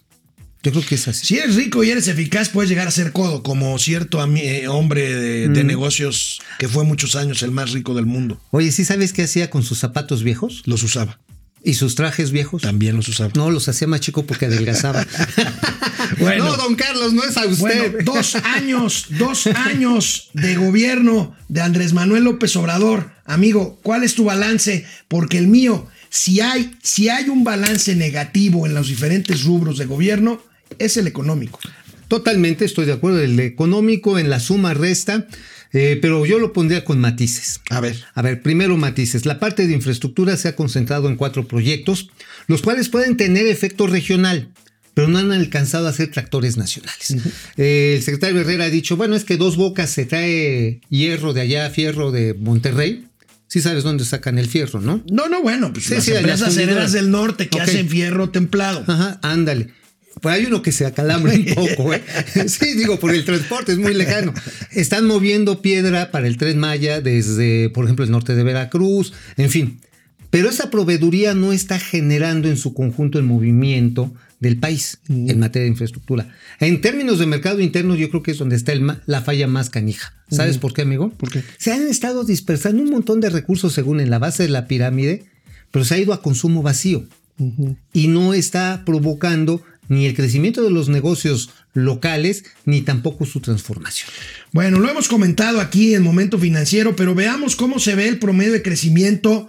Yo 0.64 0.72
creo 0.72 0.84
que 0.86 0.96
es 0.96 1.08
así. 1.08 1.26
Si 1.28 1.38
eres 1.38 1.56
rico 1.56 1.84
y 1.84 1.92
eres 1.92 2.08
eficaz, 2.10 2.50
puedes 2.50 2.70
llegar 2.70 2.88
a 2.88 2.92
ser 2.92 3.12
codo, 3.14 3.44
como 3.44 3.78
cierto 3.80 4.20
eh, 4.36 4.68
hombre 4.68 5.14
de, 5.14 5.48
de 5.50 5.64
Mm. 5.64 5.68
negocios 5.68 6.42
que 6.60 6.68
fue 6.68 6.84
muchos 6.84 7.16
años 7.16 7.42
el 7.44 7.52
más 7.52 7.72
rico 7.72 7.94
del 7.94 8.06
mundo. 8.08 8.42
Oye, 8.52 8.72
¿sí 8.72 8.84
sabes 8.84 9.14
qué 9.14 9.24
hacía 9.24 9.50
con 9.50 9.64
sus 9.64 9.78
zapatos 9.80 10.24
viejos? 10.24 10.64
Los 10.66 10.84
usaba. 10.84 11.20
¿Y 11.63 11.74
sus 11.74 11.96
trajes 11.96 12.32
viejos? 12.32 12.62
También 12.62 12.96
los 12.96 13.08
usaba. 13.08 13.32
No, 13.36 13.52
los 13.52 13.67
hacía 13.67 13.88
más 13.88 14.00
chico 14.00 14.26
porque 14.26 14.46
adelgazaba. 14.46 15.06
Bueno. 16.20 16.46
no, 16.46 16.56
don 16.56 16.76
Carlos, 16.76 17.12
no 17.12 17.22
es 17.24 17.36
a 17.36 17.46
usted. 17.46 17.91
Bueno, 17.91 17.98
dos 18.06 18.36
años, 18.36 19.08
dos 19.10 19.46
años 19.48 20.30
de 20.34 20.56
gobierno 20.56 21.36
de 21.50 21.60
Andrés 21.60 21.91
Manuel 21.91 22.24
López 22.24 22.56
Obrador. 22.56 23.12
Amigo, 23.26 23.78
¿cuál 23.84 24.04
es 24.04 24.15
tu 24.15 24.24
balance? 24.24 24.86
Porque 25.10 25.38
el 25.38 25.48
mío, 25.48 25.86
si 26.10 26.39
hay, 26.39 26.74
si 26.82 27.10
hay 27.10 27.28
un 27.28 27.43
balance 27.43 27.93
negativo 27.96 28.65
en 28.65 28.74
los 28.74 28.88
diferentes 28.88 29.43
rubros 29.43 29.78
de 29.78 29.86
gobierno, 29.86 30.41
es 30.80 30.96
el 30.96 31.08
económico. 31.08 31.60
Totalmente 32.08 32.63
estoy 32.63 32.86
de 32.86 32.93
acuerdo. 32.93 33.20
El 33.20 33.39
económico 33.39 34.17
en 34.17 34.30
la 34.30 34.39
suma 34.39 34.74
resta, 34.74 35.28
eh, 35.74 35.98
pero 36.02 36.26
yo 36.26 36.40
lo 36.40 36.54
pondría 36.54 36.84
con 36.84 37.00
matices. 37.00 37.62
A 37.70 37.80
ver. 37.80 38.04
A 38.14 38.22
ver, 38.22 38.42
primero 38.42 38.78
matices. 38.78 39.26
La 39.26 39.40
parte 39.40 39.68
de 39.68 39.74
infraestructura 39.74 40.38
se 40.38 40.48
ha 40.48 40.56
concentrado 40.56 41.10
en 41.10 41.16
cuatro 41.16 41.48
proyectos, 41.48 42.10
los 42.48 42.62
cuales 42.62 42.90
pueden 42.90 43.18
tener 43.18 43.48
efecto 43.48 43.88
regional, 43.88 44.50
pero 44.94 45.08
no 45.08 45.20
han 45.20 45.32
alcanzado 45.32 45.88
a 45.88 45.94
ser 45.94 46.12
tractores 46.12 46.58
nacionales. 46.58 47.16
Eh, 47.58 47.96
el 47.98 48.04
secretario 48.04 48.40
Herrera 48.42 48.66
ha 48.66 48.70
dicho, 48.70 48.98
bueno, 48.98 49.16
es 49.16 49.24
que 49.24 49.38
dos 49.38 49.58
bocas 49.58 49.90
se 49.90 50.06
trae 50.06 50.82
hierro 50.90 51.34
de 51.34 51.42
allá, 51.42 51.70
fierro 51.70 52.12
de 52.12 52.34
Monterrey. 52.34 53.06
Sí 53.48 53.62
sabes 53.62 53.84
dónde 53.84 54.04
sacan 54.04 54.38
el 54.38 54.48
fierro, 54.48 54.82
¿no? 54.82 55.04
No, 55.10 55.30
no, 55.30 55.42
bueno, 55.42 55.72
pues 55.72 55.86
Sí, 55.86 55.94
las 55.96 56.04
sí, 56.04 56.12
empresas 56.12 56.92
del 56.92 57.12
norte 57.12 57.48
que 57.48 57.62
hacen 57.62 57.88
fierro 57.88 58.30
templado. 58.30 58.84
Ajá, 58.88 59.20
ándale. 59.22 59.70
Pues 60.22 60.36
hay 60.36 60.46
uno 60.46 60.62
que 60.62 60.72
se 60.72 60.86
acalambra 60.86 61.34
un 61.34 61.46
poco, 61.56 61.94
¿eh? 61.94 62.04
Sí, 62.48 62.74
digo, 62.76 63.00
por 63.00 63.14
el 63.14 63.26
transporte, 63.26 63.72
es 63.72 63.78
muy 63.78 63.94
lejano. 63.94 64.34
Están 64.72 65.06
moviendo 65.06 65.62
piedra 65.62 66.12
para 66.12 66.28
el 66.28 66.38
tren 66.38 66.58
Maya 66.58 67.02
desde, 67.02 67.70
por 67.70 67.86
ejemplo, 67.86 68.06
el 68.06 68.12
norte 68.12 68.36
de 68.36 68.44
Veracruz, 68.44 69.14
en 69.38 69.50
fin. 69.50 69.80
Pero 70.30 70.50
esa 70.50 70.70
proveeduría 70.70 71.34
no 71.34 71.54
está 71.54 71.80
generando 71.80 72.50
en 72.50 72.58
su 72.58 72.74
conjunto 72.74 73.18
el 73.18 73.24
movimiento 73.24 74.14
del 74.40 74.60
país 74.60 75.00
en 75.10 75.40
materia 75.40 75.64
de 75.64 75.70
infraestructura. 75.70 76.28
En 76.60 76.82
términos 76.82 77.18
de 77.18 77.26
mercado 77.26 77.60
interno, 77.60 77.96
yo 77.96 78.10
creo 78.10 78.24
que 78.24 78.32
es 78.32 78.38
donde 78.38 78.56
está 78.56 78.72
el 78.72 78.86
la 79.06 79.22
falla 79.22 79.48
más 79.48 79.70
canija. 79.70 80.14
¿Sabes 80.30 80.58
por 80.58 80.74
qué, 80.74 80.84
amigo? 80.84 81.10
¿Por 81.10 81.32
qué? 81.32 81.44
Se 81.58 81.72
han 81.72 81.88
estado 81.88 82.24
dispersando 82.24 82.84
un 82.84 82.90
montón 82.90 83.20
de 83.20 83.30
recursos 83.30 83.74
según 83.74 84.00
en 84.00 84.10
la 84.10 84.20
base 84.20 84.44
de 84.44 84.50
la 84.50 84.68
pirámide, 84.68 85.26
pero 85.72 85.86
se 85.86 85.96
ha 85.96 86.00
ido 86.00 86.14
a 86.14 86.22
consumo 86.22 86.62
vacío 86.62 87.08
y 87.94 88.08
no 88.08 88.34
está 88.34 88.84
provocando 88.86 89.62
ni 89.89 90.06
el 90.06 90.15
crecimiento 90.15 90.63
de 90.63 90.71
los 90.71 90.89
negocios 90.89 91.52
locales 91.73 92.43
ni 92.65 92.82
tampoco 92.82 93.26
su 93.26 93.39
transformación. 93.39 94.10
Bueno, 94.52 94.80
lo 94.80 94.89
hemos 94.89 95.08
comentado 95.08 95.62
aquí 95.62 95.93
en 95.93 96.04
Momento 96.04 96.39
Financiero, 96.39 96.95
pero 96.95 97.15
veamos 97.15 97.56
cómo 97.56 97.80
se 97.80 97.95
ve 97.95 98.08
el 98.08 98.19
promedio 98.19 98.54
de 98.54 98.63
crecimiento 98.63 99.47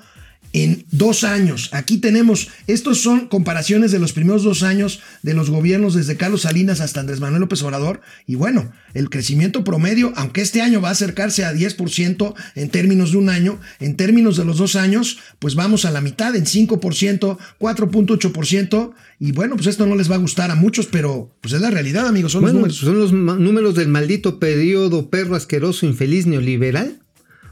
en 0.52 0.86
dos 0.90 1.24
años. 1.24 1.68
Aquí 1.72 1.98
tenemos, 1.98 2.48
estos 2.66 3.00
son 3.00 3.28
comparaciones 3.28 3.92
de 3.92 3.98
los 3.98 4.12
primeros 4.12 4.42
dos 4.42 4.62
años 4.62 5.00
de 5.22 5.34
los 5.34 5.50
gobiernos 5.50 5.94
desde 5.94 6.16
Carlos 6.16 6.42
Salinas 6.42 6.80
hasta 6.80 7.00
Andrés 7.00 7.20
Manuel 7.20 7.40
López 7.40 7.62
Obrador. 7.62 8.00
Y 8.26 8.34
bueno, 8.36 8.72
el 8.94 9.10
crecimiento 9.10 9.64
promedio, 9.64 10.12
aunque 10.16 10.40
este 10.40 10.62
año 10.62 10.80
va 10.80 10.88
a 10.88 10.92
acercarse 10.92 11.44
a 11.44 11.52
10% 11.52 12.34
en 12.54 12.68
términos 12.70 13.12
de 13.12 13.18
un 13.18 13.28
año, 13.28 13.60
en 13.80 13.96
términos 13.96 14.36
de 14.36 14.44
los 14.44 14.58
dos 14.58 14.76
años, 14.76 15.18
pues 15.38 15.54
vamos 15.54 15.84
a 15.84 15.90
la 15.90 16.00
mitad, 16.00 16.34
en 16.34 16.44
5%, 16.44 17.38
4.8%. 17.58 18.92
Y 19.20 19.32
bueno, 19.32 19.56
pues 19.56 19.66
esto 19.66 19.86
no 19.86 19.96
les 19.96 20.10
va 20.10 20.14
a 20.14 20.18
gustar 20.18 20.50
a 20.50 20.54
muchos, 20.54 20.86
pero 20.86 21.34
pues 21.40 21.52
es 21.54 21.60
la 21.60 21.70
realidad, 21.70 22.06
amigos, 22.06 22.32
son 22.32 22.42
Bueno, 22.42 22.60
los 22.60 22.82
números. 22.82 23.10
son 23.10 23.24
los 23.26 23.38
números 23.40 23.74
del 23.74 23.88
maldito 23.88 24.38
periodo 24.38 25.10
perro 25.10 25.34
asqueroso, 25.36 25.86
infeliz, 25.86 26.26
neoliberal. 26.26 27.00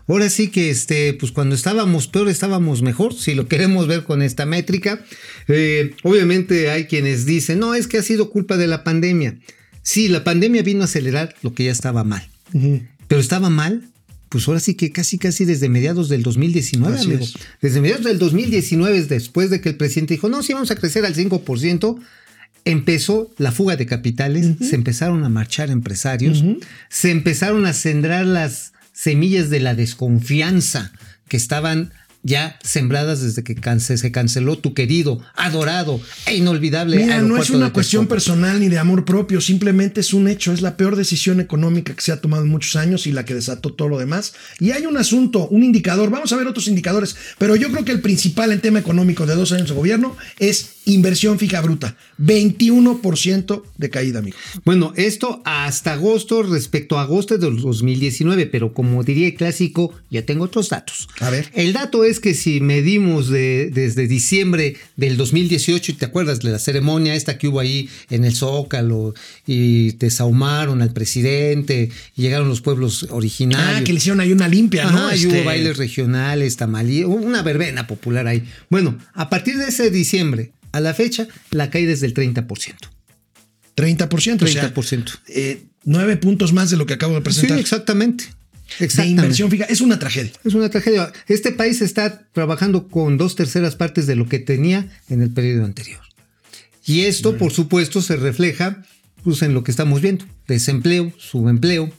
Ahora 0.08 0.30
sí 0.30 0.48
que 0.48 0.70
este, 0.70 1.14
pues 1.14 1.32
cuando 1.32 1.54
estábamos 1.54 2.06
peor, 2.06 2.28
estábamos 2.28 2.82
mejor, 2.82 3.14
si 3.14 3.34
lo 3.34 3.48
queremos 3.48 3.88
ver 3.88 4.04
con 4.04 4.22
esta 4.22 4.46
métrica. 4.46 5.04
Eh, 5.48 5.94
obviamente 6.04 6.70
hay 6.70 6.84
quienes 6.86 7.26
dicen, 7.26 7.58
no, 7.58 7.74
es 7.74 7.88
que 7.88 7.98
ha 7.98 8.02
sido 8.02 8.30
culpa 8.30 8.56
de 8.56 8.68
la 8.68 8.84
pandemia. 8.84 9.36
Sí, 9.82 10.08
la 10.08 10.24
pandemia 10.24 10.62
vino 10.62 10.82
a 10.82 10.84
acelerar 10.84 11.34
lo 11.42 11.54
que 11.54 11.64
ya 11.64 11.72
estaba 11.72 12.04
mal. 12.04 12.28
Pero 13.08 13.20
estaba 13.20 13.50
mal, 13.50 13.82
pues 14.28 14.46
ahora 14.48 14.60
sí 14.60 14.74
que 14.74 14.92
casi, 14.92 15.18
casi 15.18 15.44
desde 15.44 15.68
mediados 15.68 16.08
del 16.08 16.22
2019, 16.22 16.96
Así 16.96 17.06
amigo. 17.06 17.24
es. 17.24 17.34
Desde 17.60 17.80
mediados 17.80 18.04
del 18.04 18.18
2019, 18.18 19.02
después 19.04 19.50
de 19.50 19.60
que 19.60 19.70
el 19.70 19.76
presidente 19.76 20.14
dijo, 20.14 20.28
no, 20.28 20.42
sí 20.42 20.52
vamos 20.52 20.70
a 20.70 20.76
crecer 20.76 21.04
al 21.04 21.14
5%, 21.14 21.98
empezó 22.64 23.32
la 23.38 23.52
fuga 23.52 23.76
de 23.76 23.86
capitales, 23.86 24.48
se 24.60 24.74
empezaron 24.74 25.24
a 25.24 25.28
marchar 25.28 25.70
empresarios, 25.70 26.44
se 26.88 27.10
empezaron 27.10 27.64
a 27.64 27.72
sembrar 27.72 28.26
las 28.26 28.72
semillas 28.96 29.50
de 29.50 29.60
la 29.60 29.74
desconfianza 29.74 30.90
que 31.28 31.36
estaban 31.36 31.92
ya 32.22 32.58
sembradas 32.64 33.20
desde 33.20 33.44
que 33.44 33.54
se 33.78 34.10
canceló 34.10 34.58
tu 34.58 34.74
querido, 34.74 35.20
adorado 35.36 36.00
e 36.26 36.34
inolvidable 36.34 36.96
Mira, 36.96 37.20
no 37.20 37.36
es 37.36 37.50
una 37.50 37.72
cuestión 37.72 38.08
personal 38.08 38.58
ni 38.58 38.68
de 38.68 38.78
amor 38.78 39.04
propio, 39.04 39.40
simplemente 39.40 40.00
es 40.00 40.12
un 40.12 40.26
hecho, 40.26 40.52
es 40.52 40.60
la 40.60 40.76
peor 40.76 40.96
decisión 40.96 41.38
económica 41.38 41.94
que 41.94 42.02
se 42.02 42.10
ha 42.10 42.20
tomado 42.20 42.42
en 42.42 42.48
muchos 42.48 42.74
años 42.74 43.06
y 43.06 43.12
la 43.12 43.24
que 43.24 43.34
desató 43.34 43.72
todo 43.72 43.88
lo 43.88 43.98
demás. 43.98 44.34
Y 44.58 44.72
hay 44.72 44.86
un 44.86 44.96
asunto, 44.96 45.46
un 45.48 45.62
indicador, 45.62 46.10
vamos 46.10 46.32
a 46.32 46.36
ver 46.36 46.48
otros 46.48 46.66
indicadores, 46.66 47.14
pero 47.38 47.54
yo 47.54 47.70
creo 47.70 47.84
que 47.84 47.92
el 47.92 48.00
principal 48.00 48.50
en 48.50 48.60
tema 48.60 48.80
económico 48.80 49.24
de 49.24 49.36
dos 49.36 49.52
años 49.52 49.68
de 49.68 49.74
gobierno 49.74 50.16
es 50.40 50.75
inversión 50.86 51.38
fija 51.38 51.60
bruta, 51.60 51.96
21% 52.18 53.62
de 53.76 53.90
caída, 53.90 54.20
amigo. 54.20 54.36
Bueno, 54.64 54.92
esto 54.96 55.42
hasta 55.44 55.92
agosto 55.94 56.42
respecto 56.42 56.98
a 56.98 57.02
agosto 57.02 57.36
del 57.38 57.60
2019, 57.60 58.46
pero 58.46 58.72
como 58.72 59.02
diría 59.04 59.26
el 59.26 59.34
clásico, 59.34 59.92
ya 60.10 60.22
tengo 60.24 60.44
otros 60.44 60.68
datos. 60.68 61.08
A 61.20 61.30
ver. 61.30 61.50
El 61.54 61.72
dato 61.72 62.04
es 62.04 62.20
que 62.20 62.34
si 62.34 62.60
medimos 62.60 63.28
de- 63.28 63.70
desde 63.72 64.06
diciembre 64.06 64.76
del 64.96 65.16
2018, 65.16 65.92
y 65.92 65.94
te 65.96 66.04
acuerdas 66.06 66.40
de 66.40 66.50
la 66.50 66.58
ceremonia 66.58 67.14
esta 67.14 67.36
que 67.38 67.48
hubo 67.48 67.60
ahí 67.60 67.88
en 68.10 68.24
el 68.24 68.34
Zócalo, 68.34 69.14
y 69.46 69.92
desahumaron 69.92 70.82
al 70.82 70.92
presidente, 70.92 71.90
y 72.16 72.22
llegaron 72.22 72.48
los 72.48 72.60
pueblos 72.60 73.06
originarios. 73.10 73.80
Ah, 73.80 73.84
que 73.84 73.92
le 73.92 73.98
hicieron 73.98 74.20
ahí 74.20 74.32
una 74.32 74.48
limpia, 74.48 74.84
¿no? 74.90 74.98
Ajá, 75.06 75.16
y 75.16 75.24
Este- 75.24 75.28
hubo 75.40 75.44
bailes 75.44 75.76
regionales, 75.76 76.56
tamalí, 76.56 77.04
una 77.04 77.42
verbena 77.42 77.86
popular 77.86 78.26
ahí. 78.26 78.44
Bueno, 78.70 78.96
a 79.14 79.28
partir 79.28 79.56
de 79.58 79.66
ese 79.66 79.90
diciembre 79.90 80.52
a 80.72 80.80
la 80.80 80.94
fecha, 80.94 81.26
la 81.50 81.70
caída 81.70 81.92
es 81.92 82.00
del 82.00 82.14
30%. 82.14 82.46
30%, 83.76 84.42
o 84.42 84.46
sea, 84.46 84.72
30%. 84.74 85.18
eh, 85.28 85.64
nueve 85.84 86.16
puntos 86.16 86.52
más 86.52 86.70
de 86.70 86.76
lo 86.76 86.86
que 86.86 86.94
acabo 86.94 87.14
de 87.14 87.20
presentar. 87.20 87.56
Sí, 87.56 87.60
exactamente. 87.60 88.24
de 88.78 88.84
Exactamente. 88.84 89.22
inversión 89.22 89.50
fija, 89.50 89.64
es 89.66 89.80
una 89.80 89.98
tragedia. 89.98 90.32
Es 90.44 90.54
una 90.54 90.68
tragedia. 90.70 91.12
Este 91.28 91.52
país 91.52 91.82
está 91.82 92.26
trabajando 92.32 92.88
con 92.88 93.16
dos 93.18 93.36
terceras 93.36 93.76
partes 93.76 94.06
de 94.06 94.16
lo 94.16 94.28
que 94.28 94.38
tenía 94.38 94.88
en 95.08 95.20
el 95.22 95.30
periodo 95.30 95.64
anterior. 95.64 96.00
Y 96.84 97.02
esto, 97.02 97.36
por 97.36 97.52
supuesto, 97.52 98.00
se 98.00 98.16
refleja 98.16 98.84
pues, 99.24 99.42
en 99.42 99.54
lo 99.54 99.62
que 99.62 99.70
estamos 99.72 100.00
viendo. 100.00 100.24
Desempleo, 100.46 101.12
subempleo 101.18 101.92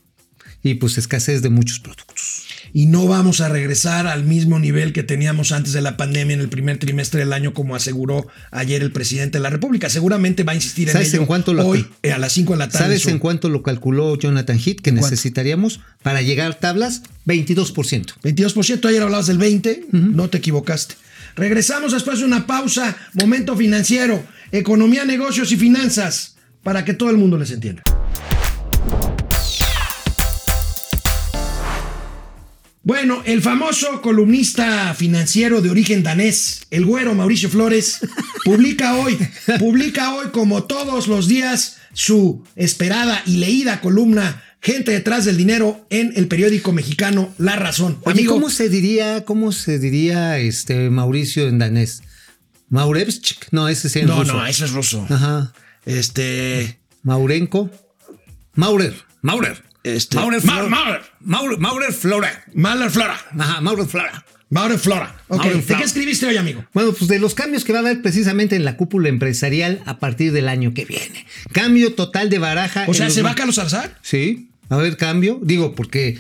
y 0.64 0.76
pues 0.76 0.97
escasez 0.97 1.41
de 1.41 1.49
muchos 1.49 1.80
productos. 1.80 2.45
y 2.74 2.88
no 2.88 3.08
vamos 3.08 3.39
a 3.41 3.47
regresar 3.47 4.08
al 4.08 4.24
mismo 4.26 4.60
nivel 4.60 4.91
que 4.91 5.01
teníamos 5.03 5.51
antes 5.53 5.72
de 5.74 5.82
la 5.82 5.95
pandemia 5.95 6.34
en 6.34 6.41
el 6.41 6.49
primer 6.49 6.78
trimestre 6.78 7.20
del 7.22 7.32
año, 7.32 7.53
como 7.53 7.76
aseguró 7.76 8.28
ayer 8.51 8.82
el 8.82 8.91
presidente 8.91 9.38
de 9.38 9.43
la 9.43 9.49
República. 9.49 9.89
Seguramente 9.89 10.43
va 10.43 10.51
a 10.51 10.55
insistir 10.55 10.89
en 10.89 10.93
¿Sabes 10.93 11.10
ello 11.14 11.22
en 11.22 11.26
cuánto 11.28 11.53
lo- 11.53 11.66
hoy 11.66 11.88
eh, 12.03 12.12
a 12.12 12.18
las 12.18 12.34
5 12.34 12.53
de 12.53 12.60
la 12.60 12.68
tarde. 12.70 12.86
¿Sabes 12.86 13.05
en 13.08 13.20
cuánto 13.20 13.47
lo 13.49 13.64
calculó 13.64 14.18
Jonathan 14.18 14.60
Heath 14.60 14.82
que 14.82 14.91
necesitaríamos 14.91 15.80
para 16.03 16.22
llegar 16.22 16.51
a 16.51 16.60
tablas? 16.60 17.03
22%. 17.26 18.14
22%, 18.24 18.86
ayer 18.89 19.01
hablabas 19.01 19.28
del 19.28 19.39
20%, 19.39 19.86
no 19.91 20.30
te 20.30 20.39
equivocaste. 20.39 20.95
Regresamos 21.36 21.93
después 21.93 22.20
de 22.20 22.26
una 22.26 22.47
pausa, 22.47 22.97
momento 23.14 23.55
financiero, 23.55 24.24
economía, 24.51 25.05
negocios 25.05 25.51
y 25.51 25.55
finanzas, 25.55 26.36
para 26.64 26.84
que 26.84 26.93
todo 26.93 27.12
el 27.12 27.18
mundo 27.18 27.38
les 27.38 27.51
entienda. 27.51 27.84
Bueno, 32.88 33.21
el 33.25 33.41
famoso 33.41 34.01
columnista 34.01 34.93
financiero 34.93 35.59
de 35.61 35.69
origen 35.69 36.03
danés, 36.03 36.67
el 36.71 36.85
güero 36.85 37.13
Mauricio 37.15 37.49
Flores, 37.49 37.99
publica 38.45 38.95
hoy, 38.95 39.17
publica 39.59 40.15
hoy 40.15 40.27
como 40.31 40.63
todos 40.63 41.09
los 41.09 41.27
días 41.27 41.79
su 41.91 42.45
esperada 42.55 43.21
y 43.25 43.38
leída 43.38 43.81
columna 43.81 44.41
Gente 44.61 44.91
detrás 44.91 45.25
del 45.25 45.35
dinero 45.35 45.85
en 45.89 46.13
el 46.15 46.29
periódico 46.29 46.71
mexicano 46.71 47.33
La 47.38 47.57
Razón. 47.57 47.99
Oye, 48.03 48.19
Amigo, 48.21 48.33
¿cómo 48.35 48.49
se 48.49 48.69
diría, 48.69 49.25
cómo 49.25 49.51
se 49.51 49.79
diría 49.79 50.39
este 50.39 50.89
Mauricio 50.89 51.49
en 51.49 51.59
danés? 51.59 52.03
Maurevchik, 52.69 53.49
no, 53.51 53.67
ese 53.67 53.88
es 53.89 54.07
No, 54.07 54.21
ruso. 54.21 54.33
no, 54.33 54.45
eso 54.45 54.63
es 54.63 54.71
ruso. 54.71 55.05
Ajá. 55.09 55.53
Este. 55.85 56.79
Maurenco. 57.03 57.69
Maurer. 58.55 58.95
Maurer. 59.21 59.66
Este. 59.95 60.15
Maurer 60.17 60.43
Ma- 60.43 60.53
Flora. 60.53 60.69
Maurer. 60.69 61.01
Maurer, 61.21 61.59
Maurer 61.59 61.93
Flora. 61.93 62.43
Flora. 62.89 63.17
Ajá, 63.38 63.61
Maurer 63.61 63.85
Flora. 63.88 64.25
Maurer 64.49 64.79
Flora. 64.79 65.15
Ok, 65.27 65.38
Maurer 65.39 65.55
¿de 65.57 65.61
Flora. 65.63 65.79
qué 65.81 65.85
escribiste 65.85 66.25
hoy, 66.25 66.38
amigo? 66.38 66.63
Bueno, 66.73 66.93
pues 66.93 67.09
de 67.09 67.19
los 67.19 67.33
cambios 67.35 67.65
que 67.65 67.73
va 67.73 67.79
a 67.79 67.81
haber 67.81 68.01
precisamente 68.01 68.55
en 68.55 68.63
la 68.65 68.77
cúpula 68.77 69.09
empresarial 69.09 69.81
a 69.85 69.99
partir 69.99 70.31
del 70.31 70.47
año 70.47 70.73
que 70.73 70.85
viene. 70.85 71.25
Cambio 71.51 71.93
total 71.93 72.29
de 72.29 72.39
baraja. 72.39 72.85
O 72.88 72.93
sea, 72.93 73.09
¿se 73.09 73.21
va 73.21 73.29
ma- 73.31 73.35
Carlos 73.35 73.55
Salazar? 73.55 73.97
Sí, 74.01 74.49
va 74.71 74.77
a 74.77 74.79
haber 74.79 74.95
cambio. 74.97 75.39
Digo, 75.43 75.75
porque 75.75 76.17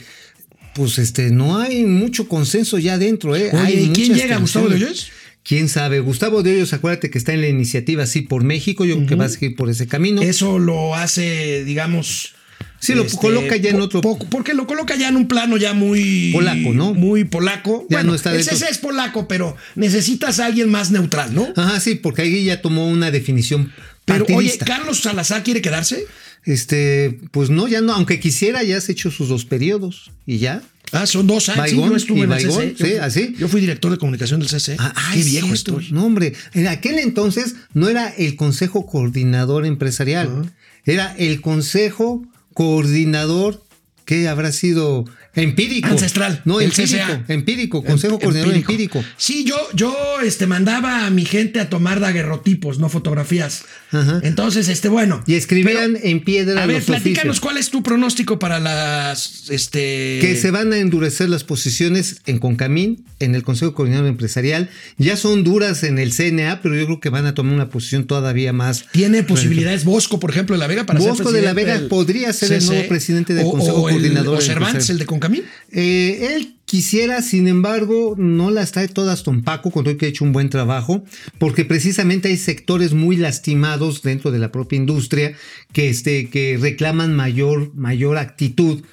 pues 0.75 0.99
este 0.99 1.31
no 1.31 1.57
hay 1.59 1.85
mucho 1.85 2.27
consenso 2.27 2.77
ya 2.79 2.97
dentro, 2.97 3.35
¿eh? 3.35 3.49
Oye, 3.53 3.61
Hay 3.61 3.79
¿y 3.85 3.89
quién 3.93 4.13
llega? 4.13 4.37
¿Gustavo 4.37 4.67
de. 4.69 4.75
Hoyos? 4.75 5.09
¿Quién 5.43 5.69
sabe? 5.69 6.01
Gustavo 6.01 6.43
de 6.43 6.51
Hoyos, 6.55 6.73
acuérdate 6.73 7.09
que 7.09 7.17
está 7.17 7.31
en 7.33 7.39
la 7.39 7.47
iniciativa 7.47 8.05
Sí 8.05 8.21
por 8.21 8.43
México. 8.43 8.83
Yo 8.83 8.95
creo 8.97 9.07
que 9.07 9.15
va 9.15 9.25
a 9.25 9.29
seguir 9.29 9.55
por 9.55 9.69
ese 9.69 9.87
camino. 9.87 10.21
Eso 10.21 10.59
lo 10.59 10.93
hace, 10.95 11.63
digamos. 11.63 12.33
Sí, 12.79 12.93
lo 12.93 13.05
coloca 13.07 13.55
ya 13.57 13.71
en 13.71 13.81
otro- 13.81 14.01
po- 14.01 14.19
porque 14.29 14.53
lo 14.53 14.67
coloca 14.67 14.95
ya 14.95 15.09
en 15.09 15.15
un 15.15 15.27
plano 15.27 15.57
ya 15.57 15.73
muy. 15.73 16.31
Polaco, 16.31 16.73
¿no? 16.73 16.93
Muy 16.93 17.23
polaco. 17.23 17.85
Ya 17.89 17.97
bueno, 17.97 18.09
no 18.11 18.15
está 18.15 18.33
el 18.35 18.43
CC 18.43 18.67
es 18.69 18.77
polaco, 18.77 19.27
pero 19.27 19.55
necesitas 19.75 20.39
a 20.39 20.45
alguien 20.45 20.69
más 20.69 20.91
neutral, 20.91 21.33
¿no? 21.33 21.47
Ajá, 21.55 21.79
sí, 21.79 21.95
porque 21.95 22.21
ahí 22.21 22.43
ya 22.45 22.61
tomó 22.61 22.87
una 22.87 23.09
definición 23.09 23.73
Pero, 24.05 24.25
oye, 24.25 24.33
partidista. 24.35 24.65
¿Carlos 24.65 24.99
Salazar 24.99 25.43
quiere 25.43 25.61
quedarse? 25.61 26.05
Este, 26.45 27.19
pues 27.31 27.49
no, 27.49 27.67
ya 27.67 27.81
no, 27.81 27.93
aunque 27.93 28.19
quisiera, 28.19 28.63
ya 28.63 28.77
has 28.77 28.87
hecho 28.89 29.11
sus 29.11 29.27
dos 29.29 29.43
periodos 29.45 30.11
y 30.25 30.37
ya. 30.37 30.61
Ah, 30.93 31.05
son 31.05 31.27
dos 31.27 31.49
años. 31.49 31.69
Sí, 31.71 31.75
yo 31.75 31.95
estuve 31.95 32.21
en 32.21 32.31
el 32.31 32.39
CC. 32.39 32.47
Yo 32.47 32.61
sí, 32.61 32.75
fui- 32.77 32.93
así. 32.97 33.35
Yo 33.37 33.47
fui 33.49 33.59
director 33.59 33.91
de 33.91 33.97
comunicación 33.97 34.39
del 34.39 34.47
CC. 34.47 34.77
Ah, 34.79 34.93
Qué 35.13 35.23
viejo 35.23 35.47
cierto. 35.47 35.79
estoy. 35.79 35.91
No, 35.91 36.05
hombre, 36.05 36.33
en 36.53 36.67
aquel 36.67 36.99
entonces 36.99 37.55
no 37.73 37.89
era 37.89 38.07
el 38.07 38.37
Consejo 38.37 38.85
Coordinador 38.85 39.65
Empresarial, 39.65 40.53
era 40.85 41.13
el 41.17 41.41
Consejo 41.41 42.25
Coordinador 42.57 43.61
que 44.03 44.27
habrá 44.27 44.51
sido 44.51 45.05
empírico. 45.41 45.87
Ancestral. 45.87 46.41
No, 46.45 46.59
el 46.59 46.67
empírico. 46.67 46.97
CCA. 46.97 47.23
Empírico, 47.27 47.83
Consejo 47.83 48.15
Em- 48.15 48.19
Coordinador 48.21 48.53
empírico. 48.55 49.03
Sí, 49.17 49.43
yo, 49.45 49.55
yo 49.73 49.95
este, 50.23 50.47
mandaba 50.47 51.05
a 51.05 51.09
mi 51.09 51.25
gente 51.25 51.59
a 51.59 51.69
tomar 51.69 51.99
daguerrotipos, 51.99 52.79
no 52.79 52.89
fotografías. 52.89 53.63
Ajá. 53.91 54.19
Entonces, 54.23 54.67
este, 54.67 54.89
bueno. 54.89 55.23
Y 55.27 55.35
escribían 55.35 55.97
en 56.01 56.23
piedra 56.23 56.63
A 56.63 56.65
ver, 56.65 56.77
los 56.77 56.85
platícanos 56.85 57.37
oficios. 57.37 57.39
cuál 57.39 57.57
es 57.57 57.69
tu 57.69 57.83
pronóstico 57.83 58.39
para 58.39 58.59
las. 58.59 59.49
Este. 59.49 60.17
Que 60.21 60.35
se 60.39 60.51
van 60.51 60.73
a 60.73 60.77
endurecer 60.77 61.29
las 61.29 61.43
posiciones 61.43 62.17
en 62.25 62.39
Concamín, 62.39 63.05
en 63.19 63.35
el 63.35 63.43
Consejo 63.43 63.73
Coordinador 63.73 64.07
Empresarial. 64.07 64.69
Ya 64.97 65.15
son 65.17 65.43
duras 65.43 65.83
en 65.83 65.99
el 65.99 66.11
CNA, 66.13 66.61
pero 66.61 66.75
yo 66.75 66.85
creo 66.85 66.99
que 66.99 67.09
van 67.09 67.25
a 67.25 67.33
tomar 67.33 67.53
una 67.53 67.69
posición 67.69 68.05
todavía 68.05 68.53
más. 68.53 68.85
¿Tiene 68.91 69.23
posibilidades 69.23 69.85
Bosco, 69.85 70.19
por 70.19 70.31
ejemplo, 70.31 70.55
de 70.55 70.59
la 70.59 70.67
Vega 70.67 70.85
para 70.85 70.99
ser 70.99 71.09
Bosco 71.09 71.31
de 71.31 71.41
la 71.41 71.53
Vega 71.53 71.81
podría 71.89 72.33
ser 72.33 72.51
el 72.53 72.65
nuevo 72.65 72.87
presidente 72.87 73.33
del 73.33 73.45
O- 73.45 73.51
Consejo 73.51 73.77
o 73.77 73.89
el- 73.89 73.95
Coordinador 73.95 74.37
O 74.37 74.41
Cervantes, 74.41 74.89
el 74.89 74.97
de 74.97 75.05
Concamín. 75.05 75.26
Eh, 75.71 76.35
él 76.35 76.55
quisiera, 76.65 77.21
sin 77.21 77.47
embargo, 77.47 78.15
no 78.17 78.51
las 78.51 78.71
trae 78.71 78.87
todas 78.87 79.23
Don 79.23 79.43
Paco, 79.43 79.71
con 79.71 79.83
todo 79.83 79.97
que 79.97 80.05
ha 80.05 80.09
hecho 80.09 80.25
un 80.25 80.33
buen 80.33 80.49
trabajo, 80.49 81.03
porque 81.39 81.65
precisamente 81.65 82.27
hay 82.27 82.37
sectores 82.37 82.93
muy 82.93 83.15
lastimados 83.15 84.01
dentro 84.01 84.31
de 84.31 84.39
la 84.39 84.51
propia 84.51 84.77
industria 84.77 85.33
que, 85.71 85.89
este, 85.89 86.29
que 86.29 86.57
reclaman 86.59 87.15
mayor, 87.15 87.73
mayor 87.75 88.17
actitud. 88.17 88.83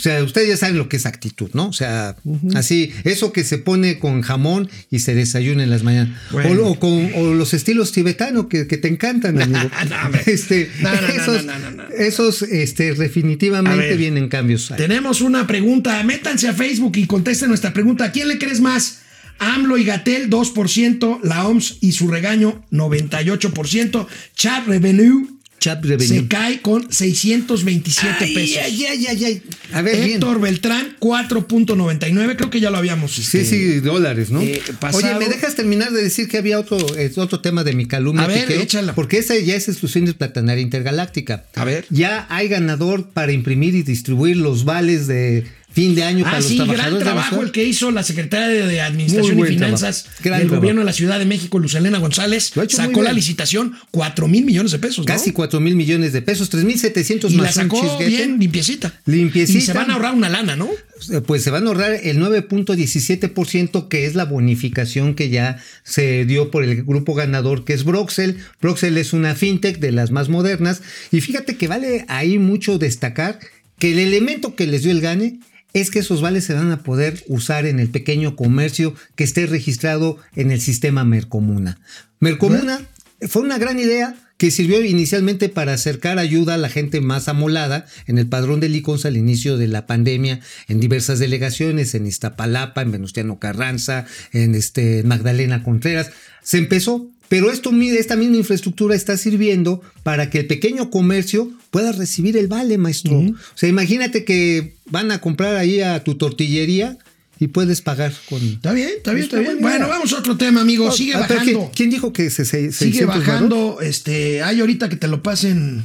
O 0.00 0.02
sea, 0.02 0.24
ustedes 0.24 0.48
ya 0.48 0.56
saben 0.56 0.78
lo 0.78 0.88
que 0.88 0.96
es 0.96 1.04
actitud, 1.04 1.50
¿no? 1.52 1.68
O 1.68 1.72
sea, 1.74 2.16
así, 2.54 2.90
eso 3.04 3.34
que 3.34 3.44
se 3.44 3.58
pone 3.58 3.98
con 3.98 4.22
jamón 4.22 4.70
y 4.90 5.00
se 5.00 5.14
desayuna 5.14 5.62
en 5.62 5.68
las 5.68 5.82
mañanas. 5.82 6.18
Bueno. 6.30 6.62
O, 6.64 6.70
o 6.70 6.80
con 6.80 7.10
o 7.16 7.34
los 7.34 7.52
estilos 7.52 7.92
tibetanos 7.92 8.46
que, 8.46 8.66
que 8.66 8.78
te 8.78 8.88
encantan, 8.88 9.38
amigo. 9.42 9.60
No, 9.90 10.18
este, 10.24 10.70
No, 10.80 10.90
no, 10.90 11.82
esos, 11.98 12.40
este, 12.40 12.94
definitivamente 12.94 13.76
ver. 13.88 13.96
vienen 13.98 14.30
cambios. 14.30 14.70
ahí. 14.70 14.78
Tenemos 14.78 15.20
una 15.20 15.46
pregunta. 15.46 16.02
Métanse 16.02 16.48
a 16.48 16.54
Facebook 16.54 16.96
y 16.96 17.06
contesten 17.06 17.48
nuestra 17.50 17.74
pregunta. 17.74 18.04
¿A 18.06 18.10
quién 18.12 18.28
le 18.28 18.38
crees 18.38 18.62
más? 18.62 19.00
AMLO 19.38 19.76
y 19.76 19.84
Gatel 19.84 20.30
2%, 20.30 21.20
la 21.24 21.46
OMS 21.46 21.76
y 21.82 21.92
su 21.92 22.08
regaño 22.08 22.64
98%, 22.72 24.06
Chat 24.34 24.66
Revenue 24.66 25.39
Chat 25.60 25.84
revenue. 25.84 26.20
se 26.22 26.26
cae 26.26 26.60
con 26.62 26.90
627 26.90 28.16
Ay, 28.24 28.34
pesos. 28.34 28.58
ay, 28.64 29.06
ay. 29.24 29.42
A 29.74 29.82
ver, 29.82 29.96
bien. 29.96 30.10
Héctor 30.12 30.40
Beltrán 30.40 30.96
4.99, 31.00 32.36
creo 32.36 32.50
que 32.50 32.60
ya 32.60 32.70
lo 32.70 32.78
habíamos. 32.78 33.12
Sí, 33.12 33.20
este, 33.22 33.44
sí, 33.44 33.80
dólares, 33.80 34.30
¿no? 34.30 34.40
eh, 34.40 34.60
Oye, 34.94 35.14
¿me 35.18 35.28
dejas 35.28 35.54
terminar 35.54 35.92
de 35.92 36.02
decir 36.02 36.28
que 36.28 36.38
había 36.38 36.58
otro, 36.58 36.78
eh, 36.96 37.12
otro 37.16 37.40
tema 37.40 37.62
de 37.62 37.74
mi 37.74 37.86
calumnia? 37.86 38.24
A 38.24 38.26
ver, 38.28 38.42
Piquero? 38.46 38.62
échala. 38.62 38.94
Porque 38.94 39.18
esa 39.18 39.36
ya 39.38 39.54
es 39.54 39.68
exclusión 39.68 40.06
de 40.06 40.14
Platanaria 40.14 40.62
Intergaláctica. 40.62 41.44
A 41.54 41.64
ver. 41.64 41.84
Ya 41.90 42.26
hay 42.30 42.48
ganador 42.48 43.10
para 43.10 43.32
imprimir 43.32 43.74
y 43.74 43.82
distribuir 43.82 44.36
los 44.38 44.64
vales 44.64 45.06
de 45.06 45.44
fin 45.80 45.94
de 45.94 46.02
año 46.04 46.24
para 46.24 46.36
Ah, 46.36 46.40
los 46.40 46.48
sí, 46.48 46.58
gran 46.58 46.92
de 46.92 46.98
la 46.98 47.04
trabajo 47.04 47.42
el 47.42 47.52
que 47.52 47.64
hizo 47.64 47.90
la 47.90 48.02
secretaria 48.02 48.66
de 48.66 48.80
Administración 48.80 49.38
y 49.38 49.42
Finanzas. 49.44 50.06
Gran 50.22 50.38
del 50.40 50.48
trabajo. 50.48 50.56
gobierno 50.60 50.80
de 50.82 50.84
la 50.86 50.92
Ciudad 50.92 51.18
de 51.18 51.24
México, 51.26 51.58
Lucelena 51.58 51.98
González, 51.98 52.52
ha 52.56 52.68
sacó 52.68 53.02
la 53.02 53.12
licitación 53.12 53.74
4 53.90 54.28
mil 54.28 54.44
millones 54.44 54.72
de 54.72 54.78
pesos, 54.78 54.98
¿no? 54.98 55.04
Casi 55.06 55.32
4 55.32 55.60
mil 55.60 55.74
millones 55.76 56.12
de 56.12 56.22
pesos, 56.22 56.50
3.700 56.52 57.30
y 57.30 57.36
más 57.36 57.46
la 57.56 57.62
sacó 57.62 57.80
un 57.80 57.98
bien 58.06 58.38
limpiecita. 58.38 59.00
Limpiecita. 59.06 59.58
Y 59.58 59.62
se 59.62 59.72
van 59.72 59.90
a 59.90 59.94
ahorrar 59.94 60.14
una 60.14 60.28
lana, 60.28 60.56
¿no? 60.56 60.68
Eh, 61.10 61.20
Pues 61.26 61.42
se 61.42 61.50
van 61.50 61.64
a 61.64 61.68
ahorrar 61.68 61.98
el 62.02 62.18
9.17%, 62.18 63.88
que 63.88 64.06
es 64.06 64.14
la 64.14 64.24
bonificación 64.24 65.14
que 65.14 65.28
ya 65.30 65.62
se 65.82 66.24
dio 66.24 66.50
por 66.50 66.64
el 66.64 66.84
grupo 66.84 67.14
ganador, 67.14 67.64
que 67.64 67.72
es 67.72 67.84
Broxel. 67.84 68.36
Broxel 68.60 68.98
es 68.98 69.12
una 69.12 69.34
fintech 69.34 69.78
de 69.78 69.92
las 69.92 70.10
más 70.10 70.28
modernas. 70.28 70.82
Y 71.10 71.20
fíjate 71.20 71.56
que 71.56 71.68
vale 71.68 72.04
ahí 72.08 72.38
mucho 72.38 72.78
destacar 72.78 73.38
que 73.78 73.92
el 73.92 73.98
elemento 73.98 74.54
que 74.54 74.66
les 74.66 74.82
dio 74.82 74.92
el 74.92 75.00
gane 75.00 75.40
es 75.72 75.90
que 75.90 76.00
esos 76.00 76.20
vales 76.20 76.44
se 76.44 76.54
van 76.54 76.70
a 76.70 76.82
poder 76.82 77.22
usar 77.28 77.66
en 77.66 77.80
el 77.80 77.88
pequeño 77.88 78.36
comercio 78.36 78.94
que 79.14 79.24
esté 79.24 79.46
registrado 79.46 80.18
en 80.34 80.50
el 80.50 80.60
sistema 80.60 81.04
Mercomuna. 81.04 81.78
Mercomuna 82.18 82.80
fue 83.28 83.42
una 83.42 83.58
gran 83.58 83.78
idea 83.78 84.14
que 84.40 84.50
sirvió 84.50 84.82
inicialmente 84.82 85.50
para 85.50 85.74
acercar 85.74 86.18
ayuda 86.18 86.54
a 86.54 86.56
la 86.56 86.70
gente 86.70 87.02
más 87.02 87.28
amolada 87.28 87.84
en 88.06 88.16
el 88.16 88.26
padrón 88.26 88.58
del 88.58 88.74
ICONS 88.74 89.04
al 89.04 89.18
inicio 89.18 89.58
de 89.58 89.68
la 89.68 89.86
pandemia 89.86 90.40
en 90.66 90.80
diversas 90.80 91.18
delegaciones, 91.18 91.94
en 91.94 92.06
Iztapalapa, 92.06 92.80
en 92.80 92.90
Venustiano 92.90 93.38
Carranza, 93.38 94.06
en 94.32 94.54
este, 94.54 95.02
Magdalena 95.02 95.62
Contreras. 95.62 96.10
Se 96.42 96.56
empezó, 96.56 97.10
pero 97.30 97.48
esto, 97.52 97.70
esta 97.96 98.16
misma 98.16 98.38
infraestructura 98.38 98.96
está 98.96 99.16
sirviendo 99.16 99.80
para 100.02 100.30
que 100.30 100.40
el 100.40 100.46
pequeño 100.48 100.90
comercio 100.90 101.48
pueda 101.70 101.92
recibir 101.92 102.36
el 102.36 102.48
vale, 102.48 102.76
maestro. 102.76 103.18
O 103.20 103.34
sea, 103.54 103.68
imagínate 103.68 104.24
que 104.24 104.74
van 104.86 105.12
a 105.12 105.20
comprar 105.20 105.54
ahí 105.54 105.80
a 105.80 106.02
tu 106.02 106.16
tortillería 106.16 106.98
y 107.38 107.46
puedes 107.46 107.82
pagar 107.82 108.12
con... 108.28 108.42
Está 108.42 108.72
bien, 108.72 108.88
está 108.96 109.12
bien, 109.12 109.26
está 109.26 109.38
bien. 109.38 109.58
Bueno, 109.60 109.86
vamos 109.86 110.12
a 110.12 110.18
otro 110.18 110.36
tema, 110.36 110.62
amigo. 110.62 110.90
Sigue 110.90 111.12
bajando. 111.14 111.70
¿quién, 111.72 111.88
dijo 111.88 112.12
que 112.12 112.30
se, 112.30 112.44
se- 112.44 112.72
Sigue 112.72 112.72
600 112.72 113.06
varos? 113.06 113.26
bajando. 113.26 113.78
Este, 113.80 114.42
hay 114.42 114.58
ahorita 114.58 114.88
que 114.88 114.96
te 114.96 115.06
lo 115.06 115.22
pasen. 115.22 115.84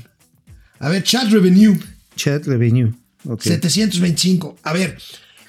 A 0.80 0.90
ver, 0.90 1.04
chat 1.04 1.30
revenue. 1.32 1.78
Chat 2.16 2.48
revenue. 2.48 2.92
ok. 3.24 3.40
725. 3.44 4.58
A 4.64 4.74
ver, 4.74 4.98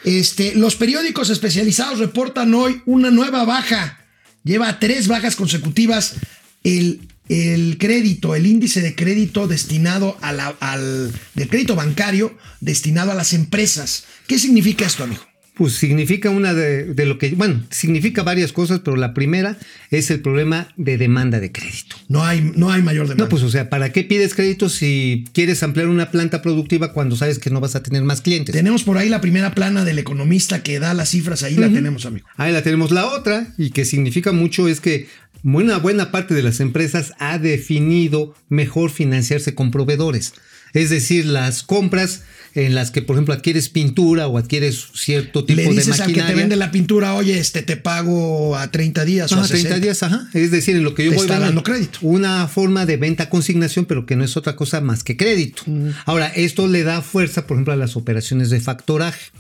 este, 0.05 0.55
los 0.57 0.77
periódicos 0.77 1.31
especializados 1.31 2.01
reportan 2.01 2.53
hoy 2.53 2.83
una 2.85 3.11
nueva 3.11 3.47
baja. 3.47 4.06
Lleva 4.47 4.79
tres 4.79 5.09
bajas 5.09 5.35
consecutivas 5.35 6.15
el, 6.63 7.01
el 7.29 7.79
crédito, 7.79 8.37
el 8.37 8.47
índice 8.47 8.81
de 8.81 8.95
crédito 8.95 9.49
destinado 9.49 10.17
a 10.21 10.33
la- 10.33 10.57
al 10.61 11.13
del 11.35 11.49
crédito 11.49 11.75
bancario 11.75 12.39
destinado 12.61 13.11
a 13.11 13.17
las 13.17 13.33
empresas. 13.33 14.05
¿Qué 14.29 14.39
significa 14.39 14.87
esto, 14.87 15.03
amigo? 15.03 15.23
Pues 15.57 15.73
significa 15.73 16.29
una 16.29 16.53
de, 16.53 16.85
de 16.85 17.07
lo 17.07 17.17
que, 17.17 17.31
bueno, 17.31 17.65
significa 17.71 18.23
varias 18.23 18.53
cosas, 18.53 18.81
pero 18.85 18.97
la 18.97 19.15
primera 19.15 19.57
es 19.91 20.11
el 20.11 20.21
problema 20.21 20.69
de 20.77 20.99
demanda 20.99 21.41
de 21.41 21.51
crédito. 21.51 21.97
No 22.09 22.25
hay, 22.25 22.53
no 22.55 22.71
hay 22.71 22.83
mayor 22.83 23.07
demanda. 23.09 23.25
No, 23.25 23.29
pues 23.31 23.43
o 23.43 23.49
sea, 23.49 23.71
¿para 23.71 23.91
qué 23.91 24.05
pides 24.05 24.35
crédito 24.35 24.69
si 24.69 25.25
quieres 25.33 25.63
ampliar 25.63 25.89
una 25.89 26.11
planta 26.11 26.43
productiva 26.43 26.93
cuando 26.93 27.17
sabes 27.17 27.39
que 27.39 27.49
no 27.49 27.61
vas 27.61 27.75
a 27.75 27.83
tener 27.83 28.03
más 28.03 28.21
clientes? 28.21 28.55
Tenemos 28.55 28.85
por 28.85 28.99
ahí 28.99 29.09
la 29.09 29.23
primera 29.23 29.55
plana 29.55 29.85
del 29.85 29.99
economista 29.99 30.63
que 30.63 30.79
da 30.79 30.93
las 30.93 31.09
cifras, 31.09 31.43
ahí 31.43 31.57
la 31.57 31.71
tenemos, 31.71 32.05
amigo. 32.05 32.27
Ahí 32.37 32.53
la 32.53 32.63
tenemos. 32.63 32.91
La 32.91 33.07
otra, 33.07 33.55
y 33.57 33.71
que 33.71 33.87
significa 33.87 34.33
mucho, 34.33 34.69
es 34.69 34.81
que 34.81 35.09
una 35.55 35.79
buena 35.79 36.11
parte 36.11 36.35
de 36.35 36.43
las 36.43 36.61
empresas 36.61 37.13
ha 37.19 37.39
definido 37.39 38.35
mejor 38.49 38.91
financiarse 38.91 39.55
con 39.55 39.71
proveedores. 39.71 40.35
Es 40.73 40.91
decir, 40.91 41.25
las 41.27 41.63
compras 41.63 42.23
en 42.55 42.75
las 42.75 42.91
que, 42.91 43.01
por 43.01 43.17
ejemplo, 43.17 43.33
adquieres 43.33 43.69
pintura 43.69 44.27
o 44.29 44.39
adquieres 44.39 44.89
cierto 44.95 45.45
tipo 45.45 45.57
Le 45.61 45.65
de 45.65 45.71
dices 45.71 45.89
al 45.89 45.95
que 45.99 46.03
maquinaria. 46.05 46.35
te 46.35 46.41
vende 46.41 46.57
la 46.57 46.71
pintura, 46.71 47.15
oye, 47.15 47.39
este 47.39 47.63
te 47.63 47.77
pago 47.77 48.57
a 48.57 48.71
30 48.71 49.05
días 49.05 49.31
o 49.33 49.37
Ajá, 49.37 49.45
a 49.45 49.49
60. 49.49 49.69
30 49.69 49.85
días, 49.85 50.03
ajá. 50.03 50.29
Es 50.35 50.51
decir, 50.51 50.77
en 50.77 50.83
lo 50.83 50.95
que 50.95 51.05
yo 51.05 51.11
Te 51.11 51.17
voy 51.17 51.27
está 51.27 51.39
dando 51.39 51.63
crédito. 51.63 51.99
Una 52.03 52.47
forma 52.49 52.85
de 52.85 52.97
venta 52.97 53.31
consignación, 53.31 53.85
pero 53.85 54.05
que 54.05 54.17
no 54.17 54.25
es 54.25 54.37
otra 54.37 54.57
cosa 54.57 54.81
más 54.81 55.05
que 55.05 55.17
crédito. 55.17 55.63
Ahora, 56.05 56.27
esto 56.29 56.67
le 56.67 56.83
da 56.83 57.01
fuerza, 57.03 57.47
por 57.47 57.57
ejemplo, 57.57 57.73
a 57.73 57.77
las 57.77 57.97
operaciones 57.97 58.51
de 58.51 58.61
factoraje. 58.61 59.31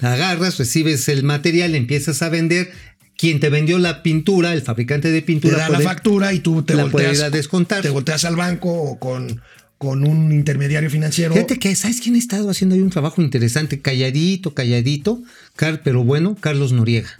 Agarras, 0.00 0.58
recibes 0.58 1.08
el 1.08 1.24
material, 1.24 1.74
empiezas 1.74 2.22
a 2.22 2.28
vender. 2.28 2.70
Quien 3.18 3.40
te 3.40 3.50
vendió 3.50 3.78
la 3.78 4.02
pintura, 4.02 4.54
el 4.54 4.62
fabricante 4.62 5.10
de 5.10 5.20
Te 5.20 5.26
pintura, 5.26 5.58
da 5.58 5.66
puede- 5.66 5.82
la 5.82 5.88
factura 5.90 6.32
y 6.32 6.38
tú 6.38 6.62
te 6.62 6.74
la 6.74 6.84
volteas, 6.84 7.20
a 7.20 7.30
descontar. 7.30 7.82
te 7.82 7.90
volteas 7.90 8.24
al 8.24 8.36
banco 8.36 8.72
o 8.72 8.98
con, 8.98 9.40
con 9.76 10.06
un 10.06 10.32
intermediario 10.32 10.88
financiero. 10.88 11.34
Fíjate 11.34 11.58
que, 11.58 11.74
¿sabes 11.74 12.00
quién 12.00 12.14
ha 12.14 12.18
estado 12.18 12.48
haciendo 12.48 12.76
ahí 12.76 12.80
un 12.80 12.90
trabajo 12.90 13.20
interesante? 13.20 13.80
Calladito, 13.80 14.54
calladito, 14.54 15.20
Car- 15.56 15.82
pero 15.82 16.04
bueno, 16.04 16.36
Carlos 16.40 16.72
Noriega, 16.72 17.10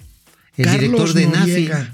el 0.57 0.66
Carlos 0.66 0.80
director 0.82 1.12
de 1.14 1.26
Noriega. 1.26 1.78
NAFI. 1.80 1.92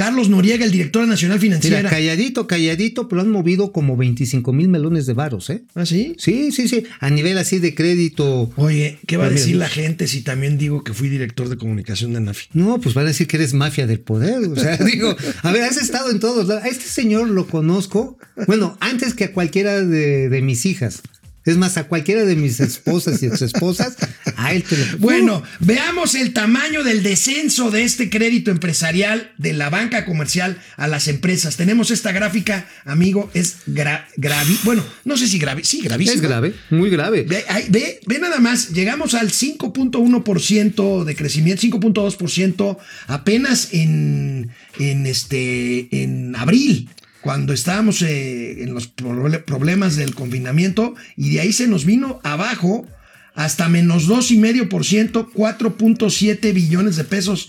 Carlos 0.00 0.30
Noriega, 0.30 0.64
el 0.64 0.70
director 0.70 1.06
nacional 1.06 1.38
financiera. 1.38 1.76
Mira, 1.76 1.90
calladito, 1.90 2.46
calladito, 2.46 3.06
pero 3.06 3.20
han 3.20 3.28
movido 3.28 3.70
como 3.70 3.98
25 3.98 4.50
mil 4.50 4.68
melones 4.68 5.04
de 5.04 5.12
varos, 5.12 5.50
¿eh? 5.50 5.64
¿Ah, 5.74 5.84
sí? 5.84 6.14
Sí, 6.16 6.52
sí, 6.52 6.68
sí. 6.68 6.84
A 7.00 7.10
nivel 7.10 7.36
así 7.36 7.58
de 7.58 7.74
crédito. 7.74 8.50
Oye, 8.56 8.98
¿qué 9.06 9.18
va 9.18 9.26
a 9.26 9.28
decir 9.28 9.56
la 9.56 9.68
gente 9.68 10.08
si 10.08 10.22
también 10.22 10.56
digo 10.56 10.84
que 10.84 10.94
fui 10.94 11.10
director 11.10 11.50
de 11.50 11.58
comunicación 11.58 12.14
de 12.14 12.20
NAFI? 12.22 12.46
No, 12.54 12.80
pues 12.80 12.94
van 12.94 13.04
a 13.04 13.08
decir 13.08 13.26
que 13.26 13.36
eres 13.36 13.52
mafia 13.52 13.86
del 13.86 14.00
poder. 14.00 14.38
O 14.48 14.56
sea, 14.56 14.76
digo, 14.90 15.14
a 15.42 15.52
ver, 15.52 15.64
has 15.64 15.76
estado 15.76 16.10
en 16.10 16.18
todos 16.18 16.48
lados. 16.48 16.64
A 16.64 16.68
este 16.68 16.86
señor 16.86 17.28
lo 17.28 17.46
conozco, 17.46 18.16
bueno, 18.46 18.78
antes 18.80 19.12
que 19.12 19.24
a 19.24 19.32
cualquiera 19.34 19.82
de, 19.82 20.30
de 20.30 20.40
mis 20.40 20.64
hijas. 20.64 21.02
Es 21.46 21.56
más, 21.56 21.78
a 21.78 21.84
cualquiera 21.84 22.24
de 22.24 22.36
mis 22.36 22.60
esposas 22.60 23.22
y 23.22 23.26
exesposas, 23.26 23.96
a 24.36 24.52
él 24.52 24.62
te 24.62 24.76
lo. 24.76 24.84
Bueno, 24.98 25.42
veamos 25.60 26.14
el 26.14 26.32
tamaño 26.34 26.84
del 26.84 27.02
descenso 27.02 27.70
de 27.70 27.82
este 27.84 28.10
crédito 28.10 28.50
empresarial 28.50 29.32
de 29.38 29.54
la 29.54 29.70
banca 29.70 30.04
comercial 30.04 30.58
a 30.76 30.86
las 30.86 31.08
empresas. 31.08 31.56
Tenemos 31.56 31.90
esta 31.90 32.12
gráfica, 32.12 32.68
amigo, 32.84 33.30
es 33.32 33.56
gra- 33.66 34.04
gravi, 34.16 34.58
bueno, 34.64 34.84
no 35.06 35.16
sé 35.16 35.26
si 35.28 35.38
grave, 35.38 35.64
sí, 35.64 35.80
gravísima. 35.80 36.14
es 36.14 36.20
grave, 36.20 36.52
muy 36.68 36.90
grave. 36.90 37.22
Ve, 37.22 37.44
ve, 37.70 38.00
ve 38.06 38.18
nada 38.18 38.38
más, 38.40 38.68
llegamos 38.70 39.14
al 39.14 39.30
5.1% 39.30 41.04
de 41.04 41.16
crecimiento, 41.16 41.62
5.2% 41.62 42.78
apenas 43.06 43.68
en, 43.72 44.50
en, 44.78 45.06
este, 45.06 46.02
en 46.02 46.36
abril, 46.36 46.88
cuando 47.22 47.52
estábamos 47.52 48.02
eh, 48.02 48.62
en 48.62 48.72
los 48.74 48.94
proble- 48.96 49.44
problemas 49.44 49.96
del 49.96 50.14
confinamiento, 50.14 50.94
y 51.16 51.30
de 51.34 51.40
ahí 51.40 51.52
se 51.52 51.66
nos 51.68 51.84
vino 51.84 52.20
abajo 52.24 52.86
hasta 53.34 53.68
menos 53.68 54.08
2,5%, 54.08 55.30
4.7 55.32 56.52
billones 56.52 56.96
de 56.96 57.04
pesos. 57.04 57.48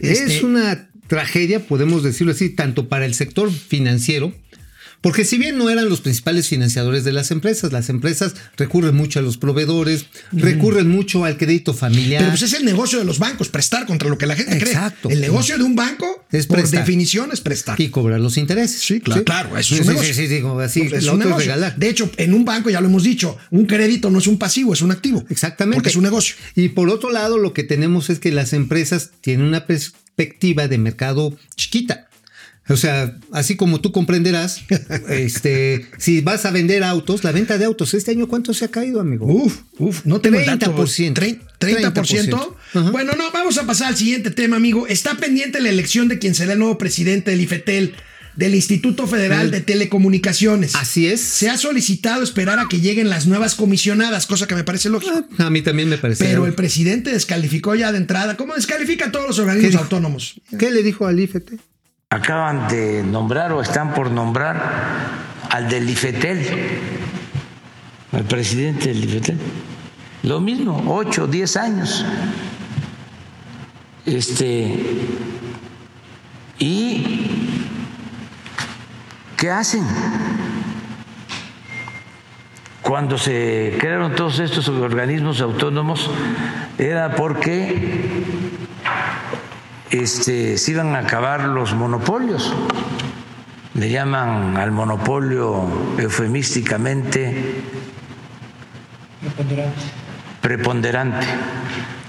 Es 0.00 0.20
Este, 0.20 0.44
una 0.46 0.88
tragedia, 1.06 1.60
podemos 1.60 2.02
decirlo 2.02 2.32
así, 2.32 2.50
tanto 2.50 2.88
para 2.88 3.04
el 3.06 3.14
sector 3.14 3.50
financiero, 3.52 4.34
porque 5.02 5.24
si 5.26 5.36
bien 5.36 5.58
no 5.58 5.68
eran 5.68 5.88
los 5.88 6.00
principales 6.00 6.48
financiadores 6.48 7.04
de 7.04 7.12
las 7.12 7.30
empresas, 7.30 7.72
las 7.72 7.90
empresas 7.90 8.34
recurren 8.56 8.94
mucho 8.94 9.18
a 9.18 9.22
los 9.22 9.36
proveedores, 9.36 10.06
recurren 10.32 10.88
mucho 10.88 11.24
al 11.24 11.36
crédito 11.36 11.74
familiar. 11.74 12.20
Pero 12.22 12.30
pues 12.32 12.42
es 12.42 12.54
el 12.54 12.64
negocio 12.64 12.98
de 12.98 13.04
los 13.04 13.18
bancos, 13.18 13.48
prestar 13.48 13.84
contra 13.84 14.08
lo 14.08 14.16
que 14.16 14.26
la 14.26 14.36
gente 14.36 14.56
Exacto. 14.56 15.08
cree. 15.08 15.16
El 15.16 15.20
negocio 15.20 15.58
de 15.58 15.64
un 15.64 15.74
banco, 15.74 16.24
Es 16.30 16.46
por 16.46 16.58
prestar. 16.58 16.80
definición, 16.80 17.30
es 17.32 17.40
prestar. 17.40 17.80
y 17.80 17.88
cobrar 17.88 18.20
los 18.20 18.36
intereses. 18.38 18.80
Sí, 18.80 19.00
claro, 19.00 19.24
claro, 19.24 19.58
eso 19.58 19.58
es 19.58 19.66
Sí, 19.66 19.74
un 19.74 19.82
sí, 19.82 19.88
negocio. 19.88 20.14
Sí, 20.14 20.20
sí, 20.22 20.26
digo, 20.28 20.58
así, 20.60 20.80
Pues 20.84 20.92
es 20.94 21.04
lo 21.04 21.14
otro 21.14 21.36
regalar. 21.36 21.76
De 21.76 21.88
hecho, 21.88 22.10
en 22.16 22.32
un 22.32 22.44
banco 22.44 22.70
ya 22.70 22.80
lo 22.80 22.86
hemos 22.86 23.02
dicho, 23.02 23.36
un 23.50 23.66
crédito 23.66 24.08
no 24.10 24.18
es 24.20 24.26
un 24.26 24.38
pasivo, 24.38 24.72
es 24.72 24.82
un 24.82 24.92
activo. 24.92 25.24
Exactamente. 25.28 25.76
Porque 25.76 25.88
es 25.90 25.96
un 25.96 26.04
negocio. 26.04 26.36
Y 26.54 26.68
por 26.70 26.88
otro 26.88 27.10
lado, 27.10 27.38
lo 27.38 27.52
que 27.52 27.64
tenemos 27.64 28.08
es 28.08 28.18
que 28.20 28.30
las 28.30 28.52
empresas 28.52 29.10
tienen 29.20 29.46
una 29.46 29.66
perspectiva 29.66 30.68
de 30.68 30.78
mercado 30.78 31.36
chiquita. 31.56 32.08
O 32.68 32.76
sea, 32.76 33.18
así 33.32 33.56
como 33.56 33.80
tú 33.80 33.90
comprenderás, 33.90 34.62
este, 35.08 35.86
si 35.98 36.20
vas 36.20 36.44
a 36.46 36.50
vender 36.50 36.84
autos, 36.84 37.24
la 37.24 37.32
venta 37.32 37.58
de 37.58 37.64
autos, 37.64 37.92
este 37.94 38.12
año 38.12 38.28
¿cuánto 38.28 38.54
se 38.54 38.64
ha 38.64 38.68
caído, 38.68 39.00
amigo? 39.00 39.26
Uf, 39.26 39.62
uf, 39.78 40.04
no 40.04 40.20
tengo 40.20 40.38
el 40.38 40.46
dato. 40.46 40.72
30%. 40.74 41.14
30%. 41.14 41.40
30%. 41.58 42.54
Ajá. 42.74 42.90
Bueno, 42.90 43.12
no, 43.16 43.30
vamos 43.32 43.58
a 43.58 43.66
pasar 43.66 43.88
al 43.88 43.96
siguiente 43.96 44.30
tema, 44.30 44.56
amigo. 44.56 44.86
Está 44.86 45.16
pendiente 45.16 45.60
la 45.60 45.70
elección 45.70 46.08
de 46.08 46.18
quien 46.18 46.34
será 46.34 46.52
el 46.52 46.60
nuevo 46.60 46.78
presidente 46.78 47.32
del 47.32 47.40
IFETEL, 47.40 47.94
del 48.36 48.54
Instituto 48.54 49.06
Federal 49.06 49.50
de 49.50 49.60
Telecomunicaciones. 49.60 50.74
Así 50.76 51.06
es. 51.06 51.20
Se 51.20 51.50
ha 51.50 51.58
solicitado 51.58 52.22
esperar 52.22 52.58
a 52.60 52.66
que 52.68 52.80
lleguen 52.80 53.10
las 53.10 53.26
nuevas 53.26 53.56
comisionadas, 53.56 54.26
cosa 54.26 54.46
que 54.46 54.54
me 54.54 54.64
parece 54.64 54.88
lógico. 54.88 55.26
Ah, 55.38 55.46
A 55.46 55.50
mí 55.50 55.62
también 55.62 55.88
me 55.88 55.98
parece. 55.98 56.24
Pero 56.24 56.46
el 56.46 56.54
presidente 56.54 57.10
descalificó 57.10 57.74
ya 57.74 57.92
de 57.92 57.98
entrada, 57.98 58.36
¿cómo 58.36 58.54
descalifica 58.54 59.06
a 59.06 59.12
todos 59.12 59.26
los 59.26 59.38
organismos 59.40 59.82
autónomos? 59.82 60.40
¿Qué 60.58 60.70
le 60.70 60.82
dijo 60.82 61.06
al 61.06 61.18
IFT? 61.20 61.54
Acaban 62.12 62.68
de 62.68 63.02
nombrar 63.02 63.52
o 63.52 63.62
están 63.62 63.94
por 63.94 64.10
nombrar 64.10 64.60
al 65.48 65.70
del 65.70 65.88
IFETEL, 65.88 66.46
al 68.12 68.24
presidente 68.24 68.88
del 68.88 69.02
IFETEL. 69.02 69.38
Lo 70.24 70.38
mismo, 70.38 70.84
8, 70.88 71.26
10 71.26 71.56
años. 71.56 72.04
Este, 74.04 74.78
¿Y 76.58 77.46
qué 79.38 79.50
hacen? 79.50 79.86
cuando 82.82 83.16
se 83.16 83.78
crearon 83.80 84.14
todos 84.14 84.38
estos 84.38 84.68
organismos 84.68 85.40
autónomos 85.40 86.10
era 86.76 87.14
porque 87.14 88.41
este, 89.92 90.56
se 90.56 90.70
iban 90.70 90.96
a 90.96 91.00
acabar 91.00 91.44
los 91.44 91.74
monopolios. 91.74 92.52
Le 93.74 93.90
llaman 93.90 94.56
al 94.56 94.70
monopolio 94.70 95.96
eufemísticamente 95.98 97.62
preponderante, 100.40 101.26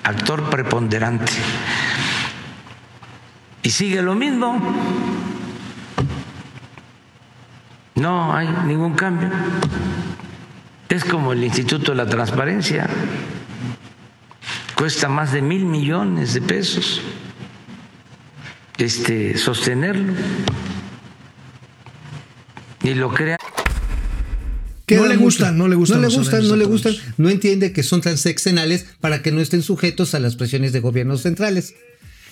actor 0.03 0.49
preponderante. 0.49 1.31
Y 3.63 3.69
sigue 3.69 4.01
lo 4.01 4.15
mismo. 4.15 4.59
No 7.95 8.33
hay 8.33 8.47
ningún 8.65 8.93
cambio. 8.93 9.29
Es 10.87 11.03
como 11.03 11.33
el 11.33 11.43
Instituto 11.43 11.91
de 11.91 11.97
la 11.97 12.07
Transparencia. 12.07 12.87
Cuesta 14.75 15.09
más 15.09 15.31
de 15.33 15.41
mil 15.41 15.65
millones 15.65 16.33
de 16.33 16.41
pesos 16.41 17.01
este, 18.83 19.37
sostenerlo. 19.37 20.13
Y 22.83 22.93
lo 22.93 23.13
crea. 23.13 23.37
No 24.89 25.07
le 25.07 25.15
gustan, 25.15 25.57
no 25.57 25.67
le 25.67 25.75
gustan 25.75 26.01
No 26.01 26.07
le 26.07 26.15
gustan, 26.15 26.47
no 26.47 26.55
le 26.55 26.65
gustan. 26.65 26.95
No 27.17 27.29
entiende 27.29 27.71
que 27.71 27.83
son 27.83 28.01
tan 28.01 28.17
sexenales 28.17 28.85
para 28.99 29.21
que 29.21 29.31
no 29.31 29.41
estén 29.41 29.63
sujetos 29.63 30.13
a 30.13 30.19
las 30.19 30.35
presiones 30.35 30.73
de 30.73 30.81
gobiernos 30.81 31.21
centrales. 31.21 31.73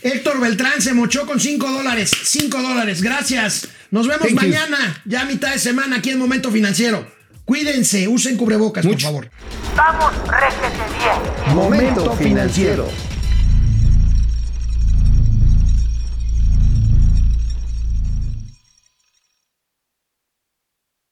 Héctor 0.03 0.39
Beltrán 0.41 0.81
se 0.81 0.93
mochó 0.93 1.25
con 1.25 1.39
5 1.39 1.71
dólares. 1.71 2.11
5 2.23 2.61
dólares, 2.61 3.01
gracias. 3.01 3.67
Nos 3.91 4.07
vemos 4.07 4.27
Thank 4.27 4.31
you. 4.31 4.35
mañana, 4.35 5.01
ya 5.05 5.21
a 5.21 5.25
mitad 5.25 5.53
de 5.53 5.59
semana 5.59 5.97
aquí 5.97 6.09
en 6.09 6.19
Momento 6.19 6.51
Financiero. 6.51 7.07
Cuídense, 7.45 8.07
usen 8.07 8.37
cubrebocas, 8.37 8.85
por 8.85 8.99
favor. 8.99 9.29
Vamos, 9.75 10.13
réjete 10.27 10.83
bien. 11.45 11.55
Momento 11.55 12.15
financiero. 12.15 12.89